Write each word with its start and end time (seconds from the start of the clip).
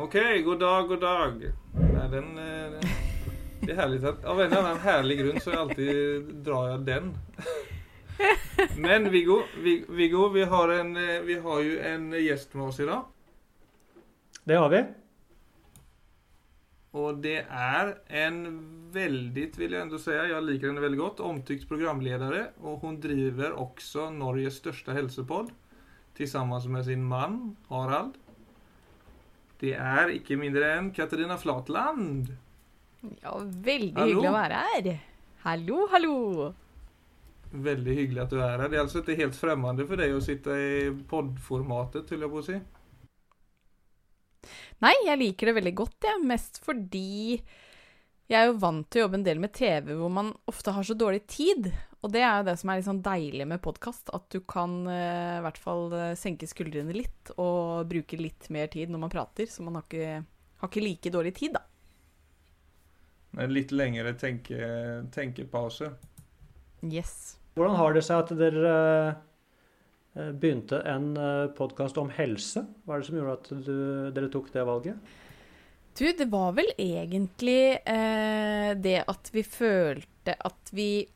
Okej, 0.00 0.42
god 0.42 0.58
dag, 0.60 0.88
god 0.88 1.00
dag. 1.00 1.42
Nei, 1.74 2.06
den, 2.12 2.28
eh, 2.38 2.80
det 3.60 3.72
er 3.74 3.76
herlig 3.82 4.04
att 4.04 4.24
av 4.24 4.40
en 4.40 4.52
annen 4.56 4.78
herlig 4.80 5.18
grund 5.18 5.42
så 5.42 5.50
alltid 5.60 6.30
drar 6.44 6.68
jeg 6.70 6.80
den. 6.86 7.10
Men 8.76 9.10
Viggo, 9.10 9.42
Vi- 9.56 9.84
Viggo 9.88 10.28
vi, 10.28 10.44
har 10.44 10.68
en, 10.68 10.96
eh, 10.96 11.20
vi 11.20 11.38
har 11.40 11.60
jo 11.60 11.78
en 11.80 12.10
gjest 12.12 12.54
med 12.54 12.64
oss 12.68 12.80
i 12.80 12.86
dag. 12.86 13.04
Det 14.44 14.54
har 14.56 14.68
vi. 14.68 14.84
Og 16.92 17.20
det 17.22 17.46
er 17.50 17.94
en 18.08 18.40
veldig, 18.92 19.56
vil 19.56 19.70
jeg 19.72 19.82
ändå 19.82 19.98
si, 19.98 20.10
jeg 20.10 20.42
liker 20.42 20.66
henne 20.72 20.80
veldig 20.82 20.98
godt, 20.98 21.20
omtykt 21.20 21.68
programledare. 21.68 22.48
Og 22.62 22.80
hun 22.80 23.00
driver 23.00 23.52
også 23.52 24.10
Norges 24.10 24.54
største 24.58 24.92
helsepod 24.92 25.50
sammen 26.26 26.72
med 26.72 26.84
sin 26.84 27.02
man 27.04 27.56
Harald. 27.70 28.14
Det 29.60 29.74
er 29.76 30.14
ikke 30.14 30.38
mindre 30.40 30.72
enn 30.78 30.88
Katarina 30.96 31.36
Flatland. 31.40 32.30
Ja, 33.20 33.34
veldig 33.40 33.94
Hallo. 33.96 34.08
hyggelig 34.08 34.30
å 34.30 34.36
være 34.36 34.64
her. 34.70 34.90
Hallo, 35.44 35.78
hallo. 35.92 36.16
Veldig 37.50 37.94
hyggelig 37.98 38.22
at 38.24 38.32
du 38.32 38.38
er 38.40 38.60
her. 38.60 38.68
Det 38.68 38.78
er 38.78 38.84
altså 38.84 39.00
ikke 39.02 39.18
helt 39.18 39.36
främmande 39.36 39.86
for 39.88 40.00
deg 40.00 40.14
å 40.14 40.22
sitte 40.24 40.54
i 40.56 40.74
poddformatet, 41.10 42.06
til 42.08 42.24
jeg 42.24 42.32
på 42.32 42.40
å 42.40 42.46
si? 42.46 42.58
Nei, 44.80 44.94
jeg 45.04 45.20
liker 45.20 45.50
det 45.50 45.56
veldig 45.58 45.74
godt, 45.76 45.98
jeg. 46.08 46.22
Mest 46.30 46.60
fordi 46.64 47.40
jeg 48.30 48.38
er 48.38 48.46
jo 48.46 48.58
vant 48.62 48.86
til 48.86 49.00
å 49.00 49.04
jobbe 49.06 49.18
en 49.18 49.26
del 49.26 49.40
med 49.42 49.52
TV 49.56 49.88
hvor 49.98 50.10
man 50.14 50.28
ofte 50.50 50.70
har 50.74 50.86
så 50.86 50.94
dårlig 50.94 51.24
tid. 51.30 51.66
Og 52.00 52.12
det 52.14 52.22
er 52.22 52.38
jo 52.38 52.46
det 52.46 52.54
som 52.60 52.70
er 52.70 52.78
litt 52.78 52.86
sånn 52.86 53.02
deilig 53.04 53.46
med 53.50 53.62
podkast, 53.64 54.12
at 54.14 54.28
du 54.32 54.38
kan 54.48 54.76
eh, 54.88 55.38
i 55.40 55.42
hvert 55.44 55.58
fall 55.60 55.90
eh, 55.96 56.12
senke 56.16 56.46
skuldrene 56.48 56.94
litt 56.94 57.32
og 57.34 57.90
bruke 57.90 58.16
litt 58.20 58.46
mer 58.54 58.70
tid 58.72 58.92
når 58.92 59.02
man 59.02 59.12
prater, 59.12 59.50
så 59.50 59.66
man 59.66 59.76
har 59.76 59.84
ikke, 59.88 60.20
har 60.62 60.70
ikke 60.70 60.84
like 60.84 61.12
dårlig 61.12 61.34
tid, 61.36 61.58
da. 61.58 61.64
Med 63.36 63.52
litt 63.54 63.74
lengre 63.74 64.14
tenke, 64.18 64.70
tenkepause. 65.14 65.90
Yes. 66.86 67.36
Hvordan 67.58 67.76
har 67.78 67.98
det 67.98 68.04
seg 68.06 68.24
at 68.24 68.32
dere 68.38 68.76
eh, 70.14 70.30
begynte 70.38 70.80
en 70.86 71.12
podkast 71.58 71.98
om 72.00 72.14
helse? 72.14 72.62
Hva 72.86 72.94
er 72.94 73.02
det 73.02 73.10
som 73.10 73.18
gjorde 73.18 73.36
at 73.40 73.52
du, 73.66 73.74
dere 74.14 74.30
tok 74.30 74.54
det 74.54 74.64
valget? 74.70 75.18
Du, 75.98 76.04
det 76.16 76.28
var 76.32 76.52
vel 76.56 76.70
egentlig 76.78 77.78
eh, 77.84 78.70
det 78.78 79.04
at 79.10 79.30
vi 79.34 79.42
følte 79.44 80.36
at 80.36 80.70
vi 80.74 81.06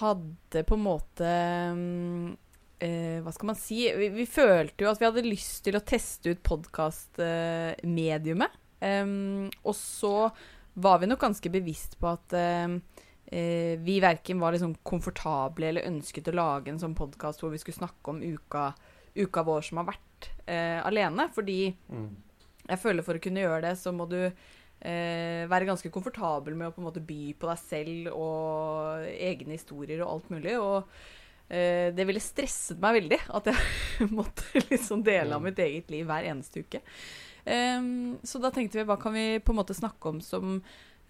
hadde 0.00 0.64
på 0.68 0.74
en 0.76 0.84
måte 0.84 1.30
mm, 1.76 2.36
eh, 2.84 3.18
Hva 3.24 3.32
skal 3.32 3.46
man 3.52 3.58
si? 3.58 3.78
Vi, 3.96 4.08
vi 4.14 4.26
følte 4.28 4.84
jo 4.84 4.90
at 4.90 5.00
vi 5.00 5.08
hadde 5.08 5.28
lyst 5.28 5.64
til 5.66 5.76
å 5.78 5.84
teste 5.84 6.30
ut 6.34 6.46
podkastmediumet. 6.46 8.50
og 8.80 9.74
så 9.76 10.30
var 10.80 10.98
vi 10.98 11.08
nok 11.10 11.20
ganske 11.20 11.52
bevisst 11.52 11.96
på 12.00 12.10
at 12.10 12.34
eh, 12.36 12.76
eh, 13.26 13.74
vi 13.80 13.98
verken 14.02 14.40
var 14.40 14.54
liksom 14.54 14.76
komfortable 14.86 15.68
eller 15.68 15.88
ønsket 15.88 16.30
å 16.30 16.36
lage 16.36 16.72
en 16.72 16.80
sånn 16.82 16.96
podkast 16.98 17.42
hvor 17.42 17.52
vi 17.54 17.60
skulle 17.62 17.80
snakke 17.80 18.14
om 18.14 18.22
uka, 18.22 18.70
uka 19.16 19.44
vår 19.46 19.66
som 19.66 19.82
har 19.82 19.90
vært 19.92 20.30
eh, 20.46 20.78
alene. 20.86 21.28
Fordi 21.34 21.60
jeg 22.66 22.82
føler 22.82 23.06
for 23.06 23.18
å 23.18 23.22
kunne 23.22 23.44
gjøre 23.44 23.62
det, 23.68 23.76
så 23.80 23.92
må 23.94 24.06
du 24.10 24.18
eh, 24.20 25.46
være 25.50 25.68
ganske 25.68 25.92
komfortabel 25.92 26.58
med 26.58 26.70
å 26.70 26.74
på 26.74 26.82
en 26.82 26.88
måte 26.90 27.04
by 27.04 27.22
på 27.38 27.50
deg 27.50 27.62
selv 27.62 28.12
og 28.14 29.08
egne 29.14 29.56
historier 29.56 30.04
og 30.04 30.12
alt 30.16 30.30
mulig. 30.34 30.58
Og 30.60 30.92
eh, 31.48 31.88
det 31.96 32.06
ville 32.08 32.22
stresset 32.22 32.82
meg 32.82 33.00
veldig 33.00 33.22
at 33.40 33.50
jeg 33.52 34.12
måtte 34.18 34.64
liksom 34.68 35.04
dele 35.06 35.38
av 35.38 35.44
mitt 35.46 35.58
eget 35.62 35.90
liv 35.92 36.06
hver 36.08 36.28
eneste 36.30 36.64
uke. 36.66 36.84
Så 37.40 38.38
da 38.38 38.50
tenkte 38.52 38.76
vi 38.76 38.82
hva 38.86 38.98
kan 39.00 39.14
vi 39.16 39.40
på 39.42 39.54
en 39.54 39.58
måte 39.62 39.74
snakke 39.74 40.10
om 40.12 40.18
som 40.22 40.58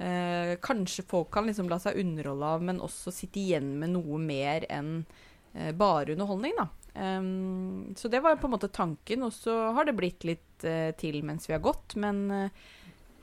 eh, 0.00 0.58
kanskje 0.62 1.04
folk 1.08 1.30
kan 1.34 1.46
liksom 1.46 1.68
la 1.68 1.78
seg 1.82 1.98
underholde 2.00 2.52
av, 2.54 2.64
men 2.64 2.82
også 2.82 3.12
sitte 3.14 3.40
igjen 3.42 3.74
med 3.80 3.94
noe 3.94 4.20
mer 4.22 4.66
enn 4.72 5.00
eh, 5.54 5.72
bare 5.76 6.14
underholdning, 6.14 6.56
da. 6.58 6.68
Em, 6.94 7.94
så 7.96 8.10
det 8.10 8.22
var 8.24 8.38
på 8.40 8.48
en 8.48 8.54
måte 8.56 8.72
tanken, 8.72 9.24
og 9.26 9.32
så 9.34 9.56
har 9.76 9.86
det 9.86 9.96
blitt 9.98 10.26
litt 10.28 10.66
uh, 10.66 10.90
til 10.98 11.20
mens 11.26 11.48
vi 11.48 11.54
har 11.56 11.64
gått. 11.64 11.96
Men 12.00 12.22
uh, 12.30 12.48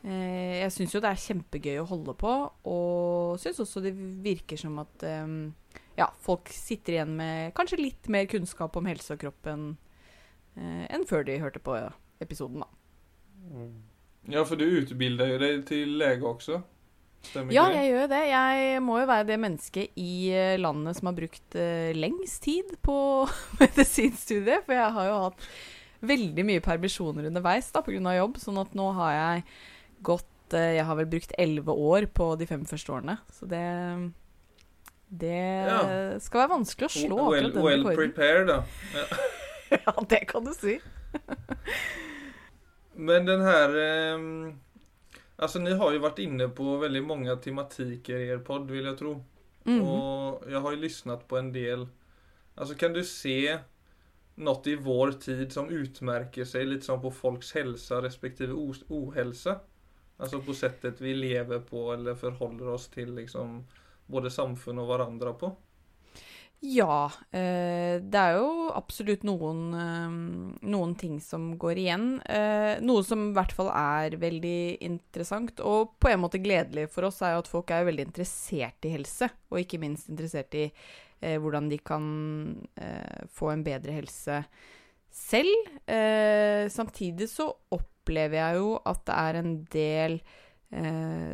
jeg 0.08 0.72
syns 0.76 0.94
jo 0.96 1.02
det 1.04 1.12
er 1.12 1.26
kjempegøy 1.26 1.82
å 1.82 1.90
holde 1.90 2.16
på, 2.18 2.34
og 2.72 3.42
syns 3.42 3.60
også 3.64 3.84
det 3.84 3.96
virker 4.24 4.60
som 4.62 4.78
at 4.84 5.04
um, 5.26 5.52
ja, 5.98 6.08
folk 6.22 6.50
sitter 6.54 6.94
igjen 6.94 7.16
med 7.18 7.54
kanskje 7.58 7.82
litt 7.82 8.08
mer 8.14 8.28
kunnskap 8.30 8.76
om 8.78 8.88
helse 8.88 9.16
og 9.16 9.22
kropp 9.24 9.50
enn 9.50 9.72
eh, 10.56 10.86
enn 10.94 11.06
før 11.10 11.26
de 11.26 11.40
hørte 11.42 11.62
på 11.64 11.76
episoden, 12.24 12.64
da. 12.64 13.66
Ja, 14.28 14.44
for 14.46 14.60
du 14.60 14.66
utbilder 14.68 15.34
jo 15.34 15.40
deg 15.42 15.64
til 15.70 15.98
lege 16.00 16.28
också. 16.28 16.62
Stämmer 17.24 17.52
Ja, 17.54 17.66
jeg 17.74 17.90
gjør 17.92 18.08
det. 18.12 18.20
Jeg 18.30 18.82
må 18.86 19.00
jo 19.02 19.08
være 19.10 19.26
det 19.28 19.40
mennesket 19.42 19.98
i 20.00 20.30
eh, 20.32 20.58
landet 20.62 20.96
som 21.00 21.10
har 21.10 21.16
brukt 21.18 21.58
uh, 21.60 21.90
lengst 21.98 22.44
tid 22.46 22.76
på 22.86 22.96
medisinstudiet. 23.62 24.64
For 24.66 24.74
jeg 24.78 24.94
har 24.96 25.10
jo 25.10 25.18
hatt 25.26 25.48
veldig 26.08 26.46
mye 26.46 26.62
permisjoner 26.64 27.28
underveis 27.32 27.72
da, 27.74 27.82
pga. 27.84 28.14
jobb. 28.20 28.38
Sånn 28.40 28.62
at 28.62 28.74
nå 28.78 28.92
har 29.00 29.12
jeg 29.18 29.44
gått 30.06 30.54
uh, 30.56 30.70
Jeg 30.78 30.86
har 30.86 30.96
vel 31.02 31.10
brukt 31.12 31.34
elleve 31.38 31.74
år 31.74 32.08
på 32.16 32.30
de 32.40 32.48
fem 32.48 32.64
første 32.70 32.94
årene. 32.96 33.18
Så 33.34 33.50
det 33.50 33.66
Det 35.10 35.34
Ja. 35.68 35.82
skal 36.20 36.42
være 36.46 36.54
vanskelig 36.60 36.88
å 36.88 36.96
slå 36.96 37.18
well, 37.18 37.50
akkurat 37.50 37.54
den 37.56 37.64
well 37.64 37.84
rekorden. 37.84 38.14
prepared 38.14 38.48
da. 38.48 38.62
Ja, 39.84 39.92
det 40.08 40.22
kan 40.30 40.46
du 40.48 40.54
si. 40.56 40.78
Men 42.96 43.26
den 43.28 43.42
her 43.44 43.74
ehm, 43.82 44.30
alltså 45.38 45.60
ni 45.60 45.74
har 45.74 45.92
ju 45.92 45.98
varit 45.98 46.20
inne 46.20 46.48
på 46.48 46.78
väldigt 46.78 47.04
många 47.04 47.36
tematiker 47.36 48.16
i 48.16 48.28
er 48.28 48.38
podd 48.38 48.72
vill 48.72 48.86
jag 48.86 48.98
tro. 48.98 49.24
Mm. 49.66 49.82
Och 49.82 50.44
jag 50.52 50.62
har 50.62 50.72
ju 50.72 50.78
lyssnat 50.78 51.28
på 51.28 51.38
en 51.38 51.54
del. 51.54 51.88
Alltså 52.56 52.76
kan 52.76 52.94
du 52.94 53.04
se 53.04 53.60
något 54.36 54.68
i 54.68 54.76
vår 54.76 55.12
tid 55.12 55.54
som 55.54 55.70
utmärker 55.70 56.46
sig 56.46 56.66
lite 56.66 56.86
som 56.86 57.02
på 57.02 57.12
folks 57.12 57.54
hälsa 57.54 58.02
respektive 58.02 58.54
ohälsa? 58.88 59.60
Alltså 60.18 60.42
på 60.42 60.54
sättet 60.54 61.02
vi 61.02 61.14
lever 61.14 61.60
på 61.60 61.94
eller 61.94 62.16
förhåller 62.16 62.68
oss 62.68 62.88
till 62.88 63.16
liksom 63.16 63.68
både 64.06 64.32
samfunn 64.32 64.80
og 64.80 64.88
varandra 64.88 65.34
på. 65.34 65.56
Ja, 66.66 67.12
eh, 67.30 68.00
det 68.02 68.18
er 68.18 68.40
jo 68.40 68.72
absolutt 68.74 69.22
noen, 69.28 69.60
eh, 69.78 70.16
noen 70.66 70.96
ting 70.98 71.20
som 71.22 71.52
går 71.60 71.78
igjen. 71.78 72.08
Eh, 72.26 72.80
noe 72.82 73.04
som 73.06 73.28
i 73.28 73.36
hvert 73.36 73.54
fall 73.54 73.70
er 73.70 74.18
veldig 74.18 74.82
interessant, 74.82 75.62
og 75.62 76.00
på 76.02 76.10
en 76.10 76.24
måte 76.24 76.42
gledelig 76.42 76.88
for 76.90 77.06
oss, 77.06 77.22
er 77.22 77.36
jo 77.36 77.44
at 77.44 77.52
folk 77.52 77.70
er 77.70 77.86
veldig 77.86 78.08
interessert 78.10 78.90
i 78.90 78.96
helse, 78.96 79.30
og 79.52 79.62
ikke 79.62 79.82
minst 79.84 80.10
interessert 80.10 80.58
i 80.58 80.72
hvordan 81.18 81.66
de 81.66 81.80
kan 81.82 82.04
få 83.34 83.48
en 83.50 83.64
bedre 83.66 83.90
helse 83.90 84.36
selv. 85.10 85.72
Samtidig 86.70 87.26
så 87.32 87.48
opplever 87.74 88.38
jeg 88.38 88.60
jo 88.60 88.76
at 88.86 89.02
det 89.10 89.16
er 89.18 89.40
en 89.40 89.56
del, 89.74 90.20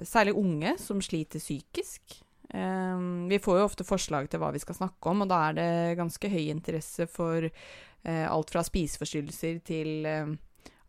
særlig 0.08 0.38
unge, 0.40 0.78
som 0.80 1.04
sliter 1.04 1.44
psykisk. 1.44 2.24
Um, 2.54 3.28
vi 3.30 3.40
får 3.42 3.58
jo 3.58 3.66
ofte 3.66 3.86
forslag 3.88 4.28
til 4.30 4.38
hva 4.42 4.52
vi 4.54 4.62
skal 4.62 4.78
snakke 4.78 5.10
om, 5.10 5.24
og 5.26 5.30
da 5.32 5.40
er 5.48 5.56
det 5.58 5.70
ganske 5.98 6.30
høy 6.30 6.52
interesse 6.52 7.08
for 7.10 7.48
uh, 7.50 8.26
alt 8.30 8.54
fra 8.54 8.62
spiseforstyrrelser 8.66 9.58
til 9.66 10.06
uh, 10.06 10.36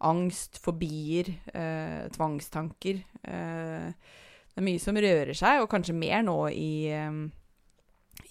angst, 0.04 0.60
fobier, 0.60 1.30
uh, 1.54 2.04
tvangstanker. 2.12 3.00
Det 3.24 4.60
er 4.60 4.66
mye 4.68 4.82
som 4.82 5.00
rører 5.00 5.32
seg, 5.34 5.62
og 5.62 5.70
kanskje 5.72 5.96
mer 5.96 6.20
nå 6.22 6.36
i, 6.52 6.92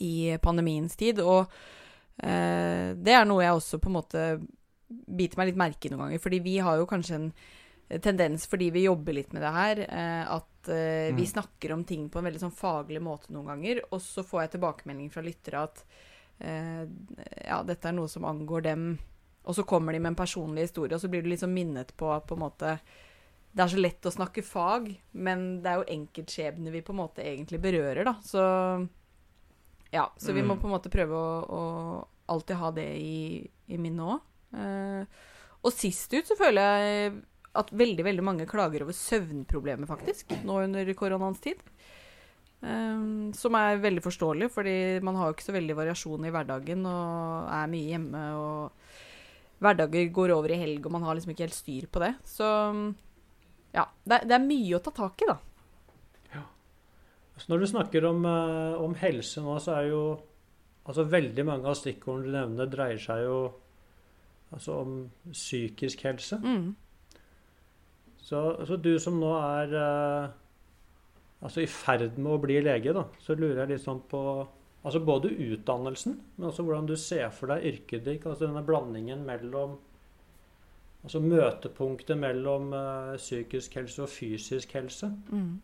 i 0.06 0.14
pandemiens 0.40 0.94
tid. 0.96 1.18
Og 1.20 1.50
det 2.14 3.16
er 3.18 3.26
noe 3.28 3.44
jeg 3.44 3.58
også 3.58 3.80
på 3.82 3.90
en 3.90 3.96
måte 3.98 4.22
biter 4.88 5.42
meg 5.42 5.50
litt 5.50 5.60
merke 5.60 5.90
i 5.90 5.92
noen 5.92 6.06
ganger, 6.06 6.22
fordi 6.24 6.40
vi 6.46 6.54
har 6.64 6.78
jo 6.80 6.88
kanskje 6.88 7.18
en 7.18 7.28
tendens 8.00 8.48
fordi 8.48 8.70
vi 8.72 8.86
jobber 8.86 9.14
litt 9.14 9.34
med 9.34 9.42
det 9.44 9.52
her, 9.54 9.80
eh, 9.90 10.32
at 10.32 10.70
eh, 10.70 11.12
vi 11.16 11.24
Mm. 11.26 11.32
snakker 11.34 11.74
om 11.74 11.84
ting 11.84 12.10
på 12.10 12.20
en 12.20 12.26
veldig 12.26 12.40
sånn 12.40 12.56
faglig 12.56 13.02
måte 13.02 13.30
noen 13.32 13.46
ganger, 13.52 13.82
og 13.92 14.00
så 14.02 14.24
får 14.24 14.42
jeg 14.42 14.52
tilbakemelding 14.52 15.10
fra 15.12 15.22
lyttere 15.22 15.64
at 15.64 15.84
eh, 16.40 16.86
ja, 17.48 17.62
dette 17.64 17.86
er 17.88 17.94
noe 17.94 18.08
som 18.10 18.24
angår 18.26 18.64
dem, 18.64 18.98
og 19.46 19.56
så 19.56 19.64
kommer 19.68 19.92
de 19.94 20.00
med 20.00 20.12
en 20.14 20.16
personlig 20.26 20.62
historie, 20.70 20.96
og 20.96 21.02
så 21.02 21.10
blir 21.10 21.22
du 21.24 21.30
liksom 21.30 21.52
minnet 21.54 21.92
på 21.98 22.10
at 22.16 22.26
på 22.28 22.34
en 22.36 22.40
måte 22.46 22.80
det 23.54 23.62
er 23.62 23.68
så 23.70 23.78
lett 23.82 24.02
å 24.02 24.12
snakke 24.12 24.42
fag, 24.42 24.88
men 25.14 25.62
det 25.62 25.70
er 25.70 25.76
jo 25.78 25.92
enkeltskjebner 25.94 26.72
vi 26.72 26.82
på 26.82 26.90
en 26.92 26.98
måte 27.04 27.22
egentlig 27.22 27.60
berører, 27.62 28.04
da. 28.04 28.16
Så 28.26 28.42
ja, 29.92 30.08
så 30.18 30.34
vi 30.34 30.42
må 30.42 30.56
Mm. 30.56 30.60
på 30.62 30.66
en 30.68 30.74
måte 30.74 30.90
prøve 30.90 31.14
å, 31.14 31.50
å 31.50 32.08
alltid 32.30 32.56
ha 32.58 32.72
det 32.72 32.88
i, 32.98 33.48
i 33.68 33.78
minnet 33.78 34.08
òg. 34.16 34.22
Eh, 34.58 35.06
og 35.64 35.72
sist 35.72 36.12
ut 36.14 36.26
så 36.26 36.36
føler 36.36 36.62
jeg 36.62 37.14
at 37.60 37.70
veldig 37.74 38.06
veldig 38.06 38.26
mange 38.26 38.48
klager 38.50 38.86
over 38.86 38.96
søvnproblemer, 38.98 39.90
faktisk, 39.90 40.34
nå 40.46 40.64
under 40.66 40.94
koronaens 40.98 41.44
tid. 41.44 41.62
Um, 42.64 43.34
som 43.36 43.58
er 43.60 43.82
veldig 43.84 44.02
forståelig, 44.06 44.48
fordi 44.54 44.76
man 45.04 45.18
har 45.20 45.28
jo 45.28 45.36
ikke 45.36 45.50
så 45.50 45.56
veldig 45.56 45.76
variasjon 45.78 46.28
i 46.28 46.32
hverdagen 46.32 46.86
og 46.88 47.50
er 47.52 47.72
mye 47.72 47.90
hjemme. 47.92 48.22
og 48.40 49.64
Hverdager 49.64 50.14
går 50.16 50.36
over 50.36 50.54
i 50.54 50.60
helg, 50.62 50.86
og 50.86 50.96
man 50.96 51.04
har 51.04 51.18
liksom 51.18 51.34
ikke 51.36 51.48
helt 51.48 51.58
styr 51.58 51.90
på 51.92 52.04
det. 52.04 52.14
Så 52.28 52.48
ja, 53.76 53.88
det, 54.06 54.24
det 54.30 54.38
er 54.38 54.48
mye 54.48 54.78
å 54.78 54.84
ta 54.84 54.96
tak 54.96 55.26
i, 55.26 55.30
da. 55.34 55.40
Så 57.38 57.50
når 57.50 57.64
du 57.64 57.68
snakker 57.68 58.06
om, 58.06 58.26
eh, 58.26 58.82
om 58.82 58.94
helse 58.96 59.42
nå, 59.42 59.58
så 59.60 59.80
er 59.80 59.90
jo 59.90 60.04
altså 60.86 61.06
veldig 61.10 61.46
mange 61.48 61.70
av 61.70 61.78
stikkordene 61.80 62.30
du 62.30 62.38
nevner, 62.38 62.70
dreier 62.70 63.02
seg 63.02 63.24
jo 63.26 63.38
altså 64.54 64.78
om 64.84 64.98
psykisk 65.32 66.06
helse. 66.06 66.38
Mm. 66.44 66.76
Så, 68.24 68.40
så 68.68 68.78
du 68.80 68.94
som 69.04 69.20
nå 69.20 69.32
er 69.36 69.74
eh, 69.76 70.34
altså 71.44 71.64
i 71.64 71.70
ferd 71.70 72.16
med 72.18 72.38
å 72.38 72.42
bli 72.44 72.60
lege, 72.64 72.94
da, 72.96 73.08
så 73.20 73.36
lurer 73.36 73.66
jeg 73.66 73.74
litt 73.74 73.84
sånn 73.84 74.04
på 74.10 74.22
altså 74.84 75.00
både 75.04 75.32
utdannelsen, 75.32 76.16
men 76.38 76.50
også 76.50 76.64
hvordan 76.64 76.88
du 76.88 76.96
ser 77.00 77.30
for 77.36 77.52
deg 77.52 77.68
yrket 77.72 78.06
ditt. 78.08 78.28
Altså 78.28 78.48
denne 78.48 78.66
blandingen 78.68 79.26
mellom 79.28 79.80
Altså 81.04 81.20
møtepunktet 81.20 82.16
mellom 82.16 82.70
eh, 82.72 83.16
psykisk 83.20 83.74
helse 83.76 84.06
og 84.06 84.08
fysisk 84.08 84.72
helse. 84.78 85.10
Mm. 85.36 85.58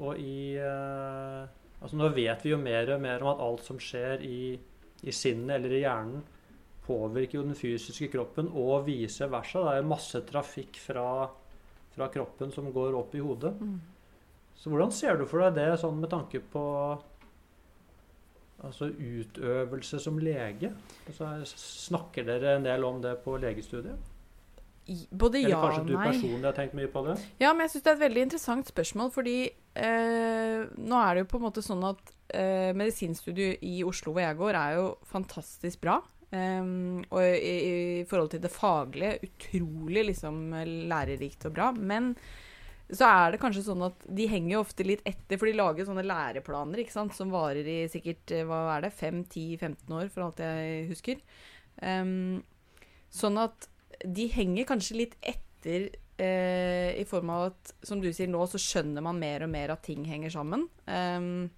Og 0.00 0.16
i 0.16 0.54
eh, 0.56 1.42
Altså 1.82 1.98
nå 1.98 2.08
vet 2.14 2.44
vi 2.46 2.52
jo 2.52 2.60
mer 2.62 2.94
og 2.94 3.02
mer 3.02 3.24
om 3.24 3.32
at 3.32 3.42
alt 3.42 3.64
som 3.66 3.80
skjer 3.82 4.22
i, 4.24 4.54
i 5.02 5.12
sinnet 5.12 5.56
eller 5.56 5.74
i 5.74 5.82
hjernen, 5.82 6.22
påvirker 6.86 7.40
jo 7.40 7.44
den 7.46 7.58
fysiske 7.58 8.06
kroppen, 8.12 8.48
og 8.54 8.86
vice 8.86 9.26
versa. 9.30 9.64
Det 9.64 9.72
er 9.72 9.80
jo 9.80 9.88
masse 9.90 10.20
trafikk 10.28 10.78
fra, 10.82 11.06
fra 11.96 12.08
kroppen 12.12 12.52
som 12.54 12.70
går 12.72 12.96
opp 12.98 13.14
i 13.14 13.22
hodet. 13.22 13.54
Mm. 13.60 13.80
Så 14.56 14.70
hvordan 14.70 14.92
ser 14.94 15.18
du 15.18 15.26
for 15.26 15.42
deg 15.44 15.56
det 15.58 15.80
sånn 15.80 15.98
med 16.00 16.12
tanke 16.12 16.40
på 16.52 16.62
altså 18.62 18.88
utøvelse 18.92 19.98
som 20.02 20.20
lege? 20.22 20.70
Altså, 21.08 21.34
snakker 21.48 22.26
dere 22.28 22.56
en 22.56 22.66
del 22.66 22.86
om 22.86 23.00
det 23.02 23.16
på 23.24 23.36
legestudiet? 23.42 24.10
Både 25.10 25.38
ja 25.38 25.58
og 25.58 25.62
nei. 25.62 25.62
Eller 25.62 25.62
kanskje 25.62 25.82
du 25.88 25.96
personlig 25.98 26.48
har 26.48 26.56
tenkt 26.56 26.78
mye 26.78 26.90
på 26.90 27.04
det? 27.06 27.16
Ja, 27.42 27.52
men 27.52 27.66
jeg 27.66 27.74
syns 27.74 27.84
det 27.84 27.92
er 27.92 27.98
et 27.98 28.04
veldig 28.06 28.24
interessant 28.26 28.70
spørsmål, 28.70 29.12
fordi 29.14 29.36
eh, 29.78 30.64
nå 30.78 31.02
er 31.02 31.14
det 31.14 31.22
jo 31.22 31.30
på 31.30 31.38
en 31.38 31.46
måte 31.46 31.62
sånn 31.64 31.84
at 31.86 32.14
eh, 32.34 32.72
medisinstudiet 32.76 33.62
i 33.66 33.82
Oslo 33.86 34.14
hvor 34.14 34.24
jeg 34.24 34.38
går, 34.40 34.58
er 34.58 34.80
jo 34.80 34.88
fantastisk 35.10 35.84
bra. 35.84 36.00
Em, 36.32 37.02
og 37.12 37.20
i, 37.22 37.56
i 38.00 38.04
forhold 38.08 38.32
til 38.32 38.40
det 38.40 38.52
faglige 38.52 39.18
utrolig 39.28 40.06
liksom 40.08 40.40
lærerikt 40.88 41.44
og 41.50 41.54
bra. 41.58 41.70
Men 41.76 42.14
så 42.92 43.08
er 43.08 43.32
det 43.32 43.40
kanskje 43.40 43.64
sånn 43.64 43.84
at 43.86 44.04
de 44.04 44.26
henger 44.28 44.54
jo 44.56 44.62
ofte 44.64 44.84
litt 44.84 45.04
etter, 45.08 45.38
for 45.38 45.48
de 45.48 45.56
lager 45.56 45.86
sånne 45.88 46.04
læreplaner 46.04 46.82
ikke 46.82 46.94
sant, 46.94 47.14
som 47.16 47.32
varer 47.32 47.68
i 47.68 47.78
sikkert 47.92 48.34
eh, 48.34 48.44
hva 48.48 48.64
er 48.74 48.86
det, 48.86 48.92
5-10-15 48.98 49.94
år, 49.96 50.10
for 50.12 50.26
alt 50.26 50.42
jeg 50.44 50.88
husker. 50.90 51.22
Um, 51.80 52.42
sånn 53.12 53.40
at 53.40 53.68
de 54.02 54.26
henger 54.34 54.68
kanskje 54.68 54.98
litt 54.98 55.16
etter 55.24 55.88
eh, 56.20 56.92
i 57.00 57.06
form 57.08 57.32
av 57.32 57.46
at, 57.50 57.72
som 57.86 58.02
du 58.02 58.10
sier 58.12 58.28
nå, 58.30 58.44
så 58.50 58.60
skjønner 58.60 59.04
man 59.04 59.20
mer 59.20 59.46
og 59.46 59.52
mer 59.52 59.72
at 59.72 59.84
ting 59.86 60.04
henger 60.08 60.34
sammen. 60.34 60.66
Ehm, 60.90 61.48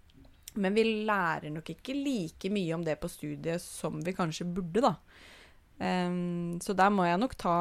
men 0.61 0.77
vi 0.77 0.85
lærer 1.09 1.51
nok 1.55 1.71
ikke 1.75 1.97
like 1.97 2.51
mye 2.53 2.75
om 2.77 2.85
det 2.87 2.99
på 3.03 3.11
studiet 3.11 3.63
som 3.63 4.01
vi 4.05 4.15
kanskje 4.17 4.47
burde, 4.47 4.85
da. 4.85 4.95
Um, 5.79 6.61
så 6.63 6.77
der 6.79 6.93
må 6.95 7.07
jeg 7.09 7.19
nok 7.19 7.35
ta 7.41 7.57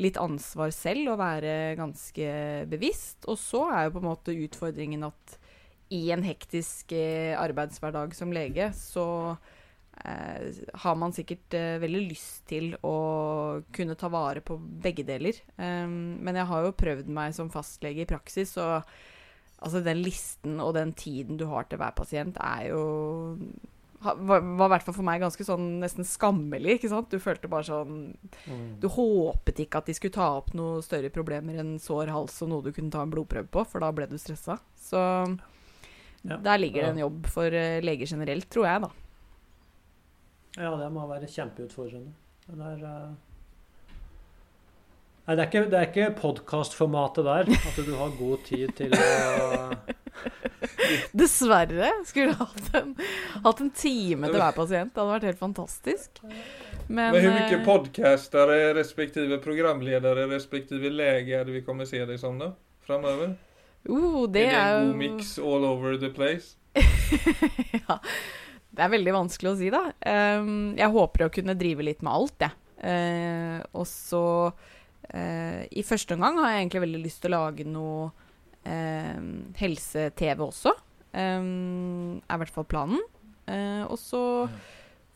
litt 0.00 0.18
ansvar 0.20 0.72
selv 0.74 1.14
og 1.14 1.20
være 1.20 1.76
ganske 1.78 2.26
bevisst. 2.70 3.26
Og 3.28 3.38
så 3.40 3.66
er 3.72 3.86
jo 3.86 3.94
på 3.96 4.02
en 4.02 4.10
måte 4.10 4.36
utfordringen 4.46 5.06
at 5.08 5.38
i 5.90 6.04
en 6.14 6.22
hektisk 6.22 6.92
eh, 6.94 7.34
arbeidshverdag 7.38 8.14
som 8.14 8.30
lege, 8.32 8.68
så 8.76 9.34
eh, 10.04 10.60
har 10.84 10.98
man 10.98 11.14
sikkert 11.14 11.56
eh, 11.58 11.80
veldig 11.82 12.02
lyst 12.06 12.44
til 12.50 12.76
å 12.86 12.96
kunne 13.74 13.98
ta 13.98 14.10
vare 14.12 14.42
på 14.44 14.54
begge 14.56 15.04
deler. 15.08 15.40
Um, 15.56 16.20
men 16.22 16.38
jeg 16.38 16.46
har 16.52 16.68
jo 16.68 16.76
prøvd 16.78 17.10
meg 17.10 17.34
som 17.34 17.50
fastlege 17.50 18.04
i 18.04 18.10
praksis, 18.10 18.54
og 18.62 18.86
altså 19.60 19.82
den 19.84 20.00
listen 20.02 20.60
og 20.64 20.74
den 20.74 20.92
tiden 20.96 21.36
du 21.40 21.46
har 21.50 21.66
til 21.68 21.78
hver 21.80 21.92
pasient, 21.96 22.36
er 22.40 22.70
jo 22.70 23.36
var, 24.00 24.40
i 24.40 24.68
hvert 24.72 24.84
fall 24.86 24.94
for 24.96 25.04
meg 25.04 25.20
ganske 25.20 25.44
sånn 25.44 25.66
nesten 25.82 26.06
skammelig. 26.08 26.78
ikke 26.78 26.88
sant? 26.88 27.10
Du 27.12 27.20
følte 27.20 27.50
bare 27.52 27.66
sånn 27.68 28.14
Du 28.80 28.86
håpet 28.88 29.60
ikke 29.66 29.82
at 29.82 29.90
de 29.90 29.92
skulle 29.98 30.14
ta 30.16 30.30
opp 30.38 30.54
noe 30.56 30.80
større 30.80 31.10
problemer 31.12 31.58
enn 31.60 31.74
sår 31.82 32.08
hals 32.08 32.38
og 32.46 32.48
noe 32.48 32.64
du 32.64 32.72
kunne 32.72 32.88
ta 32.94 33.02
en 33.04 33.12
blodprøve 33.12 33.50
på, 33.52 33.66
for 33.68 33.84
da 33.84 33.90
ble 33.92 34.08
du 34.08 34.16
stressa. 34.16 34.56
Så 34.80 35.02
Ja. 36.24 36.36
der 36.36 36.58
ligger 36.58 36.82
det 36.82 36.88
en 36.94 36.98
jobb 37.04 37.26
for 37.32 37.44
eh, 37.52 37.80
leger 37.80 38.06
generelt, 38.06 38.48
tror 38.52 38.66
jeg, 38.66 38.80
da. 38.82 38.90
Ja, 40.60 40.72
det 40.76 40.88
må 40.92 41.06
være 41.08 41.28
kjempeutfordrende. 41.30 42.10
Det 42.48 42.60
er 42.72 42.82
eh, 42.84 43.14
Nei, 45.30 45.36
det 45.38 45.42
er 45.44 45.46
ikke, 45.46 45.60
det 45.70 45.76
er 45.78 45.84
ikke 45.86 46.06
podkastformatet 46.18 47.22
der. 47.22 47.50
At 47.54 47.76
du 47.86 47.92
har 47.94 48.08
god 48.18 48.40
tid 48.48 48.72
til 48.74 48.90
å 48.98 49.68
Dessverre. 51.14 51.92
Skulle 52.08 52.32
hatt 52.34 52.72
en, 52.74 52.96
hatt 53.44 53.60
en 53.62 53.68
time 53.70 54.26
til 54.26 54.40
hver 54.42 54.56
pasient. 54.56 54.90
Det 54.90 54.98
hadde 54.98 55.12
vært 55.12 55.26
helt 55.28 55.38
fantastisk. 55.38 56.18
Men, 56.24 57.12
Men 57.14 57.14
hvor 57.14 57.36
mye 57.36 57.60
podkastere, 57.62 58.56
respektive 58.74 59.38
programledere, 59.44 60.24
respektive 60.32 60.90
lege 60.90 61.38
er 61.38 61.46
det 61.46 61.54
vi 61.60 61.62
kommer 61.68 61.86
se 61.86 62.02
deg 62.08 62.18
som 62.18 62.42
da? 62.42 62.50
Framover? 62.82 63.36
Uh, 63.86 64.26
det 64.26 64.48
er 64.48 64.56
det 64.56 64.64
en 64.64 64.90
god 64.90 64.98
mix 65.04 65.36
all 65.38 65.68
over 65.68 65.94
the 65.94 66.10
place? 66.10 66.56
ja. 67.84 68.00
Det 68.66 68.82
er 68.82 68.92
veldig 68.98 69.14
vanskelig 69.14 69.52
å 69.52 69.54
si, 69.62 69.70
da. 69.70 69.84
Ehm, 70.10 70.74
jeg 70.74 70.90
håper 70.90 71.28
å 71.28 71.32
kunne 71.38 71.54
drive 71.62 71.86
litt 71.86 72.02
med 72.02 72.16
alt, 72.18 72.48
jeg. 72.48 72.58
Eh, 72.82 73.62
og 73.76 73.86
så 73.86 74.26
eh, 75.14 75.62
I 75.70 75.84
første 75.86 76.16
omgang 76.16 76.38
har 76.40 76.54
jeg 76.54 76.64
egentlig 76.64 76.84
veldig 76.86 77.02
lyst 77.04 77.22
til 77.24 77.32
å 77.32 77.38
lage 77.38 77.66
noe 77.68 78.10
eh, 78.64 79.18
helse-TV 79.60 80.44
også. 80.46 80.74
Um, 81.10 82.20
er 82.22 82.36
i 82.36 82.42
hvert 82.44 82.54
fall 82.54 82.68
planen. 82.70 83.00
Eh, 83.50 83.82
og 83.86 83.98
så 83.98 84.22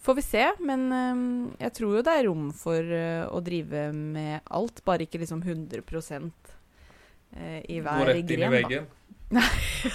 får 0.04 0.18
vi 0.18 0.22
se. 0.26 0.44
Men 0.60 0.84
eh, 0.92 1.22
jeg 1.66 1.76
tror 1.78 1.96
jo 1.98 2.04
det 2.06 2.16
er 2.18 2.26
rom 2.28 2.50
for 2.56 2.96
eh, 2.98 3.24
å 3.28 3.40
drive 3.44 3.88
med 3.94 4.44
alt, 4.44 4.84
bare 4.86 5.06
ikke 5.06 5.22
liksom 5.22 5.44
100 5.44 5.80
eh, 7.36 7.60
i 7.68 7.80
hver 7.80 8.02
Gå 8.02 8.10
rett 8.10 8.22
inn 8.24 8.36
in 8.36 8.46
i 8.48 8.52
veggen? 8.58 8.92
Nei, 9.34 9.48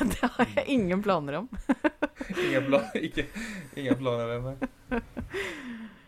det 0.09 0.25
har 0.25 0.49
jeg 0.57 0.65
ingen 0.73 1.03
planer 1.05 1.43
om. 1.43 1.51
ingen, 2.47 2.65
plan, 2.65 2.89
ikke, 2.97 3.29
ingen 3.77 3.99
planer 3.99 4.35
än. 4.37 4.51
nej. 4.89 5.01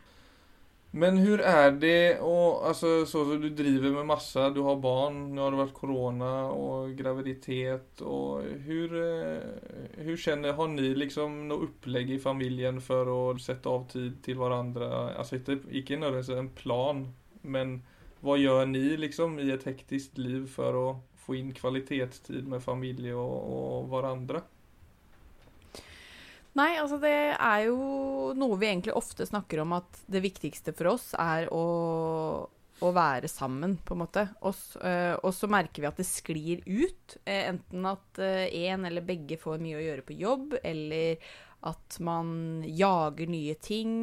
Men 0.93 1.17
hur 1.17 1.39
är 1.41 1.71
det 1.71 2.19
och 2.19 2.67
alltså 2.67 3.05
så 3.05 3.25
så 3.25 3.35
du 3.35 3.49
driver 3.49 3.91
med 3.91 4.05
massa, 4.05 4.49
du 4.49 4.61
har 4.61 4.75
barn, 4.75 5.35
nu 5.35 5.41
har 5.41 5.51
det 5.51 5.57
varit 5.57 5.73
corona 5.73 6.45
och 6.45 6.95
graviditet 6.95 8.01
hur, 8.65 8.95
eh, 8.95 9.39
hur 9.97 10.17
känner, 10.17 10.53
har 10.53 10.67
ni 10.67 10.95
liksom 10.95 11.47
något 11.47 11.63
upplägg 11.63 12.11
i 12.11 12.19
familjen 12.19 12.81
för 12.81 13.31
att 13.31 13.41
sätta 13.41 13.69
av 13.69 13.87
tid 13.87 14.23
till 14.23 14.37
varandra? 14.37 15.15
Alltså 15.15 15.35
inte, 15.35 15.57
inte 15.71 15.97
nödvändigtvis 15.97 16.37
en 16.37 16.49
plan, 16.49 17.13
men 17.41 17.81
vad 18.19 18.39
gör 18.39 18.65
ni 18.65 18.97
liksom 18.97 19.39
i 19.39 19.51
ett 19.51 19.63
hektiskt 19.63 20.17
liv 20.17 20.47
för 20.47 20.91
att 20.91 20.97
få 21.17 21.35
in 21.35 21.53
kvalitetstid 21.53 22.47
med 22.47 22.63
familj 22.63 23.13
och, 23.13 23.79
och 23.79 23.89
varandra? 23.89 24.41
Nei, 26.59 26.73
altså 26.81 26.97
det 26.99 27.11
er 27.37 27.61
jo 27.69 27.75
noe 28.35 28.57
vi 28.59 28.67
egentlig 28.67 28.95
ofte 28.99 29.23
snakker 29.27 29.61
om 29.63 29.71
at 29.77 30.01
det 30.11 30.19
viktigste 30.25 30.73
for 30.75 30.89
oss 30.91 31.13
er 31.15 31.45
å, 31.55 31.61
å 32.83 32.89
være 32.91 33.29
sammen, 33.31 33.77
på 33.87 33.95
en 33.95 34.01
måte. 34.03 34.25
Og, 34.41 34.51
s- 34.51 34.75
eh, 34.83 35.13
og 35.23 35.31
så 35.37 35.47
merker 35.51 35.85
vi 35.85 35.87
at 35.87 36.01
det 36.01 36.07
sklir 36.09 36.59
ut. 36.67 37.15
eh, 37.23 37.45
enten 37.53 37.87
at 37.87 38.19
én 38.51 38.83
eller 38.89 39.05
begge 39.07 39.39
får 39.39 39.63
mye 39.63 39.79
å 39.79 39.85
gjøre 39.85 40.05
på 40.09 40.17
jobb, 40.19 40.57
eller 40.63 41.23
at 41.71 41.99
man 42.03 42.63
jager 42.67 43.31
nye 43.31 43.55
ting. 43.63 43.95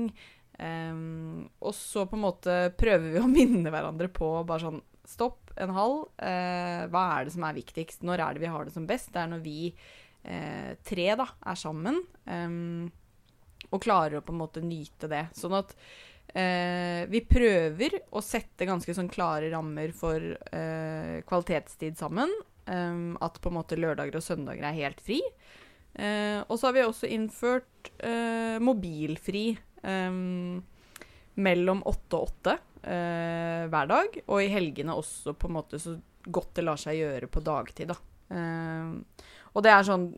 Em, 0.59 1.45
og 1.63 1.75
så 1.77 2.03
på 2.09 2.17
en 2.17 2.25
måte 2.25 2.55
prøver 2.81 3.13
vi 3.13 3.21
å 3.21 3.29
minne 3.39 3.71
hverandre 3.71 4.09
på 4.11 4.33
bare 4.49 4.65
sånn 4.71 4.81
Stopp 5.09 5.55
en 5.57 5.71
halv. 5.73 6.03
eh, 6.21 6.83
hva 6.93 7.03
er 7.19 7.25
det 7.25 7.33
som 7.33 7.45
er 7.49 7.55
viktigst? 7.57 8.03
Når 8.05 8.21
er 8.21 8.35
det 8.37 8.43
vi 8.43 8.51
har 8.53 8.67
det 8.69 8.75
som 8.75 8.85
best? 8.87 9.09
Det 9.15 9.23
er 9.23 9.31
når 9.31 9.41
vi 9.41 9.71
eh, 10.25 10.73
tre 10.87 11.11
da, 11.19 11.29
er 11.47 11.59
sammen 11.59 12.03
Um, 12.29 12.91
og 13.73 13.83
klarer 13.85 14.19
å 14.19 14.25
på 14.25 14.33
en 14.33 14.41
måte 14.41 14.63
nyte 14.65 15.09
det. 15.11 15.27
Sånn 15.37 15.57
at 15.59 15.75
eh, 16.37 17.05
vi 17.11 17.21
prøver 17.29 17.99
å 18.17 18.23
sette 18.25 18.69
ganske 18.69 18.95
sånn 18.97 19.11
klare 19.13 19.51
rammer 19.53 19.93
for 19.97 20.23
eh, 20.23 21.19
kvalitetstid 21.29 21.99
sammen. 22.01 22.33
Um, 22.69 23.17
at 23.25 23.41
på 23.41 23.49
en 23.49 23.57
måte 23.57 23.79
lørdager 23.81 24.21
og 24.21 24.25
søndager 24.25 24.69
er 24.69 24.77
helt 24.77 25.01
fri. 25.05 25.21
Eh, 25.99 26.41
og 26.47 26.59
så 26.59 26.69
har 26.69 26.77
vi 26.77 26.85
også 26.85 27.09
innført 27.11 27.91
eh, 27.97 28.59
mobilfri 28.63 29.51
um, 29.83 30.61
mellom 31.41 31.81
åtte 31.89 32.21
og 32.21 32.29
åtte 32.29 32.59
eh, 32.85 33.65
hver 33.73 33.89
dag. 33.91 34.21
Og 34.29 34.45
i 34.45 34.53
helgene 34.53 34.97
også 34.97 35.35
på 35.35 35.49
en 35.49 35.59
måte 35.59 35.81
så 35.83 35.97
godt 36.29 36.55
det 36.59 36.67
lar 36.69 36.81
seg 36.81 37.01
gjøre 37.01 37.31
på 37.33 37.43
dagtid, 37.45 37.93
da. 37.93 37.99
Og 39.59 39.67
det 39.67 39.75
er 39.75 39.87
sånn 39.87 40.09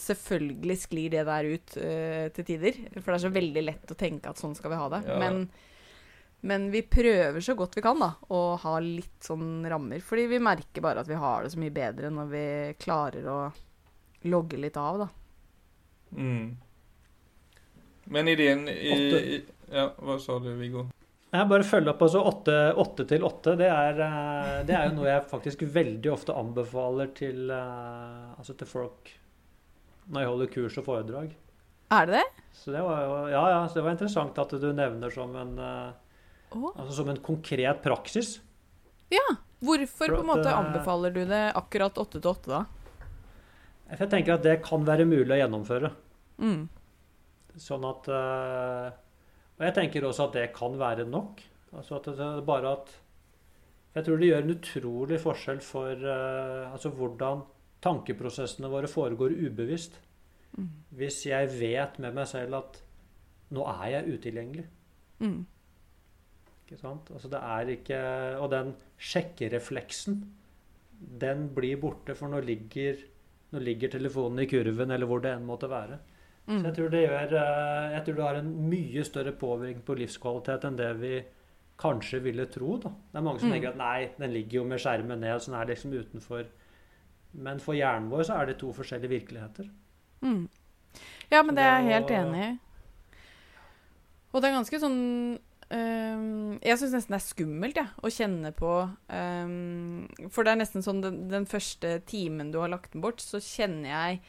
Selvfølgelig 0.00 0.78
sklir 0.80 1.10
det 1.12 1.26
der 1.28 1.44
ut 1.44 1.74
uh, 1.76 2.30
til 2.32 2.46
tider. 2.48 2.76
For 2.94 3.10
det 3.10 3.16
er 3.18 3.22
så 3.26 3.30
veldig 3.34 3.64
lett 3.66 3.90
å 3.92 3.96
tenke 4.00 4.30
at 4.30 4.40
sånn 4.40 4.54
skal 4.56 4.72
vi 4.72 4.78
ha 4.80 4.86
det. 4.94 5.00
Ja. 5.10 5.18
Men, 5.20 5.42
Men 6.40 6.64
vi 6.72 6.80
prøver 6.88 7.44
så 7.44 7.52
godt 7.58 7.76
vi 7.76 7.84
kan 7.84 8.00
da, 8.00 8.14
å 8.32 8.56
ha 8.62 8.72
litt 8.80 9.28
sånn 9.28 9.60
rammer. 9.68 10.00
Fordi 10.00 10.24
vi 10.30 10.40
merker 10.40 10.84
bare 10.84 11.04
at 11.04 11.10
vi 11.10 11.20
har 11.20 11.44
det 11.44 11.52
så 11.52 11.60
mye 11.60 11.74
bedre 11.76 12.08
når 12.16 12.32
vi 12.32 12.46
klarer 12.80 13.28
å 13.28 13.38
logge 14.32 14.62
litt 14.64 14.80
av, 14.80 15.04
da. 15.04 15.08
Mm. 16.16 16.56
Men 18.04 18.28
ideen 18.32 18.68
i, 18.72 18.94
i 18.94 19.42
Ja, 19.68 19.90
hva 20.00 20.16
sa 20.20 20.38
du, 20.40 20.54
Viggo? 20.56 20.88
Jeg 21.34 21.50
bare 21.50 21.66
følger 21.66 21.90
opp 21.90 22.02
altså 22.06 22.20
åtte, 22.30 23.06
til 23.10 23.24
åtte. 23.26 23.56
Det 23.58 23.66
er, 23.66 23.96
eh, 24.04 24.58
det 24.68 24.76
er 24.78 24.84
jo 24.86 24.98
noe 25.00 25.08
jeg 25.08 25.24
faktisk 25.32 25.64
veldig 25.74 26.12
ofte 26.12 26.36
anbefaler 26.38 27.10
til, 27.16 27.48
eh, 27.50 28.38
altså 28.38 28.54
til 28.54 28.70
folk 28.70 29.10
når 30.14 30.20
jeg 30.20 30.30
holder 30.30 30.52
kurs 30.52 30.78
og 30.78 30.86
foredrag. 30.86 31.34
Er 31.94 32.06
det 32.06 32.20
det? 32.20 32.44
Så 32.54 32.70
det 32.70 32.84
var 32.84 33.02
jo, 33.02 33.18
ja, 33.32 33.42
ja, 33.50 33.58
så 33.66 33.80
det 33.80 33.84
var 33.86 33.96
interessant 33.96 34.38
at 34.38 34.54
du 34.62 34.68
nevner 34.76 35.10
som 35.10 35.34
en, 35.40 35.58
oh. 35.58 36.70
Altså 36.76 37.00
som 37.00 37.10
en 37.10 37.22
konkret 37.24 37.82
praksis. 37.82 38.36
Ja. 39.10 39.26
Hvorfor 39.64 40.10
at, 40.10 40.14
på 40.14 40.20
en 40.20 40.28
måte 40.28 40.54
anbefaler 40.54 41.14
du 41.14 41.22
det 41.26 41.44
akkurat 41.56 41.98
åtte 41.98 42.20
til 42.20 42.30
åtte, 42.30 42.50
da? 42.52 42.64
For 43.88 44.04
Jeg 44.04 44.12
tenker 44.12 44.36
at 44.36 44.44
det 44.46 44.58
kan 44.64 44.84
være 44.86 45.06
mulig 45.08 45.34
å 45.34 45.40
gjennomføre. 45.40 45.90
Mm. 46.38 46.68
Sånn 47.58 47.86
at 47.88 48.10
Og 49.58 49.66
jeg 49.68 49.74
tenker 49.76 50.06
også 50.06 50.28
at 50.28 50.38
det 50.38 50.46
kan 50.56 50.78
være 50.78 51.06
nok. 51.08 51.42
Altså 51.74 51.98
at 51.98 52.08
det 52.10 52.26
er 52.26 52.46
bare 52.46 52.76
at 52.78 53.00
Jeg 53.94 54.04
tror 54.04 54.18
det 54.18 54.28
gjør 54.28 54.42
en 54.42 54.54
utrolig 54.56 55.18
forskjell 55.22 55.60
for 55.62 56.00
uh, 56.02 56.72
altså 56.72 56.90
hvordan 56.90 57.44
tankeprosessene 57.84 58.66
våre 58.66 58.88
foregår 58.90 59.36
ubevisst. 59.46 60.00
Mm. 60.58 60.70
Hvis 60.98 61.26
jeg 61.28 61.52
vet 61.60 62.00
med 62.02 62.16
meg 62.16 62.26
selv 62.26 62.58
at 62.58 62.80
nå 63.54 63.66
er 63.70 63.92
jeg 63.92 64.16
utilgjengelig. 64.16 64.64
Mm. 65.22 65.44
Ikke 66.64 66.80
sant? 66.80 67.10
Altså 67.14 67.30
det 67.30 67.40
er 67.44 67.70
ikke 67.76 68.00
Og 68.40 68.50
den 68.50 68.74
sjekkerefleksen, 68.98 70.18
den 71.20 71.48
blir 71.54 71.78
borte, 71.78 72.16
for 72.18 72.32
nå 72.32 72.40
ligger, 72.40 72.98
nå 73.52 73.62
ligger 73.62 73.92
telefonen 73.92 74.42
i 74.42 74.48
kurven, 74.50 74.90
eller 74.90 75.06
hvor 75.06 75.22
det 75.22 75.34
enn 75.36 75.46
måtte 75.46 75.70
være. 75.70 76.00
Så 76.46 76.52
Mm. 76.52 76.64
jeg 76.64 76.74
tror 76.76 76.90
det 76.90 77.08
gjør 77.08 77.32
eh, 77.32 77.92
Jeg 77.94 78.04
tror 78.04 78.14
det 78.14 78.24
har 78.24 78.34
en 78.36 78.68
mye 78.70 79.04
større 79.04 79.32
påvirkning 79.32 79.82
på 79.84 79.96
livskvalitet 79.96 80.64
enn 80.64 80.76
det 80.76 80.90
vi 81.00 81.24
kanskje 81.78 82.20
ville 82.22 82.44
tro. 82.46 82.76
da. 82.78 82.88
Det 82.90 83.18
er 83.18 83.22
mange 83.22 83.40
som 83.40 83.48
Mm. 83.48 83.54
tenker 83.54 83.68
at 83.70 83.76
nei, 83.76 84.10
den 84.18 84.30
ligger 84.32 84.52
jo 84.60 84.64
med 84.64 84.78
skjermen 84.78 85.20
ned, 85.20 85.40
så 85.40 85.50
den 85.50 85.60
er 85.60 85.66
liksom 85.74 85.92
utenfor. 85.92 86.44
Men 87.32 87.58
for 87.60 87.72
hjernen 87.74 88.10
vår 88.10 88.22
så 88.24 88.40
er 88.42 88.46
det 88.46 88.58
to 88.58 88.72
forskjellige 88.72 89.08
virkeligheter. 89.08 89.70
Mm. 90.22 90.48
Ja, 91.30 91.42
men 91.42 91.54
Så 91.54 91.56
det 91.56 91.64
er 91.64 91.80
jeg 91.82 91.92
helt 91.92 92.10
enig 92.10 92.44
i. 92.52 92.58
Og 94.32 94.42
det 94.42 94.50
er 94.50 94.56
ganske 94.62 94.80
sånn 94.80 95.38
Um, 95.72 96.58
Jeg 96.62 96.76
syns 96.78 96.92
nesten 96.92 97.14
det 97.14 97.16
er 97.16 97.24
skummelt, 97.24 97.76
ja, 97.76 97.86
å 98.04 98.10
kjenne 98.12 98.50
på 98.54 98.68
um, 99.08 100.06
For 100.30 100.44
det 100.44 100.52
er 100.52 100.58
nesten 100.60 100.82
sånn 100.84 101.00
den, 101.02 101.16
den 101.30 101.46
første 101.46 102.02
timen 102.06 102.52
du 102.52 102.58
har 102.60 102.68
lagt 102.68 102.92
den 102.92 103.00
bort, 103.00 103.16
så 103.24 103.40
kjenner 103.40 103.88
jeg 103.88 104.20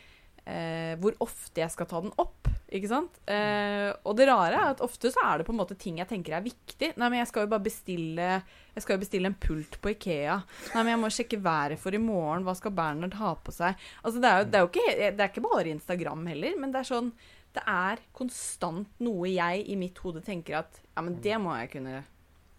eh, 0.45 0.93
hvor 1.01 1.15
ofte 1.25 1.63
jeg 1.63 1.73
skal 1.73 1.87
ta 1.89 2.01
den 2.05 2.13
opp. 2.21 2.49
Ikke 2.75 2.89
sant? 2.89 3.19
Eh, 3.29 3.91
og 4.07 4.15
det 4.17 4.25
rare 4.29 4.57
er 4.57 4.73
at 4.73 4.83
ofte 4.83 5.11
så 5.13 5.21
er 5.27 5.39
det 5.39 5.47
på 5.47 5.53
en 5.53 5.59
måte 5.59 5.77
ting 5.79 5.99
jeg 6.01 6.09
tenker 6.09 6.37
er 6.37 6.45
viktig. 6.45 6.91
Nei, 6.97 7.09
men 7.09 7.21
jeg 7.21 7.29
skal 7.29 7.45
jo 7.45 7.51
bare 7.53 7.65
bestille 7.65 8.29
Jeg 8.75 8.83
skal 8.83 8.97
jo 8.97 9.03
bestille 9.03 9.29
en 9.29 9.37
pult 9.39 9.77
på 9.81 9.93
Ikea. 9.93 10.39
Nei, 10.73 10.81
men 10.81 10.93
jeg 10.95 11.01
må 11.03 11.11
sjekke 11.13 11.41
været 11.43 11.81
for 11.81 11.95
i 11.95 12.01
morgen. 12.01 12.45
Hva 12.47 12.57
skal 12.57 12.73
Bernhard 12.75 13.17
ha 13.21 13.35
på 13.37 13.53
seg? 13.55 13.77
Altså, 14.01 14.21
det 14.21 14.31
er 14.31 14.41
jo, 14.41 14.49
det 14.49 14.59
er 14.59 14.65
jo 14.65 14.71
ikke, 14.73 14.97
det 15.05 15.13
er 15.13 15.31
ikke 15.31 15.45
bare 15.45 15.71
Instagram 15.71 16.27
heller, 16.33 16.59
men 16.59 16.73
det 16.73 16.81
er 16.81 16.91
sånn 16.91 17.13
Det 17.55 17.63
er 17.71 18.01
konstant 18.17 18.99
noe 19.05 19.29
jeg 19.31 19.63
i 19.71 19.79
mitt 19.79 20.01
hode 20.03 20.25
tenker 20.25 20.59
at 20.63 20.81
Ja, 20.95 21.05
men 21.05 21.21
det 21.23 21.39
må 21.41 21.55
jeg 21.61 21.71
kunne 21.77 22.03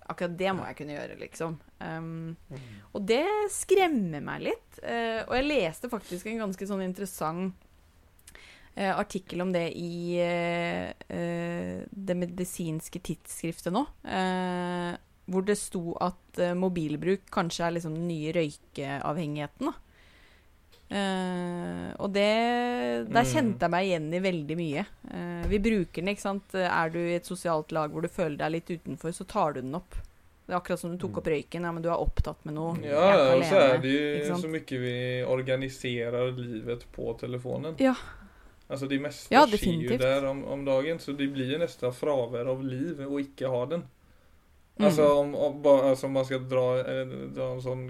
Akkurat 0.06 0.36
det 0.38 0.52
må 0.54 0.62
jeg 0.68 0.76
kunne 0.78 0.94
gjøre, 0.94 1.14
liksom. 1.18 1.56
Um, 1.82 2.36
og 2.94 3.00
det 3.10 3.24
skremmer 3.50 4.22
meg 4.22 4.44
litt. 4.44 4.76
Uh, 4.78 5.26
og 5.26 5.32
jeg 5.34 5.46
leste 5.48 5.90
faktisk 5.90 6.28
en 6.30 6.44
ganske 6.44 6.68
sånn 6.70 6.84
interessant 6.84 7.65
artikkel 8.84 9.40
om 9.40 9.52
det 9.52 9.72
i 9.76 10.18
eh, 10.20 10.92
eh, 11.08 11.84
det 11.90 12.16
medisinske 12.16 13.00
tidsskriftet 13.00 13.72
nå. 13.72 13.86
eh, 14.04 14.96
hvor 15.26 15.42
det 15.48 15.56
sto 15.58 15.96
at 16.00 16.38
eh, 16.38 16.52
mobilbruk 16.54 17.24
kanskje 17.34 17.64
er 17.66 17.72
liksom 17.78 17.94
den 17.96 18.06
nye 18.08 18.32
røykeavhengigheten. 18.36 19.66
da. 19.66 19.72
Eh, 20.88 21.94
og 21.98 22.12
det 22.14 22.26
Der 23.10 23.22
Mm. 23.24 23.32
kjente 23.32 23.60
jeg 23.66 23.70
meg 23.70 23.86
igjen 23.86 24.14
i 24.14 24.20
veldig 24.20 24.56
mye. 24.56 24.84
Eh, 25.10 25.46
vi 25.48 25.58
bruker 25.58 25.94
den, 26.02 26.08
ikke 26.14 26.20
sant. 26.20 26.54
Er 26.54 26.90
du 26.90 26.98
i 26.98 27.16
et 27.16 27.24
sosialt 27.26 27.72
lag 27.72 27.90
hvor 27.90 28.02
du 28.02 28.08
føler 28.08 28.36
deg 28.36 28.52
litt 28.52 28.70
utenfor, 28.70 29.10
så 29.12 29.26
tar 29.26 29.52
du 29.54 29.60
den 29.62 29.74
opp. 29.74 29.94
Det 30.46 30.54
er 30.54 30.60
akkurat 30.60 30.78
som 30.78 30.92
du 30.92 30.98
tok 30.98 31.18
opp 31.18 31.26
røyken. 31.26 31.62
Ja, 31.66 31.72
men 31.72 31.82
du 31.82 31.88
er 31.90 31.98
opptatt 31.98 32.44
med 32.46 32.54
noe. 32.54 32.76
Ja, 32.84 33.34
og 33.34 33.42
så 33.42 33.56
er 33.74 33.78
det 33.82 34.28
jo 34.28 34.36
så 34.38 34.48
mye 34.48 34.78
vi 34.78 35.24
organiserer 35.26 36.30
livet 36.36 36.84
på 36.92 37.16
telefonen. 37.18 37.74
Ja. 37.80 37.94
Alltså 38.68 38.86
det 38.86 38.98
meste 38.98 39.34
Ja, 39.34 39.46
skjer 39.46 39.82
jo 39.86 39.98
der 39.98 40.24
om, 40.26 40.44
om 40.44 40.64
dagen 40.64 40.98
så 40.98 41.12
det 41.12 41.28
blir 41.34 41.52
jo 41.52 41.58
nesten 41.62 41.92
fravær 41.94 42.48
av 42.50 42.64
liv 42.66 43.00
å 43.06 43.20
ikke 43.22 43.50
ha 43.52 43.66
den. 43.66 43.84
Mm. 44.76 44.86
Alltså 44.86 45.06
om, 45.20 45.34
om, 45.34 45.66
altså, 45.66 46.06
om 46.06 46.12
man 46.12 46.24
skal 46.24 46.48
dra, 46.48 46.64
eh, 46.80 47.06
dra 47.36 47.52
en 47.52 47.62
sån 47.62 47.84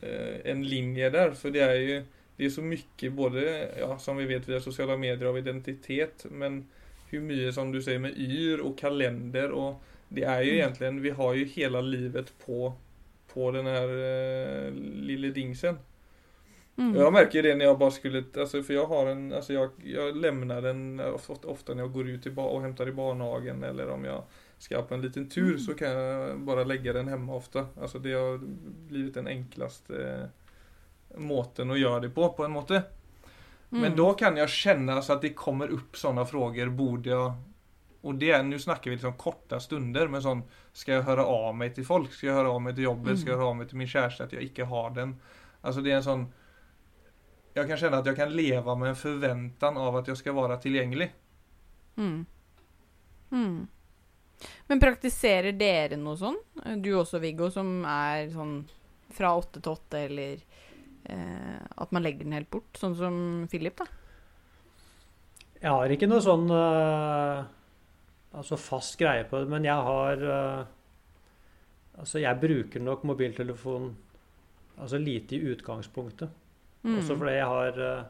eh, 0.00 0.40
en 0.50 0.64
linje 0.64 1.10
der, 1.10 1.34
for 1.38 1.50
det 1.54 1.62
er 1.62 1.74
jo 1.80 2.02
det 2.36 2.46
er 2.48 2.50
så 2.50 2.62
mye 2.64 3.10
både 3.14 3.42
ja, 3.78 3.98
som 4.00 4.16
vi 4.16 4.26
vet 4.26 4.48
via 4.48 4.60
sociala 4.60 4.96
medier 4.96 5.28
av 5.28 5.38
identitet 5.38 6.24
men 6.30 6.62
hur 7.10 7.20
mye 7.20 7.52
som 7.52 7.72
du 7.72 7.82
säger 7.82 8.00
med 8.00 8.16
yr 8.18 8.62
og 8.64 8.78
kalender 8.80 9.52
og 9.52 9.82
det 10.08 10.24
er 10.24 10.42
jo 10.42 10.52
Mm. 10.52 10.56
egentligen 10.56 11.02
vi 11.02 11.10
har 11.10 11.34
jo 11.34 11.44
hele 11.44 11.82
livet 11.82 12.32
på 12.46 12.72
på 13.32 13.50
den 13.50 13.66
här 13.66 13.88
eh, 13.88 14.72
lille 14.74 15.28
dingsen. 15.30 15.78
Mm. 16.90 17.00
Jag 17.00 17.12
märker 17.12 17.42
det 17.42 17.54
när 17.54 17.64
jag 17.64 17.78
bara 17.78 17.90
skulle, 17.90 18.24
alltså 18.38 18.62
för 18.62 18.74
jag 18.74 18.86
har 18.86 19.06
en, 19.06 19.32
alltså 19.32 19.52
jag, 19.52 19.70
jag 19.84 20.16
lämnar 20.16 20.62
den 20.62 21.00
ofta, 21.00 21.48
ofta 21.48 21.74
när 21.74 21.82
jag 21.82 21.92
går 21.92 22.08
ut 22.08 22.26
i 22.26 22.30
ba, 22.30 22.42
och 22.42 22.62
hämtar 22.62 22.88
i 22.88 22.92
barnhagen 22.92 23.62
eller 23.64 23.90
om 23.90 24.04
jag 24.04 24.22
ska 24.58 24.82
på 24.82 24.94
en 24.94 25.02
liten 25.02 25.28
tur 25.28 25.46
Mm. 25.48 25.58
så 25.58 25.74
kan 25.74 25.90
jag 25.90 26.38
bara 26.40 26.64
lägga 26.64 26.92
den 26.92 27.08
hemma 27.08 27.34
ofta. 27.34 27.66
Alltså 27.80 27.98
det 27.98 28.12
har 28.12 28.38
blivit 28.88 29.14
den 29.14 29.26
enklaste 29.26 30.28
eh, 31.10 31.20
måten 31.20 31.70
att 31.70 31.78
göra 31.78 32.00
det 32.00 32.10
på, 32.10 32.28
på 32.32 32.44
en 32.44 32.50
måte. 32.50 32.82
Men 33.68 33.84
Mm. 33.84 33.96
då 33.96 34.12
kan 34.14 34.36
jag 34.36 34.48
känna 34.48 35.02
så 35.02 35.12
att 35.12 35.22
det 35.22 35.28
kommer 35.32 35.68
upp 35.68 35.96
sådana 35.96 36.24
frågor, 36.26 36.66
borde 36.68 37.10
jag 37.10 37.32
och 38.00 38.14
det, 38.14 38.30
är- 38.30 38.42
nu 38.42 38.58
snackar 38.58 38.90
vi 38.90 38.96
liksom 38.96 39.12
korta 39.12 39.60
stunder 39.60 40.08
men 40.08 40.22
sån 40.22 40.42
Ska 40.72 40.92
jag 40.92 41.02
höra 41.02 41.24
av 41.24 41.54
mig 41.54 41.74
till 41.74 41.86
folk? 41.86 42.12
Ska 42.12 42.26
jag 42.26 42.34
höra 42.34 42.50
av 42.50 42.62
mig 42.62 42.74
till 42.74 42.84
jobbet? 42.84 43.18
Ska 43.18 43.28
jag 43.28 43.34
Mm. 43.34 43.38
höra 43.40 43.48
av 43.50 43.56
mig 43.56 43.68
till 43.68 43.76
min 43.76 43.88
käresta 43.88 44.24
att 44.24 44.32
jag 44.32 44.42
inte 44.42 44.64
har 44.64 44.90
den? 44.90 45.16
Alltså 45.60 45.80
det 45.80 45.92
är 45.92 45.96
en 45.96 46.02
sån 46.04 46.32
Jag 47.52 47.68
kan 47.68 47.76
känna 47.76 47.98
att 47.98 48.06
jag 48.06 48.16
kan 48.16 48.36
leva 48.36 48.74
med 48.74 48.88
en 48.88 48.96
förväntan 48.96 49.76
av 49.76 49.96
att 49.96 50.08
jag 50.08 50.16
ska 50.16 50.32
vara 50.32 50.56
tilgjengelig. 50.56 51.12
Mm. 51.96 52.26
Mm. 53.30 53.66
Men 54.66 54.80
praktiserer 54.80 55.52
dere 55.52 55.96
noe 56.00 56.16
sånn? 56.18 56.38
Du 56.82 56.94
også, 56.96 57.20
Viggo, 57.22 57.50
som 57.52 57.82
er 57.86 58.30
sånn 58.32 58.62
fra 59.12 59.34
åtte 59.36 59.60
til 59.60 59.74
åtte, 59.74 60.00
eller 60.08 60.40
eh, 61.04 61.58
at 61.76 61.92
man 61.92 62.04
legger 62.04 62.24
den 62.24 62.36
helt 62.38 62.50
bort, 62.50 62.72
sånn 62.80 62.96
som 62.96 63.18
Philip, 63.52 63.76
da? 63.76 63.86
Jeg 65.62 65.70
har 65.70 65.94
ikke 65.94 66.08
noe 66.10 66.22
sånn 66.24 66.48
uh, 66.50 67.44
altså 68.34 68.58
fast 68.58 68.96
greie 68.98 69.28
på 69.28 69.42
det, 69.42 69.50
men 69.52 69.68
jeg 69.68 69.90
har 69.90 70.24
uh, 70.26 70.62
Altså, 71.92 72.22
jeg 72.22 72.40
bruker 72.40 72.80
nok 72.80 73.02
mobiltelefon 73.04 73.90
altså 74.80 74.96
lite 74.98 75.36
i 75.36 75.50
utgangspunktet. 75.52 76.30
Mm. 76.82 76.96
Også 76.98 77.14
fordi 77.18 77.36
jeg 77.36 77.46
har 77.46 77.76
eh, 77.86 78.02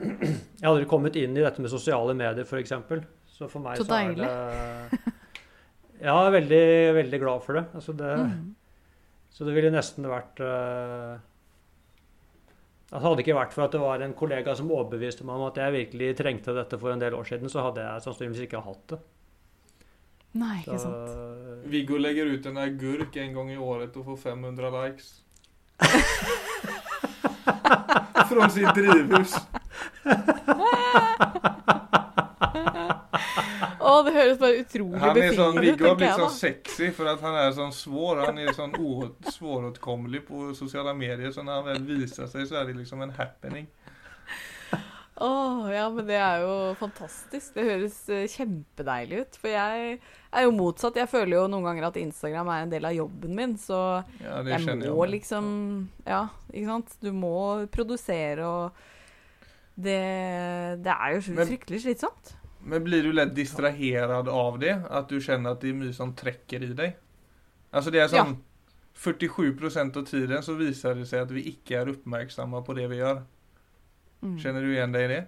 Jeg 0.30 0.62
har 0.62 0.70
aldri 0.70 0.86
kommet 0.88 1.16
inn 1.18 1.34
i 1.36 1.42
dette 1.42 1.62
med 1.62 1.72
sosiale 1.72 2.14
medier, 2.16 2.46
f.eks. 2.46 2.72
Så 3.34 3.48
for 3.50 3.64
meg 3.64 3.80
Så 3.80 3.86
så, 3.88 3.98
er 3.98 4.14
det 4.16 4.28
Ja, 6.00 6.14
jeg 6.14 6.28
er 6.30 6.36
veldig, 6.38 6.64
veldig 6.96 7.20
glad 7.20 7.42
for 7.44 7.60
det. 7.60 7.66
Altså 7.74 7.96
det 7.96 8.14
Mm. 8.20 8.54
Så 9.30 9.46
det 9.46 9.54
ville 9.54 9.70
nesten 9.72 10.04
vært 10.10 10.40
uh, 10.42 11.14
altså 12.90 13.04
Hadde 13.04 13.20
det 13.20 13.24
ikke 13.24 13.36
vært 13.38 13.54
for 13.54 13.64
at 13.64 13.76
det 13.76 13.80
var 13.80 14.02
en 14.02 14.16
kollega 14.18 14.56
som 14.58 14.72
overbeviste 14.74 15.24
meg 15.24 15.38
om 15.38 15.46
at 15.46 15.60
jeg 15.62 15.76
virkelig 15.76 16.10
trengte 16.18 16.54
dette 16.56 16.78
for 16.82 16.92
en 16.92 17.00
del 17.00 17.14
år 17.14 17.28
siden, 17.30 17.48
så 17.48 17.62
hadde 17.68 17.84
jeg 17.86 18.04
sannsynligvis 18.04 18.44
ikke 18.48 18.64
hatt 18.66 18.84
det. 18.90 18.98
Nei, 20.40 20.56
ikke 20.60 20.78
Så, 20.78 20.90
sant. 20.90 21.64
Viggo 21.70 21.98
legger 22.02 22.30
ut 22.30 22.50
en 22.50 22.58
agurk 22.62 23.16
en 23.22 23.38
gang 23.38 23.54
i 23.54 23.58
året 23.58 23.96
og 23.98 24.10
får 24.10 24.20
500 24.26 24.74
likes. 24.76 25.12
Från 28.30 28.50
sitt 28.50 28.74
drivhus. 28.74 29.34
Å, 33.80 34.02
det 34.04 34.12
høres 34.14 34.38
bare 34.38 34.60
utrolig 34.60 35.00
Han 35.00 35.16
är 35.16 35.32
sån, 35.32 35.54
befriende 35.56 35.60
ut, 35.60 35.64
Viggo 35.64 35.88
har 35.88 35.96
blitt 35.98 36.12
sånn 36.12 36.20
jeg 36.20 36.30
så 36.30 36.38
sexy 36.38 36.90
for 36.94 37.10
at 37.10 37.22
han 37.24 37.36
er 37.40 37.50
sånn 37.56 37.72
svår. 37.74 38.22
Han 38.26 38.40
er 38.42 38.52
sånn 38.56 38.76
svåråtkommelig 39.32 40.22
på 40.28 40.50
sosiale 40.58 40.94
medier. 40.96 41.32
Så 41.34 41.44
når 41.46 41.60
han 41.60 41.68
vel 41.70 41.86
viser 41.88 42.28
seg, 42.30 42.46
så 42.48 42.60
er 42.60 42.70
det 42.70 42.76
liksom 42.78 43.02
en 43.06 43.14
happening. 43.16 43.68
Åh, 45.20 45.66
ja, 45.72 45.88
men 45.92 46.06
det 46.08 46.16
er 46.16 46.44
jo 46.46 46.54
fantastisk. 46.80 47.52
Det 47.56 47.66
høres 47.66 47.98
eh, 48.08 48.28
kjempedeilig 48.32 49.24
ut. 49.24 49.40
For 49.40 49.52
jeg 49.52 49.98
er 50.32 50.46
jo 50.46 50.52
motsatt. 50.54 50.98
Jeg 51.00 51.10
føler 51.10 51.36
jo 51.36 51.46
noen 51.50 51.66
ganger 51.66 51.88
at 51.88 51.98
Instagram 52.00 52.50
er 52.52 52.64
en 52.64 52.72
del 52.72 52.86
av 52.86 52.96
jobben 52.96 53.34
min, 53.36 53.56
så 53.58 53.80
Ja, 54.22 54.40
jeg 54.46 54.78
må 54.82 55.04
jeg 55.04 55.14
liksom 55.16 55.46
Ja, 56.06 56.26
ikke 56.52 56.66
sant. 56.66 56.96
Du 57.02 57.10
må 57.12 57.66
produsere 57.72 58.46
og 58.46 58.86
Det, 59.80 60.00
det 60.84 60.92
er 60.92 61.14
jo 61.16 61.20
fryktelig 61.40 61.80
slitsomt. 61.86 62.34
Men 62.60 62.84
blir 62.84 63.06
du 63.06 63.14
litt 63.16 63.32
distraherad 63.32 64.28
av 64.28 64.58
det? 64.60 64.74
At 64.90 65.08
du 65.08 65.16
kjenner 65.24 65.54
at 65.54 65.62
det 65.62 65.70
er 65.72 65.78
mye 65.78 65.96
som 65.96 66.12
trekker 66.12 66.66
i 66.66 66.74
deg? 66.76 66.98
Altså 67.72 67.92
det 67.94 68.02
er 68.02 68.10
sånn 68.12 68.34
ja. 68.34 68.40
47% 69.00 69.96
av 69.96 70.04
tiden 70.04 70.42
så 70.44 70.56
viser 70.58 70.98
det 70.98 71.06
seg 71.08 71.24
at 71.24 71.32
vi 71.32 71.46
ikke 71.54 71.78
er 71.78 71.92
oppmerksomme 71.94 72.60
på 72.66 72.76
det 72.76 72.88
vi 72.90 72.98
gjør. 73.00 73.22
Mm. 74.20 74.34
Kjenner 74.42 74.66
du 74.66 74.72
igjen 74.74 74.92
deg 74.92 75.06
i 75.06 75.12
det? 75.14 75.20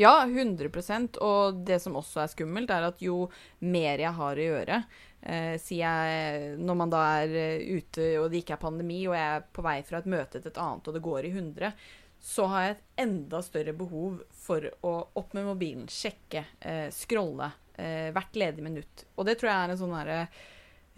Ja, 0.00 0.24
100% 0.24 1.18
Og 1.24 1.60
det 1.66 1.80
som 1.82 1.98
også 2.00 2.22
er 2.22 2.32
skummelt, 2.32 2.70
er 2.72 2.88
at 2.88 3.02
jo 3.04 3.26
mer 3.60 4.00
jeg 4.00 4.14
har 4.16 4.40
å 4.40 4.48
gjøre 4.48 4.80
eh, 5.20 5.54
sier 5.60 5.84
jeg, 5.84 6.58
Når 6.62 6.78
man 6.82 6.92
da 6.92 7.04
er 7.20 7.36
eh, 7.36 7.78
ute 7.78 8.10
og 8.22 8.30
det 8.32 8.42
ikke 8.42 8.56
er 8.56 8.64
pandemi, 8.64 9.02
og 9.06 9.16
jeg 9.18 9.38
er 9.38 9.48
på 9.52 9.64
vei 9.66 9.78
fra 9.86 10.02
et 10.02 10.10
møte 10.10 10.40
til 10.40 10.50
et 10.50 10.60
annet, 10.62 10.88
og 10.88 10.96
det 10.96 11.04
går 11.04 11.28
i 11.28 11.32
100, 11.34 11.72
så 12.18 12.48
har 12.50 12.64
jeg 12.64 12.76
et 12.76 13.04
enda 13.04 13.40
større 13.46 13.74
behov 13.78 14.22
for 14.34 14.64
å 14.86 14.94
opp 15.20 15.34
med 15.38 15.46
mobilen, 15.46 15.86
sjekke, 15.90 16.44
eh, 16.60 16.88
scrolle 16.94 17.52
eh, 17.78 18.08
hvert 18.14 18.38
ledig 18.38 18.64
minutt. 18.64 19.04
Og 19.16 19.28
det 19.28 19.38
tror 19.38 19.52
jeg 19.52 19.58
er 19.58 19.74
en 19.74 19.80
sånn 19.80 19.94
derre 19.94 20.22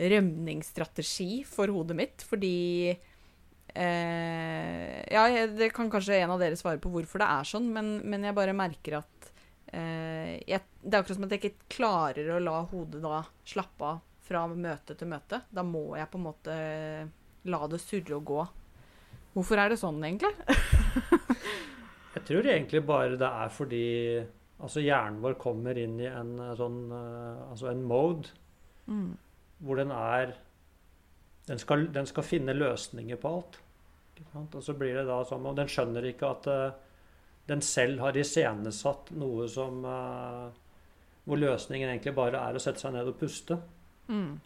rømningsstrategi 0.00 1.42
for 1.44 1.68
hodet 1.74 1.96
mitt, 1.98 2.24
fordi 2.24 2.94
Eh, 3.74 5.00
ja, 5.14 5.24
det 5.46 5.70
kan 5.74 5.90
kanskje 5.92 6.18
en 6.22 6.34
av 6.34 6.40
dere 6.42 6.58
svare 6.58 6.80
på 6.82 6.90
hvorfor 6.92 7.22
det 7.22 7.28
er 7.30 7.48
sånn, 7.48 7.68
men, 7.74 7.98
men 8.04 8.24
jeg 8.26 8.36
bare 8.36 8.54
merker 8.56 8.98
at 9.00 9.28
eh, 9.72 10.36
jeg, 10.48 10.62
Det 10.82 10.94
er 10.94 11.00
akkurat 11.02 11.18
som 11.18 11.26
at 11.28 11.34
jeg 11.36 11.42
ikke 11.44 11.68
klarer 11.76 12.32
å 12.34 12.40
la 12.42 12.60
hodet 12.70 13.02
da 13.04 13.22
slappe 13.46 13.92
av 13.92 14.00
fra 14.30 14.44
møte 14.50 14.94
til 14.94 15.08
møte. 15.10 15.40
Da 15.50 15.62
må 15.66 15.96
jeg 15.98 16.06
på 16.12 16.18
en 16.20 16.26
måte 16.28 16.56
la 17.50 17.60
det 17.72 17.80
surre 17.82 18.18
og 18.18 18.26
gå. 18.28 18.42
Hvorfor 19.34 19.58
er 19.62 19.72
det 19.72 19.78
sånn, 19.80 19.98
egentlig? 20.06 20.30
Jeg 22.14 22.24
tror 22.26 22.46
egentlig 22.50 22.80
bare 22.86 23.14
det 23.18 23.26
er 23.26 23.50
fordi 23.54 23.84
altså 24.60 24.82
hjernen 24.82 25.20
vår 25.22 25.36
kommer 25.40 25.78
inn 25.78 25.94
i 26.02 26.08
en 26.10 26.32
eh, 26.42 26.54
sånn 26.58 26.80
eh, 26.90 27.42
altså 27.52 27.70
en 27.72 27.84
mode 27.86 28.36
Mm. 28.90 29.12
hvor 29.62 29.78
den 29.78 29.92
er 29.94 30.32
den 31.50 31.58
skal, 31.58 31.88
den 31.90 32.06
skal 32.06 32.22
finne 32.26 32.54
løsninger 32.54 33.18
på 33.18 33.34
alt. 33.34 33.58
Og 34.38 34.62
så 34.62 34.74
blir 34.76 34.94
det 34.94 35.06
da 35.08 35.22
som 35.24 35.46
om 35.48 35.56
Den 35.56 35.70
skjønner 35.70 36.04
ikke 36.06 36.28
at 36.28 36.46
uh, 36.46 36.76
den 37.48 37.62
selv 37.64 38.02
har 38.04 38.18
iscenesatt 38.20 39.08
noe 39.16 39.46
som 39.48 39.80
uh, 39.82 40.52
Hvor 41.24 41.40
løsningen 41.40 41.88
egentlig 41.88 42.12
bare 42.14 42.38
er 42.38 42.54
å 42.54 42.62
sette 42.62 42.82
seg 42.84 42.92
ned 42.94 43.08
og 43.08 43.16
puste. 43.18 43.56
Mm. 44.12 44.36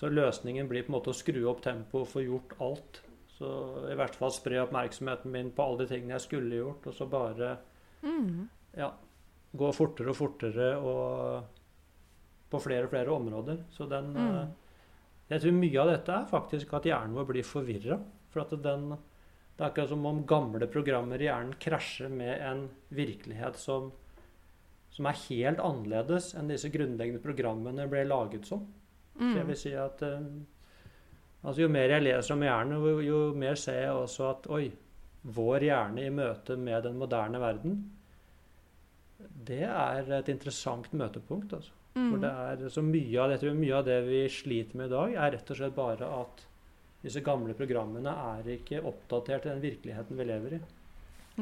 Så 0.00 0.10
løsningen 0.10 0.66
blir 0.70 0.82
på 0.82 0.90
en 0.90 0.96
måte 0.96 1.12
å 1.12 1.16
skru 1.16 1.44
opp 1.50 1.60
tempoet 1.62 2.06
og 2.06 2.10
få 2.10 2.24
gjort 2.24 2.56
alt. 2.64 3.02
Så 3.36 3.52
i 3.92 3.98
hvert 4.00 4.16
fall 4.18 4.32
spre 4.34 4.64
oppmerksomheten 4.64 5.30
min 5.30 5.52
på 5.54 5.62
alle 5.66 5.84
de 5.84 5.92
tingene 5.92 6.16
jeg 6.16 6.26
skulle 6.26 6.58
gjort, 6.58 6.88
og 6.88 6.96
så 6.96 7.06
bare 7.10 7.52
Mm. 8.02 8.48
ja, 8.74 8.88
gå 9.52 9.68
fortere 9.76 10.10
og 10.10 10.16
fortere 10.18 10.72
og 10.80 11.44
på 12.50 12.60
flere 12.64 12.88
og 12.88 12.90
flere 12.90 13.14
områder. 13.14 13.60
Så 13.70 13.86
den 13.86 14.10
Mm. 14.16 14.48
Jeg 15.30 15.40
tror 15.40 15.52
mye 15.56 15.80
av 15.80 15.88
dette 15.92 16.12
er 16.12 16.28
faktisk 16.28 16.72
at 16.74 16.84
hjernen 16.88 17.14
vår 17.16 17.28
blir 17.30 17.46
forvirra. 17.46 17.98
For 18.32 18.42
at 18.42 18.54
den 18.62 18.90
Det 19.56 19.60
er 19.60 19.68
akkurat 19.70 19.88
som 19.90 20.06
om 20.06 20.22
gamle 20.26 20.66
programmer 20.66 21.20
i 21.20 21.26
hjernen 21.28 21.52
krasjer 21.60 22.08
med 22.08 22.40
en 22.40 22.62
virkelighet 22.90 23.56
som, 23.60 23.90
som 24.90 25.06
er 25.06 25.18
helt 25.28 25.60
annerledes 25.60 26.30
enn 26.34 26.48
disse 26.48 26.70
grunnleggende 26.72 27.20
programmene 27.22 27.84
ble 27.88 28.04
laget 28.08 28.46
som. 28.48 28.64
Så 29.18 29.28
jeg 29.36 29.44
Mm. 29.44 29.46
vil 29.46 29.56
si 29.56 29.72
at 29.76 30.02
eh, 30.02 30.20
altså 31.44 31.60
Jo 31.60 31.68
mer 31.68 31.88
jeg 31.90 32.02
leser 32.02 32.32
om 32.34 32.40
hjernen, 32.42 32.80
jo, 32.80 33.00
jo 33.00 33.34
mer 33.34 33.54
ser 33.54 33.82
jeg 33.82 33.92
også 33.92 34.30
at 34.30 34.46
oi, 34.50 34.72
vår 35.24 35.60
hjerne 35.60 36.06
i 36.06 36.10
møte 36.10 36.56
med 36.56 36.82
den 36.82 36.96
moderne 36.98 37.38
verden, 37.38 37.92
det 39.44 39.62
er 39.68 40.10
et 40.18 40.28
interessant 40.28 40.92
møtepunkt. 40.92 41.52
altså. 41.52 41.72
For 41.94 42.16
det 42.18 42.30
Mm. 42.32 42.64
er 42.64 42.68
så 42.70 42.82
mye 42.82 43.18
av, 43.20 43.30
jeg 43.30 43.54
mye 43.54 43.74
av 43.76 43.84
det 43.84 43.98
vi 44.06 44.28
sliter 44.28 44.76
med 44.76 44.86
i 44.86 44.94
dag, 44.94 45.12
er 45.14 45.30
rett 45.36 45.50
og 45.50 45.56
slett 45.56 45.74
bare 45.76 46.06
at 46.22 46.44
disse 47.02 47.20
gamle 47.20 47.52
programmene 47.54 48.06
er 48.08 48.42
ikke 48.56 48.80
oppdatert 48.82 49.42
til 49.42 49.50
den 49.52 49.60
virkeligheten 49.60 50.16
vi 50.16 50.24
lever 50.24 50.54
i. 50.54 50.60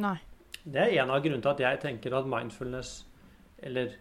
Nei. 0.00 0.16
Det 0.64 0.76
er 0.76 1.02
en 1.04 1.10
av 1.10 1.22
grunnene 1.22 1.42
til 1.42 1.50
at 1.50 1.60
jeg 1.60 1.80
tenker 1.80 2.16
at 2.18 2.26
mindfulness, 2.26 3.04
eller 3.62 3.94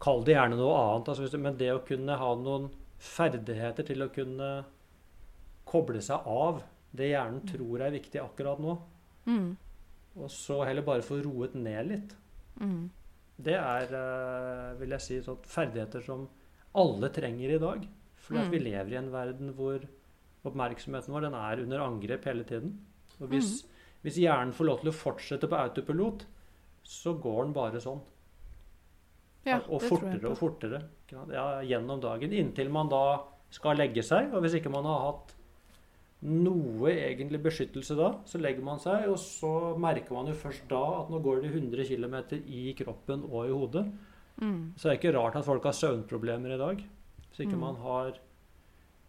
kall 0.00 0.22
det 0.24 0.34
gjerne 0.34 0.56
noe 0.56 0.76
annet, 0.76 1.08
altså 1.08 1.30
du, 1.30 1.38
men 1.38 1.56
det 1.56 1.70
å 1.72 1.80
kunne 1.86 2.16
ha 2.18 2.34
noen 2.34 2.70
ferdigheter 2.98 3.86
til 3.86 4.02
å 4.02 4.12
kunne 4.12 4.64
koble 5.66 6.00
seg 6.02 6.26
av 6.26 6.62
det 6.92 7.10
hjernen 7.12 7.46
tror 7.48 7.80
er 7.80 7.90
viktig 7.96 8.20
akkurat 8.20 8.58
nå, 8.60 8.78
Mm. 9.26 9.56
og 10.18 10.28
så 10.30 10.64
heller 10.66 10.82
bare 10.82 11.02
få 11.02 11.22
roet 11.22 11.54
ned 11.54 11.88
litt, 11.88 12.14
Mm. 12.60 12.90
Det 13.42 13.56
er, 13.56 13.92
eh, 13.94 14.74
vil 14.80 14.90
jeg 14.96 15.00
si, 15.04 15.18
sånn 15.24 15.38
ferdigheter 15.46 16.02
som 16.04 16.28
alle 16.74 17.08
trenger 17.14 17.54
i 17.56 17.58
dag. 17.62 17.86
Fordi 18.20 18.38
at 18.38 18.46
Mm. 18.46 18.50
vi 18.52 18.58
lever 18.58 18.92
i 18.92 18.98
en 19.00 19.10
verden 19.10 19.54
hvor 19.56 19.80
oppmerksomheten 20.44 21.12
vår 21.12 21.22
den 21.28 21.34
er 21.34 21.62
under 21.62 21.80
angrep 21.80 22.24
hele 22.24 22.44
tiden. 22.44 22.78
Og 23.20 23.28
hvis, 23.28 23.64
hvis 24.04 24.16
hjernen 24.18 24.52
får 24.52 24.66
lov 24.66 24.80
til 24.80 24.90
å 24.90 24.94
fortsette 24.94 25.48
på 25.48 25.56
autopilot, 25.58 26.24
så 26.84 27.14
går 27.20 27.44
den 27.44 27.52
bare 27.52 27.80
sånn. 27.80 28.00
Ja, 29.46 29.58
og 29.68 29.80
fortere 29.82 30.30
og 30.30 30.36
fortere 30.36 30.82
ja, 31.10 31.60
gjennom 31.64 32.00
dagen. 32.00 32.30
Inntil 32.32 32.70
man 32.70 32.88
da 32.88 33.22
skal 33.50 33.76
legge 33.76 34.02
seg. 34.04 34.32
Og 34.34 34.42
hvis 34.44 34.54
ikke 34.60 34.70
man 34.70 34.84
har 34.84 35.12
hatt 35.12 35.34
noe 36.20 36.90
egentlig 36.92 37.40
beskyttelse 37.42 37.96
da, 37.96 38.10
så 38.28 38.40
legger 38.40 38.64
man 38.64 38.80
seg, 38.82 39.06
og 39.08 39.16
så 39.22 39.52
merker 39.80 40.12
man 40.12 40.28
jo 40.28 40.36
først 40.36 40.66
da 40.68 40.80
at 40.98 41.12
nå 41.12 41.20
går 41.24 41.40
det 41.44 41.52
100 41.54 41.86
km 41.88 42.16
i 42.44 42.74
kroppen 42.76 43.24
og 43.30 43.46
i 43.46 43.54
hodet. 43.54 43.86
Mm. 44.40 44.72
Så 44.76 44.88
det 44.88 44.92
er 44.92 44.98
ikke 44.98 45.14
rart 45.16 45.38
at 45.40 45.46
folk 45.46 45.64
har 45.64 45.76
søvnproblemer 45.76 46.54
i 46.54 46.60
dag. 46.60 46.84
Hvis 47.28 47.40
ikke 47.46 47.56
Mm. 47.56 47.64
man 47.64 47.76
har 47.76 48.18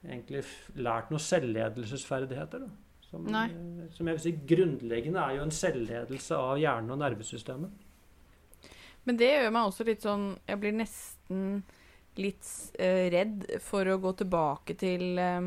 egentlig 0.06 0.44
lært 0.76 1.12
noen 1.12 1.20
selvledelsesferdigheter. 1.20 2.60
Da. 2.60 2.70
Som, 3.02 3.28
eh, 3.28 3.90
som 3.92 4.08
jeg 4.08 4.16
vil 4.16 4.24
si 4.24 4.56
grunnleggende 4.56 5.20
er 5.20 5.36
jo 5.36 5.44
en 5.44 5.52
selvledelse 5.52 6.32
av 6.32 6.58
hjernen 6.58 6.92
og 6.92 7.00
nervesystemet. 7.00 7.70
Men 9.04 9.18
det 9.18 9.32
gjør 9.34 9.52
meg 9.52 9.68
også 9.68 9.86
litt 9.86 10.02
sånn 10.02 10.38
Jeg 10.48 10.60
blir 10.60 10.72
nesten 10.78 11.64
litt 12.18 12.44
uh, 12.80 13.10
redd 13.10 13.46
for 13.64 13.88
å 13.88 14.00
gå 14.04 14.12
tilbake 14.20 14.76
til 14.78 15.18
eh, 15.18 15.40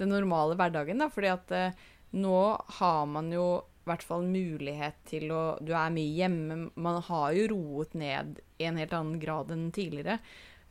den 0.00 0.12
normale 0.14 0.56
hverdagen, 0.58 1.00
da. 1.02 1.10
Fordi 1.12 1.32
at 1.32 1.54
eh, 1.56 1.86
nå 2.16 2.40
har 2.80 3.06
man 3.10 3.30
jo 3.34 3.46
i 3.86 3.88
hvert 3.92 4.02
fall 4.02 4.24
mulighet 4.26 4.96
til 5.06 5.30
å 5.30 5.42
Du 5.62 5.70
er 5.78 5.94
mye 5.94 6.16
hjemme. 6.16 6.58
Man 6.74 6.98
har 7.06 7.30
jo 7.36 7.46
roet 7.54 7.94
ned 7.94 8.40
i 8.58 8.66
en 8.66 8.80
helt 8.80 8.94
annen 8.96 9.20
grad 9.22 9.52
enn 9.54 9.68
tidligere. 9.74 10.18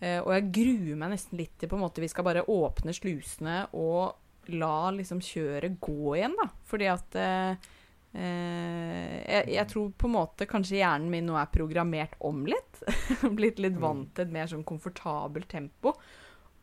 Eh, 0.04 0.20
og 0.20 0.34
jeg 0.36 0.52
gruer 0.58 1.00
meg 1.00 1.14
nesten 1.14 1.40
litt 1.40 1.56
til 1.60 1.72
på 1.72 1.78
en 1.78 1.86
måte 1.86 2.04
vi 2.04 2.12
skal 2.12 2.28
bare 2.28 2.44
åpne 2.52 2.92
slusene 2.96 3.62
og 3.80 4.52
la 4.52 4.92
liksom 4.94 5.22
kjøret 5.24 5.80
gå 5.82 6.18
igjen, 6.18 6.36
da. 6.38 6.50
Fordi 6.68 6.90
at 6.92 7.18
eh, 7.22 7.72
eh, 8.20 9.16
jeg, 9.24 9.48
jeg 9.56 9.70
tror 9.72 9.96
på 9.96 10.10
en 10.10 10.16
måte 10.18 10.50
kanskje 10.50 10.82
hjernen 10.82 11.10
min 11.14 11.30
nå 11.30 11.40
er 11.40 11.54
programmert 11.54 12.20
om 12.20 12.44
litt. 12.50 12.84
Blitt 13.40 13.64
litt 13.64 13.80
vant 13.80 14.12
til 14.12 14.28
et 14.28 14.36
mer 14.36 14.52
sånn 14.52 14.68
komfortabelt 14.68 15.50
tempo. 15.56 15.96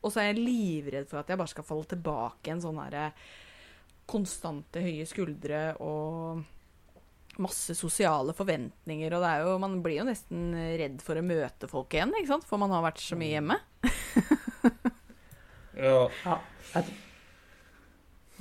Og 0.02 0.12
så 0.12 0.22
er 0.22 0.32
jeg 0.32 0.42
livredd 0.42 1.08
for 1.10 1.22
at 1.22 1.30
jeg 1.30 1.40
bare 1.40 1.52
skal 1.52 1.66
falle 1.66 1.88
tilbake 1.90 2.50
i 2.50 2.54
en 2.54 2.64
sånn 2.64 2.80
herre 2.82 3.10
konstante 4.12 4.82
høye 4.82 5.06
skuldre 5.08 5.60
og 5.80 6.42
masse 7.42 7.74
sosiale 7.78 8.34
forventninger. 8.36 9.14
Og 9.14 9.22
det 9.24 9.30
er 9.30 9.46
jo, 9.46 9.54
man 9.62 9.78
blir 9.84 10.02
jo 10.02 10.08
nesten 10.08 10.50
redd 10.80 10.98
for 11.04 11.16
å 11.16 11.24
møte 11.24 11.70
folk 11.70 11.94
igjen, 11.94 12.12
ikke 12.18 12.34
sant? 12.34 12.48
For 12.48 12.60
man 12.60 12.74
har 12.74 12.84
vært 12.84 13.00
så 13.04 13.18
mye 13.18 13.36
hjemme. 13.38 13.60
Ja. 15.72 16.04
Ja, 16.28 16.34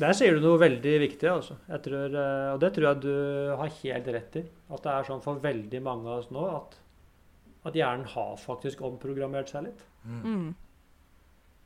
der 0.02 0.16
sier 0.18 0.36
du 0.36 0.44
noe 0.44 0.60
veldig 0.62 0.94
viktig, 1.04 1.28
altså. 1.30 1.58
Jeg 1.70 1.84
tror, 1.86 2.16
eh, 2.18 2.48
og 2.56 2.62
det 2.64 2.72
tror 2.76 2.88
jeg 2.88 3.02
du 3.04 3.14
har 3.60 3.74
helt 3.82 4.08
rett 4.16 4.38
i. 4.40 4.44
At 4.72 4.86
det 4.86 4.94
er 4.94 5.08
sånn 5.08 5.24
for 5.24 5.42
veldig 5.44 5.82
mange 5.86 6.10
av 6.10 6.24
oss 6.24 6.32
nå 6.34 6.46
at, 6.48 6.78
at 7.70 7.78
hjernen 7.78 8.08
har 8.10 8.34
faktisk 8.42 8.82
omprogrammert 8.88 9.52
seg 9.52 9.68
litt. 9.68 9.84
Mm. 10.08 10.52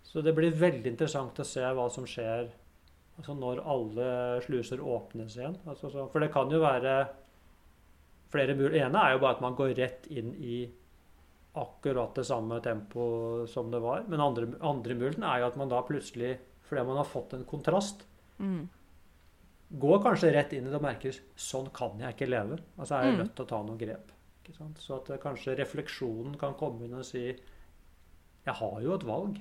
Så 0.06 0.22
det 0.24 0.34
blir 0.38 0.54
veldig 0.56 0.92
interessant 0.94 1.40
å 1.42 1.46
se 1.48 1.62
hva 1.76 1.90
som 1.92 2.06
skjer 2.08 2.48
altså 3.18 3.34
når 3.36 3.62
alle 3.66 4.08
sluser 4.46 4.82
åpnes 4.84 5.36
igjen. 5.38 5.56
Altså, 5.66 5.90
så, 5.92 6.06
for 6.12 6.20
det 6.24 6.32
kan 6.34 6.52
jo 6.52 6.60
være 6.64 6.96
flere 8.32 8.56
muligheter. 8.56 8.76
Det 8.76 8.86
ene 8.90 9.04
er 9.08 9.14
jo 9.16 9.22
bare 9.24 9.38
at 9.38 9.44
man 9.46 9.56
går 9.58 9.74
rett 9.78 10.08
inn 10.12 10.34
i 10.36 10.58
akkurat 11.56 12.16
det 12.18 12.26
samme 12.28 12.58
tempo 12.64 13.46
som 13.48 13.70
det 13.72 13.80
var. 13.84 14.04
Men 14.12 14.20
andre, 14.24 14.50
andre 14.68 14.98
muligheten 15.00 15.24
er 15.24 15.40
jo 15.40 15.48
at 15.48 15.56
man 15.62 15.72
da 15.72 15.80
plutselig, 15.88 16.34
fordi 16.68 16.84
man 16.90 16.98
har 17.00 17.08
fått 17.12 17.34
en 17.38 17.46
kontrast, 17.48 18.04
Mm. 18.38 18.68
går 19.80 20.02
kanskje 20.04 20.34
rett 20.36 20.52
inn 20.54 20.66
i 20.68 20.70
det 20.70 20.76
og 20.76 20.82
merker 20.84 21.16
sånn 21.40 21.70
kan 21.74 21.98
jeg 22.00 22.14
ikke 22.18 22.28
leve. 22.30 22.58
Altså 22.78 22.98
er 22.98 23.04
jeg 23.06 23.14
Mm. 23.14 23.20
nødt 23.24 23.36
til 23.36 23.46
å 23.46 23.48
ta 23.48 23.64
noen 23.64 23.78
grep. 23.80 24.12
Så 24.78 24.96
at 24.98 25.10
eh, 25.10 25.18
kanskje 25.18 25.56
refleksjonen 25.58 26.38
kan 26.38 26.54
komme 26.54 26.84
inn 26.84 26.94
og 26.94 27.06
si 27.06 27.24
jeg 27.30 28.54
har 28.54 28.82
jo 28.82 28.94
et 28.94 29.04
valg. 29.08 29.40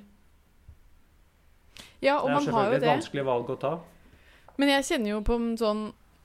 Ja, 2.02 2.18
og 2.20 2.28
det 2.28 2.30
er 2.30 2.34
man 2.34 2.34
har 2.34 2.40
jo 2.40 2.46
selvfølgelig 2.46 2.76
et 2.76 2.82
det. 2.82 2.94
vanskelig 2.94 3.24
valg 3.28 3.52
å 3.54 3.58
ta. 3.60 3.74
Men 4.56 4.68
jeg 4.68 4.86
kjenner 4.90 5.14
jo 5.14 5.20
på 5.26 5.38
en 5.40 5.52
sånn 5.60 5.84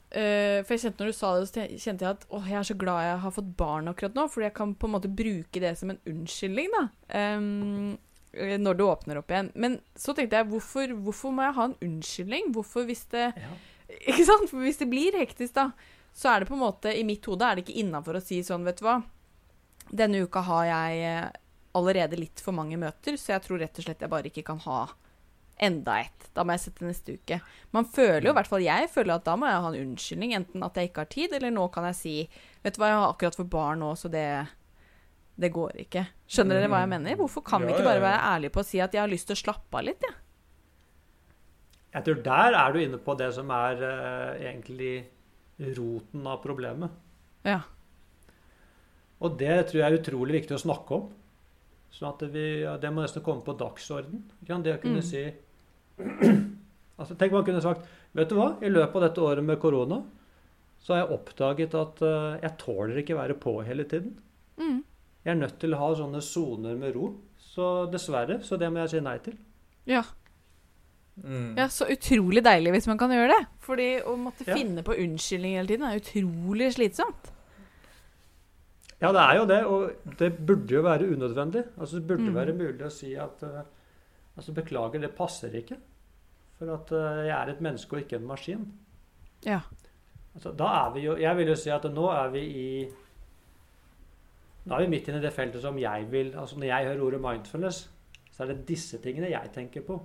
Uh, 0.09 0.65
For 0.65 0.73
jeg 0.73 0.81
kjente 0.87 1.03
når 1.03 1.11
du 1.11 1.13
sa 1.13 1.29
det, 1.37 1.47
så 1.51 1.63
kjente 1.69 2.01
jeg 2.01 2.15
at 2.17 2.23
åh, 2.33 2.45
jeg 2.49 2.57
er 2.57 2.65
så 2.65 2.75
glad 2.81 3.03
jeg 3.05 3.17
har 3.21 3.33
fått 3.35 3.49
barn 3.59 3.91
akkurat 3.91 4.15
nå, 4.17 4.23
fordi 4.33 4.47
jeg 4.47 4.55
kan 4.57 4.71
på 4.73 4.87
en 4.89 4.93
måte 4.95 5.11
bruke 5.13 5.61
det 5.61 5.75
som 5.77 5.91
en 5.93 5.99
unnskyldning, 6.09 6.71
da. 6.73 6.81
Eh, 7.13 8.57
når 8.57 8.79
det 8.79 8.87
åpner 8.87 9.19
opp 9.21 9.29
igjen. 9.29 9.51
Men 9.53 9.75
så 9.93 10.15
tenkte 10.17 10.39
jeg, 10.39 10.47
hvorfor, 10.49 10.95
hvorfor 11.05 11.33
må 11.37 11.45
jeg 11.45 11.55
ha 11.59 11.67
en 11.69 11.77
unnskyldning? 11.85 12.49
Hvorfor 12.55 12.89
hvis 12.89 13.05
det 13.13 13.27
Ja. 13.37 13.51
Ikke 14.09 14.25
sant? 14.25 14.49
For 14.49 14.61
hvis 14.65 14.77
det 14.81 14.89
blir 14.89 15.13
hektisk, 15.17 15.53
da, 15.55 15.67
så 16.13 16.33
er 16.33 16.41
det 16.41 16.49
på 16.49 16.57
en 16.57 16.61
måte 16.61 16.91
I 16.93 17.05
mitt 17.05 17.25
hode 17.25 17.45
er 17.45 17.57
det 17.57 17.63
ikke 17.67 17.77
innafor 17.81 18.17
å 18.17 18.21
si 18.21 18.41
sånn, 18.45 18.65
vet 18.65 18.81
du 18.81 18.85
hva. 18.85 18.99
Denne 19.89 20.21
uka 20.25 20.41
har 20.45 20.65
jeg 20.69 21.05
eh, 21.05 21.29
allerede 21.77 22.17
litt 22.17 22.41
for 22.41 22.53
mange 22.57 22.77
møter, 22.81 23.17
så 23.17 23.35
jeg 23.35 23.45
tror 23.45 23.61
rett 23.61 23.77
og 23.77 23.85
slett 23.85 24.01
jeg 24.05 24.11
bare 24.11 24.29
ikke 24.29 24.45
kan 24.45 24.61
ha 24.65 24.83
enda 25.59 25.97
ett. 26.01 26.29
Da 26.35 26.45
må 26.45 26.55
jeg 26.55 26.63
sette 26.65 26.85
neste 26.87 27.17
uke. 27.19 27.39
Man 27.75 27.87
føler 27.89 28.29
jo, 28.29 28.31
i 28.33 28.37
hvert 28.37 28.49
fall 28.51 28.63
jeg 28.63 28.87
føler 28.93 29.15
at 29.17 29.25
da 29.27 29.35
må 29.39 29.49
jeg 29.49 29.63
ha 29.65 29.71
en 29.73 29.81
unnskyldning. 29.81 30.35
Enten 30.37 30.63
at 30.65 30.79
jeg 30.79 30.89
ikke 30.89 31.03
har 31.03 31.11
tid, 31.11 31.35
eller 31.35 31.51
nå 31.55 31.67
kan 31.73 31.89
jeg 31.89 31.99
si 31.99 32.15
Vet 32.63 32.75
du 32.75 32.81
hva, 32.81 32.89
jeg 32.91 32.99
har 32.99 33.11
akkurat 33.13 33.37
fått 33.39 33.51
barn 33.51 33.79
nå, 33.83 33.93
så 33.95 34.11
det 34.11 34.25
det 35.39 35.53
går 35.55 35.77
ikke. 35.85 36.01
Skjønner 36.27 36.59
dere 36.59 36.67
hva 36.67 36.81
jeg 36.83 36.91
mener? 36.91 37.15
Hvorfor 37.15 37.43
kan 37.47 37.63
vi 37.63 37.71
ikke 37.71 37.85
bare 37.85 37.95
ja, 37.95 38.01
ja. 38.01 38.07
være 38.09 38.23
ærlige 38.33 38.53
på 38.57 38.59
å 38.59 38.67
si 38.67 38.81
at 38.83 38.95
jeg 38.95 38.99
har 38.99 39.11
lyst 39.11 39.29
til 39.29 39.37
å 39.37 39.39
slappe 39.39 39.79
av 39.79 39.85
litt, 39.87 40.03
jeg? 40.03 40.17
Jeg 41.95 42.05
tror 42.05 42.19
der 42.25 42.57
er 42.59 42.73
du 42.75 42.79
inne 42.83 42.99
på 43.01 43.15
det 43.17 43.29
som 43.37 43.53
er 43.55 43.79
uh, 43.79 44.33
egentlig 44.35 44.91
roten 45.77 46.27
av 46.27 46.41
problemet. 46.43 46.91
Ja. 47.47 47.61
Og 49.23 49.39
det 49.39 49.55
tror 49.69 49.79
jeg 49.79 49.87
er 49.87 49.97
utrolig 50.01 50.41
viktig 50.41 50.57
å 50.57 50.61
snakke 50.61 50.99
om. 50.99 51.07
Sånn 51.95 52.11
at 52.11 52.27
vi, 52.35 52.45
ja, 52.61 52.75
Det 52.77 52.91
må 52.93 53.03
nesten 53.03 53.23
komme 53.25 53.43
på 53.47 53.55
dagsorden. 53.57 54.27
Det 54.43 54.75
å 54.75 54.81
kunne 54.83 55.01
Mm. 55.01 55.07
si 55.07 55.23
altså, 55.99 57.15
Tenk 57.19 57.31
man 57.35 57.45
kunne 57.47 57.61
sagt 57.63 57.87
Vet 58.17 58.29
du 58.31 58.35
hva, 58.39 58.55
i 58.65 58.69
løpet 58.71 58.95
av 58.95 59.03
dette 59.07 59.21
året 59.21 59.45
med 59.45 59.59
korona 59.61 60.01
så 60.79 60.93
har 60.95 61.01
jeg 61.03 61.11
oppdaget 61.17 61.73
at 61.75 62.01
uh, 62.07 62.37
jeg 62.39 62.53
tåler 62.57 63.01
ikke 63.01 63.17
være 63.17 63.33
på 63.35 63.51
hele 63.67 63.83
tiden. 63.83 64.13
Mm. 64.57 64.77
Jeg 65.25 65.31
er 65.33 65.35
nødt 65.41 65.57
til 65.59 65.73
å 65.75 65.79
ha 65.81 65.89
sånne 65.99 66.21
soner 66.23 66.77
med 66.79 66.95
ro. 66.95 67.09
Så 67.37 67.65
dessverre, 67.91 68.37
så 68.47 68.55
det 68.57 68.69
må 68.71 68.79
jeg 68.85 68.93
si 68.93 69.01
nei 69.03 69.17
til. 69.25 69.35
Ja. 69.91 70.05
Mm. 71.19 71.51
Ja, 71.59 71.65
så 71.67 71.83
utrolig 71.91 72.45
deilig 72.47 72.71
hvis 72.77 72.87
man 72.87 72.97
kan 73.01 73.11
gjøre 73.11 73.33
det. 73.35 73.41
Fordi 73.67 73.89
å 74.07 74.15
måtte 74.23 74.47
Ja. 74.47 74.55
finne 74.55 74.85
på 74.87 74.95
unnskyldning 75.03 75.57
hele 75.59 75.67
tiden 75.73 75.83
er 75.89 75.99
utrolig 75.99 76.71
slitsomt. 76.77 77.27
Ja, 79.03 79.11
det 79.15 79.21
er 79.25 79.35
jo 79.35 79.45
det, 79.51 79.59
og 79.67 80.15
det 80.19 80.31
burde 80.47 80.75
jo 80.79 80.81
være 80.87 81.11
unødvendig. 81.11 81.65
Altså, 81.77 81.99
det 81.99 82.07
burde 82.07 82.31
Mm. 82.31 82.35
være 82.39 82.53
mulig 82.55 82.85
å 82.87 82.91
si 82.91 83.13
at 83.15 83.43
eh, 83.43 83.63
altså, 84.39 84.55
beklager, 84.55 85.03
det 85.03 85.15
passer 85.17 85.55
ikke. 85.59 85.77
For 86.59 86.71
at 86.73 86.91
eh, 86.95 87.25
jeg 87.29 87.35
er 87.35 87.51
et 87.53 87.61
menneske 87.63 87.95
og 87.95 88.03
ikke 88.03 88.19
en 88.19 88.27
maskin. 88.27 88.65
Ja. 89.45 89.61
Altså, 90.35 90.51
da 90.55 90.67
er 90.85 90.89
vi 90.93 91.05
jo 91.05 91.15
Jeg 91.17 91.37
vil 91.37 91.47
jo 91.47 91.55
si 91.57 91.71
at 91.73 91.85
nå 91.89 92.09
er 92.11 92.27
vi 92.33 92.41
i 92.43 92.69
Nå 94.65 94.75
er 94.75 94.83
vi 94.83 94.91
midt 94.91 95.07
inne 95.07 95.21
i 95.21 95.23
det 95.23 95.31
feltet 95.33 95.63
som 95.63 95.79
jeg 95.79 96.07
vil 96.11 96.33
Altså 96.37 96.59
når 96.59 96.67
jeg 96.67 96.87
hører 96.89 97.03
ordet 97.05 97.21
mindfulness, 97.23 97.79
så 98.31 98.43
er 98.43 98.51
det 98.51 98.67
disse 98.67 98.99
tingene 99.01 99.31
jeg 99.31 99.51
tenker 99.55 99.81
på. 99.87 99.97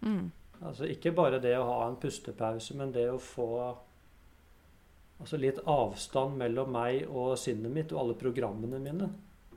Mm. 0.00 0.32
Altså 0.62 0.88
ikke 0.90 1.12
bare 1.14 1.40
det 1.42 1.54
å 1.58 1.66
ha 1.68 1.78
en 1.86 1.98
pustepause, 2.00 2.74
men 2.78 2.92
det 2.94 3.06
å 3.10 3.20
få 3.20 3.48
altså 5.22 5.38
litt 5.38 5.60
avstand 5.70 6.36
mellom 6.40 6.72
meg 6.74 7.06
og 7.08 7.36
sinnet 7.38 7.72
mitt 7.72 7.92
og 7.94 8.00
alle 8.02 8.18
programmene 8.18 8.80
mine. 8.82 9.08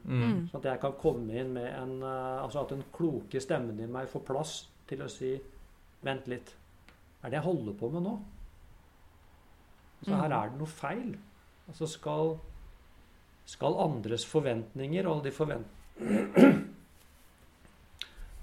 Mm. 0.06 0.48
Sånn 0.52 0.60
at 0.62 0.66
jeg 0.70 0.80
kan 0.84 0.94
komme 1.02 1.34
inn 1.34 1.54
med 1.56 1.66
en 1.74 1.96
eh, 2.04 2.44
Altså 2.44 2.60
at 2.62 2.70
den 2.70 2.84
kloke 2.94 3.40
stemmen 3.42 3.80
i 3.82 3.88
meg 3.90 4.08
får 4.12 4.22
plass 4.28 4.52
til 4.88 5.02
å 5.02 5.08
si 5.10 5.32
Vent 6.06 6.28
litt. 6.30 6.52
Er 7.24 7.30
det 7.32 7.40
jeg 7.40 7.48
holder 7.48 7.74
på 7.80 7.90
med 7.90 8.04
nå? 8.06 8.12
Så 10.06 10.12
her 10.14 10.28
Mm. 10.30 10.36
er 10.44 10.50
det 10.52 10.58
noe 10.60 10.68
feil. 10.70 11.16
Altså 11.68 11.88
skal 11.90 12.36
Skal 13.46 13.76
andres 13.82 14.26
forventninger 14.26 15.06
og 15.08 15.12
alle 15.16 15.24
de 15.24 15.32
forvent... 15.32 15.68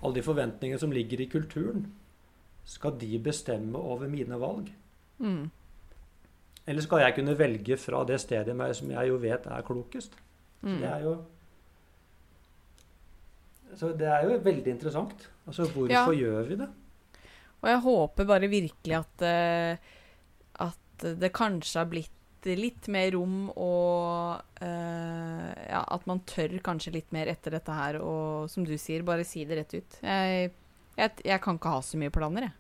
alle 0.03 0.15
de 0.15 0.23
forventningene 0.23 0.79
som 0.79 0.93
ligger 0.95 1.21
i 1.21 1.27
kulturen, 1.31 1.85
skal 2.65 2.95
de 3.01 3.19
bestemme 3.23 3.79
over 3.79 4.09
mine 4.11 4.39
valg? 4.41 4.71
Mm. 5.19 5.51
Eller 6.67 6.83
skal 6.87 7.03
jeg 7.03 7.15
kunne 7.19 7.35
velge 7.39 7.77
fra 7.79 8.05
det 8.07 8.21
stedet 8.23 8.49
i 8.55 8.57
meg 8.59 8.75
som 8.79 8.91
jeg 8.95 9.09
jo 9.11 9.17
vet 9.23 9.47
er 9.47 9.63
klokest? 9.67 10.15
Så 10.63 10.67
Mm. 10.69 10.79
det 10.81 10.89
er 10.91 11.01
jo 11.03 11.17
så 13.79 13.93
det 13.97 14.09
er 14.09 14.27
jo 14.29 14.39
veldig 14.45 14.75
interessant. 14.75 15.29
Altså, 15.47 15.67
hvorfor 15.71 15.93
Ja. 15.93 16.07
gjør 16.13 16.49
vi 16.49 16.57
det? 16.61 16.69
Og 17.63 17.69
jeg 17.71 17.81
håper 17.85 18.27
bare 18.27 18.49
virkelig 18.51 18.97
at, 18.99 19.23
eh, 19.23 19.77
at 20.61 21.07
det 21.21 21.33
kanskje 21.33 21.79
har 21.79 21.87
blitt 21.91 22.11
litt 22.59 22.89
mer 22.91 23.13
rom 23.15 23.51
og 23.55 24.41
uh, 24.63 25.53
ja, 25.71 25.83
at 25.95 26.07
man 26.11 26.25
tør 26.27 26.57
kanskje 26.65 26.91
litt 26.97 27.13
mer 27.15 27.31
etter 27.31 27.55
dette 27.55 27.71
her 27.77 28.01
og 28.03 28.51
som 28.51 28.65
du 28.67 28.75
sier, 28.75 29.05
bare 29.07 29.23
si 29.23 29.45
det 29.47 29.61
rett 29.61 29.77
ut. 29.79 29.99
Jeg, 30.03 30.51
jeg, 30.97 31.13
jeg 31.23 31.41
kan 31.45 31.61
ikke 31.61 31.75
ha 31.77 31.85
så 31.87 32.01
mye 32.03 32.11
planer, 32.11 32.49
jeg. 32.49 32.59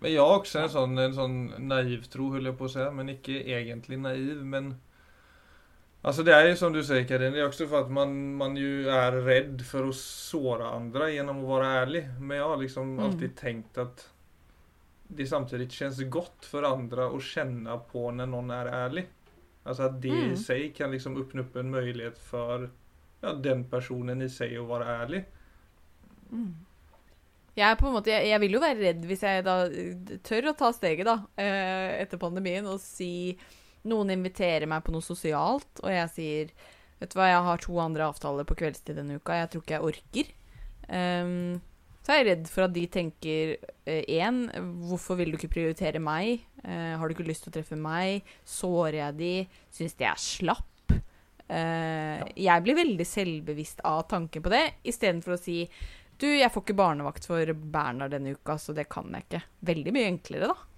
Men 0.00 0.12
jeg 0.12 0.20
har 0.20 0.34
også 0.38 0.60
en 0.62 0.72
sånn, 0.72 1.00
en 1.00 1.16
sånn 1.16 1.38
naiv 1.68 2.06
tro, 2.12 2.30
holder 2.34 2.52
jeg 2.52 2.58
på 2.60 2.68
å 2.68 2.72
si, 2.72 2.84
men 2.96 3.12
ikke 3.16 3.40
egentlig 3.40 3.98
naiv. 4.00 4.44
Men 4.48 4.70
altså 6.02 6.24
det 6.24 6.32
er 6.34 6.48
jo 6.48 6.56
som 6.56 6.72
du 6.72 6.80
sier, 6.82 7.04
Karin, 7.08 7.32
det 7.34 7.40
er 7.42 7.48
också 7.48 7.66
for 7.68 7.84
at 7.84 7.90
man, 7.92 8.14
man 8.38 8.56
ju 8.56 8.88
er 8.88 9.18
redd 9.26 9.62
for 9.66 9.90
å 9.90 9.92
såre 9.96 10.70
andre 10.76 11.10
gjennom 11.14 11.42
å 11.44 11.50
være 11.54 11.70
ærlig. 11.84 12.04
Men 12.20 12.36
jeg 12.38 12.46
har 12.48 12.56
liksom 12.62 12.96
Mm. 12.96 13.04
alltid 13.06 13.36
tenkt 13.36 13.78
at 13.78 14.06
det 15.10 15.26
samtidig 15.28 15.68
kjennes 15.74 16.04
godt 16.08 16.44
for 16.46 16.62
andre 16.64 17.08
å 17.10 17.18
kjenne 17.20 17.74
på 17.90 18.10
når 18.14 18.28
noen 18.30 18.50
er 18.54 18.70
ærlig. 18.72 19.06
Altså 19.66 19.84
at 19.90 20.00
det 20.00 20.10
Mm. 20.10 20.32
i 20.32 20.36
seg 20.36 20.74
kan 20.74 20.90
liksom 20.90 21.16
öppna 21.20 21.40
opp 21.42 21.56
en 21.56 21.70
möjlighet 21.70 22.16
for 22.18 22.70
ja, 23.22 23.32
den 23.34 23.64
personen 23.64 24.22
i 24.22 24.28
seg 24.28 24.52
å 24.56 24.66
være 24.66 24.86
ærlig. 25.04 25.24
Mm. 26.32 26.54
Jeg 27.56 27.76
på 27.78 27.86
en 27.88 27.92
måte, 27.92 28.06
jeg, 28.14 28.28
jeg 28.30 28.40
vil 28.40 28.52
jo 28.56 28.60
være 28.62 28.78
redd 28.80 29.02
hvis 29.04 29.22
jeg 29.26 29.44
da 29.44 29.56
eh, 29.66 30.16
tør 30.24 30.46
å 30.52 30.56
ta 30.56 30.70
steget 30.72 31.04
da, 31.04 31.16
eh, 31.36 32.00
etter 32.00 32.16
pandemien 32.22 32.64
og 32.70 32.78
si 32.80 33.36
Noen 33.88 34.12
inviterer 34.12 34.68
meg 34.68 34.84
på 34.84 34.92
noe 34.92 35.04
sosialt, 35.04 35.70
og 35.80 35.90
jeg 35.92 36.12
sier 36.16 36.52
Vet 37.00 37.14
du 37.14 37.16
hva, 37.16 37.30
jeg 37.30 37.44
har 37.46 37.60
to 37.64 37.78
andre 37.80 38.06
avtaler 38.10 38.44
på 38.44 38.58
kveldstid 38.60 38.98
denne 38.98 39.14
uka, 39.16 39.38
jeg 39.38 39.48
tror 39.54 39.62
ikke 39.62 39.72
jeg 39.72 39.86
orker. 39.88 40.32
Um, 40.84 41.54
så 42.04 42.12
er 42.12 42.18
jeg 42.18 42.26
redd 42.26 42.50
for 42.52 42.66
at 42.66 42.74
de 42.74 42.82
tenker 42.92 43.54
én 43.88 44.42
Hvorfor 44.84 45.16
vil 45.16 45.32
du 45.32 45.38
ikke 45.38 45.52
prioritere 45.54 46.02
meg? 46.02 46.42
Uh, 46.60 46.98
har 47.00 47.08
du 47.08 47.14
ikke 47.16 47.24
lyst 47.24 47.46
til 47.46 47.54
å 47.54 47.56
treffe 47.56 47.78
meg? 47.80 48.28
Sårer 48.44 48.98
jeg 48.98 49.16
de? 49.16 49.32
Syns 49.72 49.96
de 49.96 50.08
er 50.10 50.20
slapp? 50.20 50.66
Eh, 51.50 52.20
Jeg 52.38 52.62
blir 52.62 52.78
veldig 52.78 53.06
selvbevisst 53.06 53.82
av 53.88 54.04
tanken 54.10 54.44
på 54.44 54.52
det, 54.52 54.62
istedenfor 54.86 55.34
å 55.34 55.40
si 55.40 55.64
du, 56.20 56.28
jeg 56.28 56.52
får 56.52 56.62
ikke 56.66 56.76
barnevakt 56.76 57.24
for 57.26 57.52
Bernhard 57.56 58.12
denne 58.12 58.34
uka, 58.36 58.58
så 58.60 58.74
det 58.76 58.90
kan 58.92 59.08
jeg 59.16 59.24
ikke. 59.24 59.40
Veldig 59.70 59.94
mye 59.96 60.10
enklere, 60.10 60.50
da. 60.52 60.69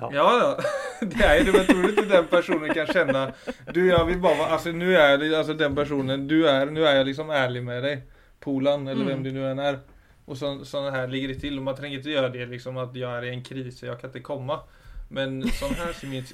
Ja. 0.00 0.10
Ja. 0.14 0.58
Det 1.00 1.24
är 1.24 1.38
ju 1.38 1.44
det. 1.44 1.52
Men 1.52 1.66
tror 1.66 1.82
du 1.82 1.88
inte 1.88 2.02
den 2.02 2.26
personen 2.26 2.74
kan 2.74 2.86
känna, 2.86 3.32
du 3.72 3.86
jag 3.88 4.04
vill 4.04 4.18
bara 4.18 4.34
vara, 4.34 4.48
alltså 4.48 4.68
nu 4.70 4.96
är 4.96 5.18
det, 5.18 5.38
alltså 5.38 5.54
den 5.54 5.74
personen, 5.74 6.28
du 6.28 6.48
är, 6.48 6.66
nu 6.66 6.86
är 6.86 6.96
jag 6.96 7.06
liksom 7.06 7.30
ärlig 7.30 7.62
med 7.62 7.82
dig. 7.82 8.02
Polan 8.40 8.88
eller 8.88 9.02
Mm. 9.02 9.06
vem 9.08 9.22
det 9.22 9.30
nu 9.40 9.50
än 9.50 9.58
är. 9.58 9.78
Och 10.24 10.36
så, 10.36 10.64
sån 10.64 10.92
här 10.92 11.08
ligger 11.08 11.28
det 11.28 11.34
till 11.34 11.56
och 11.58 11.62
man 11.64 11.74
tänker 11.76 11.96
inte 11.96 12.10
göra 12.10 12.28
det 12.28 12.46
liksom 12.46 12.76
att 12.76 12.96
jag 12.96 13.18
är 13.18 13.22
i 13.24 13.28
en 13.28 13.42
kris 13.44 13.82
och 13.82 13.88
jag 13.88 14.00
kan 14.00 14.08
inte 14.10 14.20
komma. 14.20 14.60
Men 15.08 15.48
sån 15.48 15.74
här 15.74 15.92
ser 15.92 16.06
min, 16.06 16.24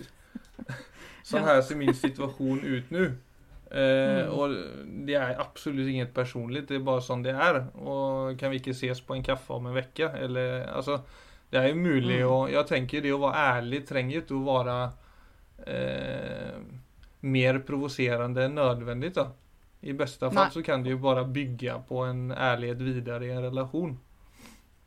sån 1.22 1.42
här 1.44 1.62
ser 1.62 1.74
min 1.76 1.94
situation 1.94 2.60
ut 2.64 2.90
nu. 2.90 3.04
Eh, 3.70 4.04
Mm. 4.24 4.28
Och 4.30 4.56
det 4.86 5.14
är 5.14 5.40
absolut 5.40 5.88
inget 5.88 6.14
personligt, 6.14 6.68
det 6.68 6.74
är 6.74 6.78
bara 6.78 7.00
sånn 7.00 7.22
det 7.22 7.30
är. 7.30 7.76
Och 7.78 8.38
kan 8.40 8.50
vi 8.50 8.56
ikke 8.56 8.70
ses 8.70 9.00
på 9.00 9.14
en 9.14 9.22
kaffe 9.22 9.52
om 9.52 9.66
en 9.66 9.74
vecka? 9.74 10.10
Eller, 10.10 10.66
alltså, 10.66 11.00
det 11.54 11.60
er 11.62 11.68
jo 11.70 11.78
mulig 11.78 12.18
Mm. 12.20 12.30
å 12.34 12.38
Jeg 12.50 12.66
tenker 12.66 13.02
det 13.04 13.12
å 13.14 13.20
være 13.22 13.42
ærlig 13.54 13.84
trenger 13.86 14.22
ikke 14.24 14.34
å 14.34 14.44
være 14.48 14.78
eh, 15.70 16.56
mer 17.22 17.58
provoserende 17.64 18.44
enn 18.48 18.58
nødvendig. 18.58 19.12
da. 19.14 19.28
I 19.84 19.92
beste 19.92 20.30
fall 20.32 20.46
Nei. 20.48 20.50
så 20.50 20.62
kan 20.64 20.82
det 20.82 20.90
jo 20.94 20.98
bare 20.98 21.24
bygge 21.28 21.76
på 21.88 22.02
en 22.08 22.30
ærlighet 22.32 22.80
videre 22.80 23.26
i 23.26 23.30
en 23.34 23.42
relasjon. 23.44 23.94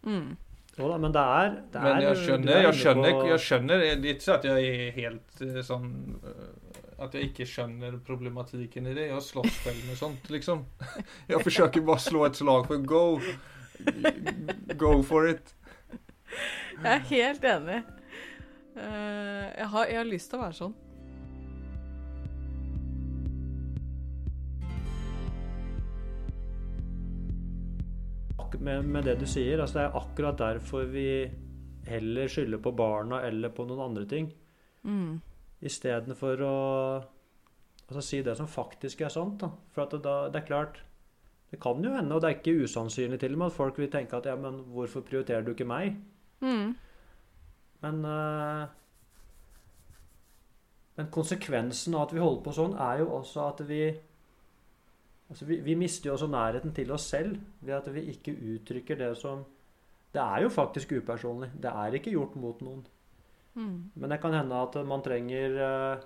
Mm. 0.05 0.35
Jo 0.77 0.87
da, 0.91 0.97
men 1.01 1.11
det 1.13 1.21
er, 1.21 1.49
det 1.73 1.81
Men 1.81 2.01
jeg 2.01 2.17
skjønner, 2.21 2.51
er 2.53 2.61
jeg 2.67 2.73
skjønner, 2.77 3.15
jeg 3.31 3.39
skjønner 3.41 3.79
Det 3.81 3.87
er 3.89 4.11
ikke 4.13 4.25
så 4.27 4.33
at 4.35 4.43
jeg 4.45 4.67
er 4.69 4.91
helt 4.99 5.41
eh, 5.41 5.61
sånn 5.65 5.87
eh, 6.21 7.01
At 7.01 7.15
jeg 7.17 7.31
ikke 7.31 7.47
skjønner 7.49 7.97
problematikken 8.05 8.85
i 8.89 8.93
det. 8.93 9.07
Jeg 9.09 9.21
slåss 9.25 9.57
selv 9.63 9.81
med 9.89 9.97
sånt, 9.97 10.29
liksom. 10.33 10.65
Jeg 11.31 11.41
forsøker 11.45 11.81
bare 11.85 11.97
å 11.97 12.05
slå 12.05 12.25
et 12.27 12.37
slag 12.37 12.65
for 12.69 12.77
go. 12.93 13.03
Go 14.77 15.01
for 15.05 15.27
it. 15.29 15.53
Jeg 16.83 16.91
er 16.93 17.05
helt 17.09 17.43
enig. 17.43 17.77
Eh, 18.77 19.45
jeg, 19.57 19.67
har, 19.73 19.85
jeg 19.89 19.97
har 19.97 20.05
lyst 20.05 20.29
til 20.31 20.37
å 20.39 20.43
være 20.43 20.57
sånn. 20.59 20.75
Med, 28.59 28.85
med 28.89 29.03
det 29.05 29.17
du 29.19 29.25
sier, 29.29 29.59
altså 29.61 29.77
det 29.77 29.83
er 29.85 29.97
akkurat 29.99 30.37
derfor 30.39 30.87
vi 30.89 31.03
heller 31.87 32.29
skylder 32.31 32.61
på 32.63 32.71
barna 32.75 33.19
eller 33.27 33.51
på 33.55 33.65
noen 33.67 33.89
andre 33.91 34.05
ting, 34.09 34.29
Mm. 34.87 35.19
istedenfor 35.61 36.41
å 36.45 36.55
altså 37.89 38.01
si 38.05 38.21
det 38.23 38.35
som 38.37 38.47
faktisk 38.47 39.01
er 39.01 39.09
sant. 39.11 39.39
Da. 39.41 39.49
For 39.73 39.83
at 39.83 39.91
det, 39.91 40.01
da, 40.05 40.29
det 40.29 40.41
er 40.43 40.47
klart 40.47 40.83
Det 41.51 41.59
kan 41.63 41.79
jo 41.83 41.93
hende, 41.95 42.11
og 42.13 42.21
det 42.21 42.27
er 42.29 42.35
ikke 42.41 42.63
usannsynlig 42.67 43.19
til 43.21 43.31
og 43.33 43.37
med, 43.39 43.47
at 43.47 43.53
folk 43.55 43.77
vil 43.79 43.87
tenke 43.89 44.17
at 44.17 44.25
ja, 44.27 44.33
men 44.35 44.57
hvorfor 44.67 44.99
prioriterer 45.07 45.45
du 45.45 45.53
ikke 45.53 45.63
meg? 45.67 45.93
Mm. 46.41 46.75
Men 47.81 48.05
uh, 48.05 48.67
Men 50.97 51.11
konsekvensen 51.13 51.93
av 51.93 52.07
at 52.07 52.13
vi 52.15 52.21
holder 52.21 52.43
på 52.45 52.53
sånn, 52.57 52.73
er 52.81 53.03
jo 53.03 53.11
også 53.19 53.43
at 53.51 53.59
vi 53.69 53.81
altså 55.27 55.45
vi, 55.45 55.59
vi 55.61 55.75
mister 55.77 56.09
jo 56.09 56.15
også 56.15 56.29
nærheten 56.31 56.73
til 56.73 56.91
oss 56.95 57.05
selv 57.11 57.35
ved 57.61 57.75
at 57.77 57.89
vi 57.93 58.07
ikke 58.13 58.33
uttrykker 58.33 58.97
det 59.03 59.11
som 59.19 59.45
Det 60.13 60.23
er 60.23 60.41
jo 60.41 60.49
faktisk 60.49 60.93
upersonlig. 60.97 61.51
Det 61.61 61.69
er 61.69 61.93
ikke 61.93 62.13
gjort 62.15 62.35
mot 62.39 62.61
noen. 62.63 62.85
Mm. 63.53 63.91
Men 63.93 64.09
det 64.09 64.21
kan 64.21 64.33
hende 64.33 64.61
at 64.63 64.77
man 64.87 65.03
trenger 65.05 65.57
uh, 65.59 66.05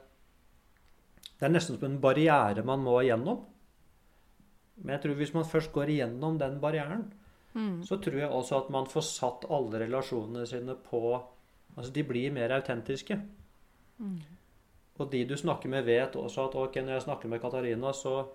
Det 1.38 1.48
er 1.48 1.54
nesten 1.54 1.78
som 1.78 1.88
en 1.88 2.02
barriere 2.02 2.64
man 2.66 2.84
må 2.84 3.00
igjennom. 3.02 3.46
Men 4.82 4.96
jeg 4.96 5.04
tror 5.06 5.20
hvis 5.22 5.34
man 5.34 5.46
først 5.46 5.72
går 5.72 5.94
igjennom 5.94 6.40
den 6.42 6.60
barrieren, 6.60 7.06
Mm. 7.54 7.82
så 7.84 7.98
tror 8.00 8.16
jeg 8.20 8.30
også 8.32 8.58
at 8.62 8.70
man 8.72 8.86
får 8.88 9.02
satt 9.04 9.46
alle 9.52 9.80
relasjonene 9.86 10.46
sine 10.48 10.76
på 10.76 11.22
Altså 11.78 11.92
de 11.94 12.04
blir 12.04 12.32
mer 12.36 12.52
autentiske. 12.52 13.16
Mm. 13.98 14.18
Og 15.00 15.12
de 15.12 15.22
du 15.26 15.38
snakker 15.38 15.70
med, 15.70 15.86
vet 15.86 16.16
også 16.20 16.50
at 16.50 16.56
ok, 16.56 16.76
når 16.84 16.94
jeg 16.98 17.02
snakker 17.06 17.30
med 17.30 17.40
Katarina, 17.42 17.92
så 17.94 18.28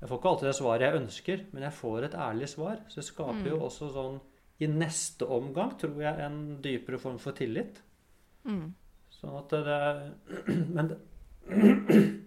Jeg 0.00 0.08
får 0.08 0.18
ikke 0.18 0.28
alltid 0.28 0.46
det 0.48 0.54
svaret 0.56 0.80
jeg 0.80 0.94
ønsker, 1.02 1.40
men 1.52 1.62
jeg 1.62 1.72
får 1.72 2.04
et 2.04 2.14
ærlig 2.14 2.48
svar. 2.48 2.76
Så 2.88 2.94
det 3.00 3.04
skaper 3.04 3.46
jo 3.50 3.56
Mm. 3.56 3.62
også 3.62 3.90
sånn 3.92 4.20
I 4.60 4.66
neste 4.66 5.26
omgang 5.26 5.78
tror 5.78 6.00
jeg 6.00 6.18
en 6.20 6.58
dypere 6.62 6.98
form 6.98 7.18
for 7.18 7.32
tillit. 7.32 7.82
Mm. 8.44 8.74
Sånn 9.10 9.36
at 9.38 9.48
det 9.50 10.12
Men 10.74 10.88
det 10.88 10.98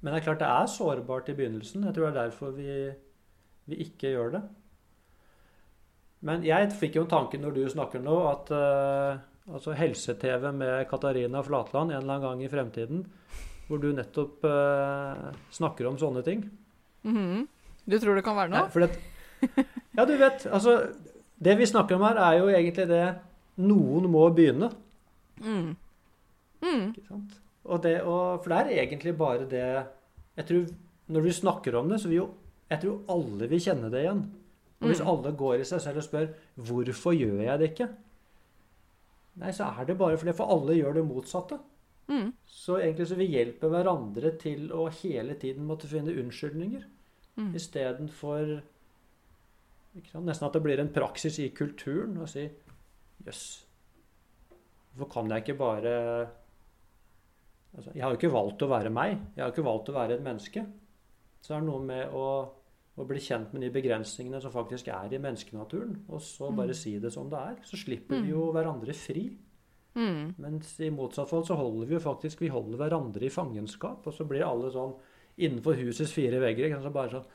Men 0.00 0.12
det 0.14 0.20
er 0.20 0.24
klart 0.26 0.38
det 0.42 0.48
er 0.48 0.66
sårbart 0.70 1.28
i 1.28 1.34
begynnelsen. 1.34 1.84
Jeg 1.84 1.94
tror 1.94 2.10
det 2.10 2.16
er 2.16 2.28
derfor 2.28 2.50
vi, 2.54 2.92
vi 3.68 3.82
ikke 3.84 4.12
gjør 4.14 4.32
det. 4.36 4.42
Men 6.26 6.42
jeg 6.46 6.70
fikk 6.74 6.98
jo 6.98 7.04
en 7.04 7.12
tanke 7.12 7.38
når 7.38 7.54
du 7.54 7.62
snakker 7.70 8.02
nå, 8.02 8.16
at 8.26 8.50
uh, 8.50 9.20
altså 9.54 9.76
helse-TV 9.78 10.48
med 10.56 10.88
Katarina 10.90 11.42
Flatland 11.46 11.92
en 11.92 12.00
eller 12.00 12.16
annen 12.16 12.26
gang 12.26 12.42
i 12.42 12.50
fremtiden, 12.50 13.04
hvor 13.68 13.80
du 13.82 13.92
nettopp 13.94 14.46
uh, 14.48 15.28
snakker 15.54 15.88
om 15.90 16.00
sånne 16.00 16.24
ting. 16.26 16.42
Mhm. 17.06 17.46
Du 17.88 17.96
tror 17.96 18.18
det 18.18 18.24
kan 18.26 18.36
være 18.36 18.52
noe? 18.52 18.66
for 18.68 18.84
det, 18.84 18.90
ja, 19.96 20.04
du 20.04 20.16
vet, 20.18 20.42
altså 20.52 20.90
Det 21.38 21.54
vi 21.56 21.66
snakker 21.70 21.96
om 21.96 22.02
her, 22.04 22.18
er 22.20 22.40
jo 22.40 22.48
egentlig 22.50 22.88
det 22.90 23.04
Noen 23.62 24.08
må 24.10 24.26
begynne. 24.34 24.68
Mm. 25.38 25.70
Mm. 26.62 26.84
Ikke 26.90 27.06
sant? 27.06 27.38
Og 27.64 27.80
det, 27.82 27.94
og, 28.02 28.42
for 28.42 28.52
det 28.52 28.58
er 28.58 28.82
egentlig 28.82 29.14
bare 29.18 29.46
det 29.48 29.64
jeg 30.38 30.46
tror, 30.46 30.66
Når 31.08 31.24
du 31.24 31.32
snakker 31.32 31.78
om 31.78 31.88
det, 31.88 32.00
så 32.02 32.10
vil 32.10 32.20
jo 32.20 32.28
Jeg 32.68 32.80
tror 32.82 33.00
alle 33.08 33.48
vil 33.48 33.60
kjenne 33.64 33.90
det 33.90 34.04
igjen. 34.04 34.22
Og 34.78 34.88
hvis 34.88 35.00
Mm. 35.00 35.08
alle 35.08 35.32
går 35.36 35.60
i 35.60 35.64
seg 35.64 35.80
selv 35.80 35.96
og 35.96 36.04
spør 36.04 36.28
'Hvorfor 36.58 37.12
gjør 37.16 37.42
jeg 37.42 37.58
det 37.58 37.70
ikke?' 37.72 37.94
Nei, 39.38 39.50
så 39.50 39.64
er 39.80 39.84
det 39.86 39.98
bare 39.98 40.16
fordi 40.18 40.34
For 40.34 40.46
alle 40.46 40.74
gjør 40.74 40.94
det 40.94 41.04
motsatte. 41.06 41.58
Mm. 42.08 42.32
Så 42.46 42.78
egentlig 42.80 43.06
så 43.06 43.16
vi 43.16 43.26
hjelper 43.26 43.68
hverandre 43.68 44.38
til 44.38 44.70
å 44.72 44.88
hele 44.90 45.34
tiden 45.34 45.66
måtte 45.66 45.86
finne 45.86 46.14
unnskyldninger. 46.16 46.84
Mm. 47.36 47.54
Istedenfor 47.54 48.62
Nesten 50.14 50.46
at 50.46 50.52
det 50.52 50.62
blir 50.62 50.78
en 50.78 50.92
praksis 50.92 51.38
i 51.38 51.48
kulturen 51.50 52.18
å 52.22 52.28
si 52.28 52.48
'Jøss, 53.24 53.64
hvorfor 54.96 55.12
kan 55.12 55.30
jeg 55.30 55.42
ikke 55.44 55.58
bare 55.58 56.28
altså, 57.76 57.92
Jeg 57.94 58.02
har 58.02 58.10
jo 58.10 58.16
ikke 58.16 58.32
valgt 58.32 58.62
å 58.62 58.68
være 58.68 58.90
meg. 58.90 59.18
Jeg 59.36 59.42
har 59.42 59.50
jo 59.50 59.56
ikke 59.56 59.64
valgt 59.70 59.88
å 59.88 59.94
være 59.94 60.14
et 60.14 60.22
menneske. 60.22 60.66
Så 61.42 61.54
er 61.54 61.60
det 61.60 61.68
noe 61.68 61.82
med 61.82 62.12
å, 62.12 62.48
å 62.98 63.06
bli 63.06 63.20
kjent 63.22 63.52
med 63.54 63.62
de 63.62 63.70
begrensningene 63.70 64.40
som 64.42 64.50
faktisk 64.52 64.88
er 64.90 65.12
i 65.14 65.18
menneskenaturen, 65.22 66.00
og 66.08 66.20
så 66.20 66.50
bare 66.54 66.72
Mm. 66.74 66.74
si 66.74 66.98
det 66.98 67.12
som 67.12 67.28
det 67.30 67.38
er. 67.38 67.56
Så 67.62 67.76
slipper 67.78 68.16
vi 68.20 68.28
Mm. 68.28 68.30
jo 68.30 68.52
hverandre 68.52 68.94
fri. 68.94 69.36
Mm. 69.94 70.34
Mens 70.38 70.78
i 70.80 70.90
motsatt 70.90 71.28
fall 71.28 71.44
så 71.44 71.56
holder 71.56 71.86
vi 71.86 71.94
jo 71.94 72.00
faktisk 72.00 72.38
vi 72.40 72.48
holder 72.48 72.78
hverandre 72.78 73.22
i 73.22 73.28
fangenskap. 73.30 74.06
Og 74.06 74.12
så 74.14 74.26
blir 74.28 74.44
alle 74.46 74.70
sånn 74.70 74.94
innenfor 75.38 75.74
husets 75.76 76.12
fire 76.12 76.38
vegger. 76.40 76.66
Ikke 76.66 76.82
sant? 76.82 76.84
Så 76.84 76.92
bare 76.92 77.10
sånn 77.10 77.26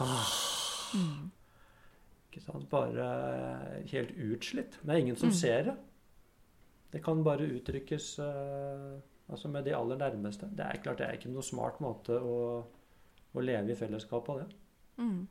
ah, 0.00 0.26
Mm. 0.94 1.30
ikke 2.32 2.42
sant? 2.42 2.68
Bare 2.70 3.82
helt 3.90 4.12
utslitt. 4.16 4.76
Men 4.82 4.86
det 4.86 4.94
er 4.96 5.04
ingen 5.06 5.16
som 5.16 5.28
Mm. 5.30 5.34
ser 5.34 5.62
det. 5.64 5.76
Det 6.92 7.02
kan 7.02 7.22
bare 7.24 7.38
uttrykkes 7.48 8.18
uh, 8.20 9.00
altså 9.30 9.48
med 9.48 9.64
de 9.64 9.72
aller 9.72 9.96
nærmeste. 9.96 10.48
Det 10.54 10.60
er 10.66 10.82
klart 10.82 10.98
det 10.98 11.08
er 11.08 11.16
ikke 11.18 11.32
noe 11.32 11.42
smart 11.42 11.80
måte 11.80 12.20
å, 12.20 12.64
å 13.34 13.40
leve 13.42 13.70
i 13.70 13.74
fellesskap 13.74 14.24
på 14.26 14.38
det. 14.38 14.46
Mm. 14.98 15.26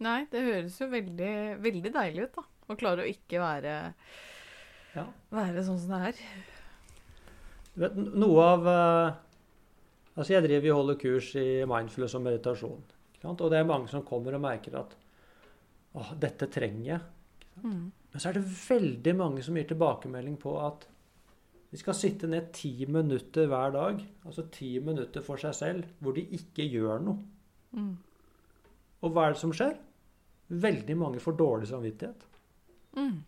Nei, 0.00 0.20
det 0.32 0.44
høres 0.46 0.78
jo 0.80 0.88
veldig, 0.92 1.32
veldig 1.60 1.92
deilig 1.92 2.28
ut, 2.28 2.38
da. 2.38 2.44
Å 2.70 2.76
klare 2.78 3.04
å 3.04 3.10
ikke 3.10 3.42
være, 3.42 3.74
Ja. 4.94 5.04
være 5.30 5.64
sånn 5.66 5.78
som 5.78 5.90
det 5.92 6.00
er. 6.10 6.22
Du 7.74 7.80
vet, 7.84 7.96
noe 7.96 8.46
av 8.46 8.66
eh, 8.66 9.18
Altså, 10.16 10.34
jeg 10.34 10.42
driver 10.44 10.72
og 10.72 10.76
holder 10.80 10.96
kurs 11.00 11.28
i 11.38 11.44
mindfulness 11.70 12.14
og 12.18 12.24
meditasjon. 12.24 12.80
Og 13.30 13.44
det 13.52 13.60
er 13.60 13.68
mange 13.68 13.88
som 13.88 14.02
kommer 14.04 14.34
og 14.36 14.42
merker 14.42 14.74
at 14.80 14.96
Åh, 15.96 16.10
dette 16.22 16.46
trenger 16.52 16.84
jeg. 16.86 17.00
Mm. 17.64 17.86
Men 18.12 18.22
så 18.22 18.28
er 18.30 18.36
det 18.36 18.44
veldig 18.46 19.14
mange 19.18 19.42
som 19.42 19.56
gir 19.58 19.66
tilbakemelding 19.70 20.36
på 20.38 20.52
at 20.62 20.84
de 21.70 21.78
skal 21.78 21.94
sitte 21.94 22.28
ned 22.30 22.52
ti 22.54 22.72
minutter 22.90 23.46
hver 23.50 23.74
dag, 23.74 23.98
altså 24.26 24.44
ti 24.50 24.72
minutter 24.82 25.22
for 25.22 25.38
seg 25.38 25.54
selv, 25.54 25.88
hvor 26.02 26.14
de 26.14 26.24
ikke 26.36 26.66
gjør 26.66 27.02
noe. 27.06 27.22
Mm. 27.74 27.92
Og 29.00 29.14
hva 29.14 29.26
er 29.26 29.34
det 29.34 29.42
som 29.42 29.54
skjer? 29.56 29.78
Veldig 30.50 30.96
mange 30.98 31.22
får 31.22 31.36
dårlig 31.38 31.70
samvittighet. 31.70 32.26
Mm. 32.98 33.18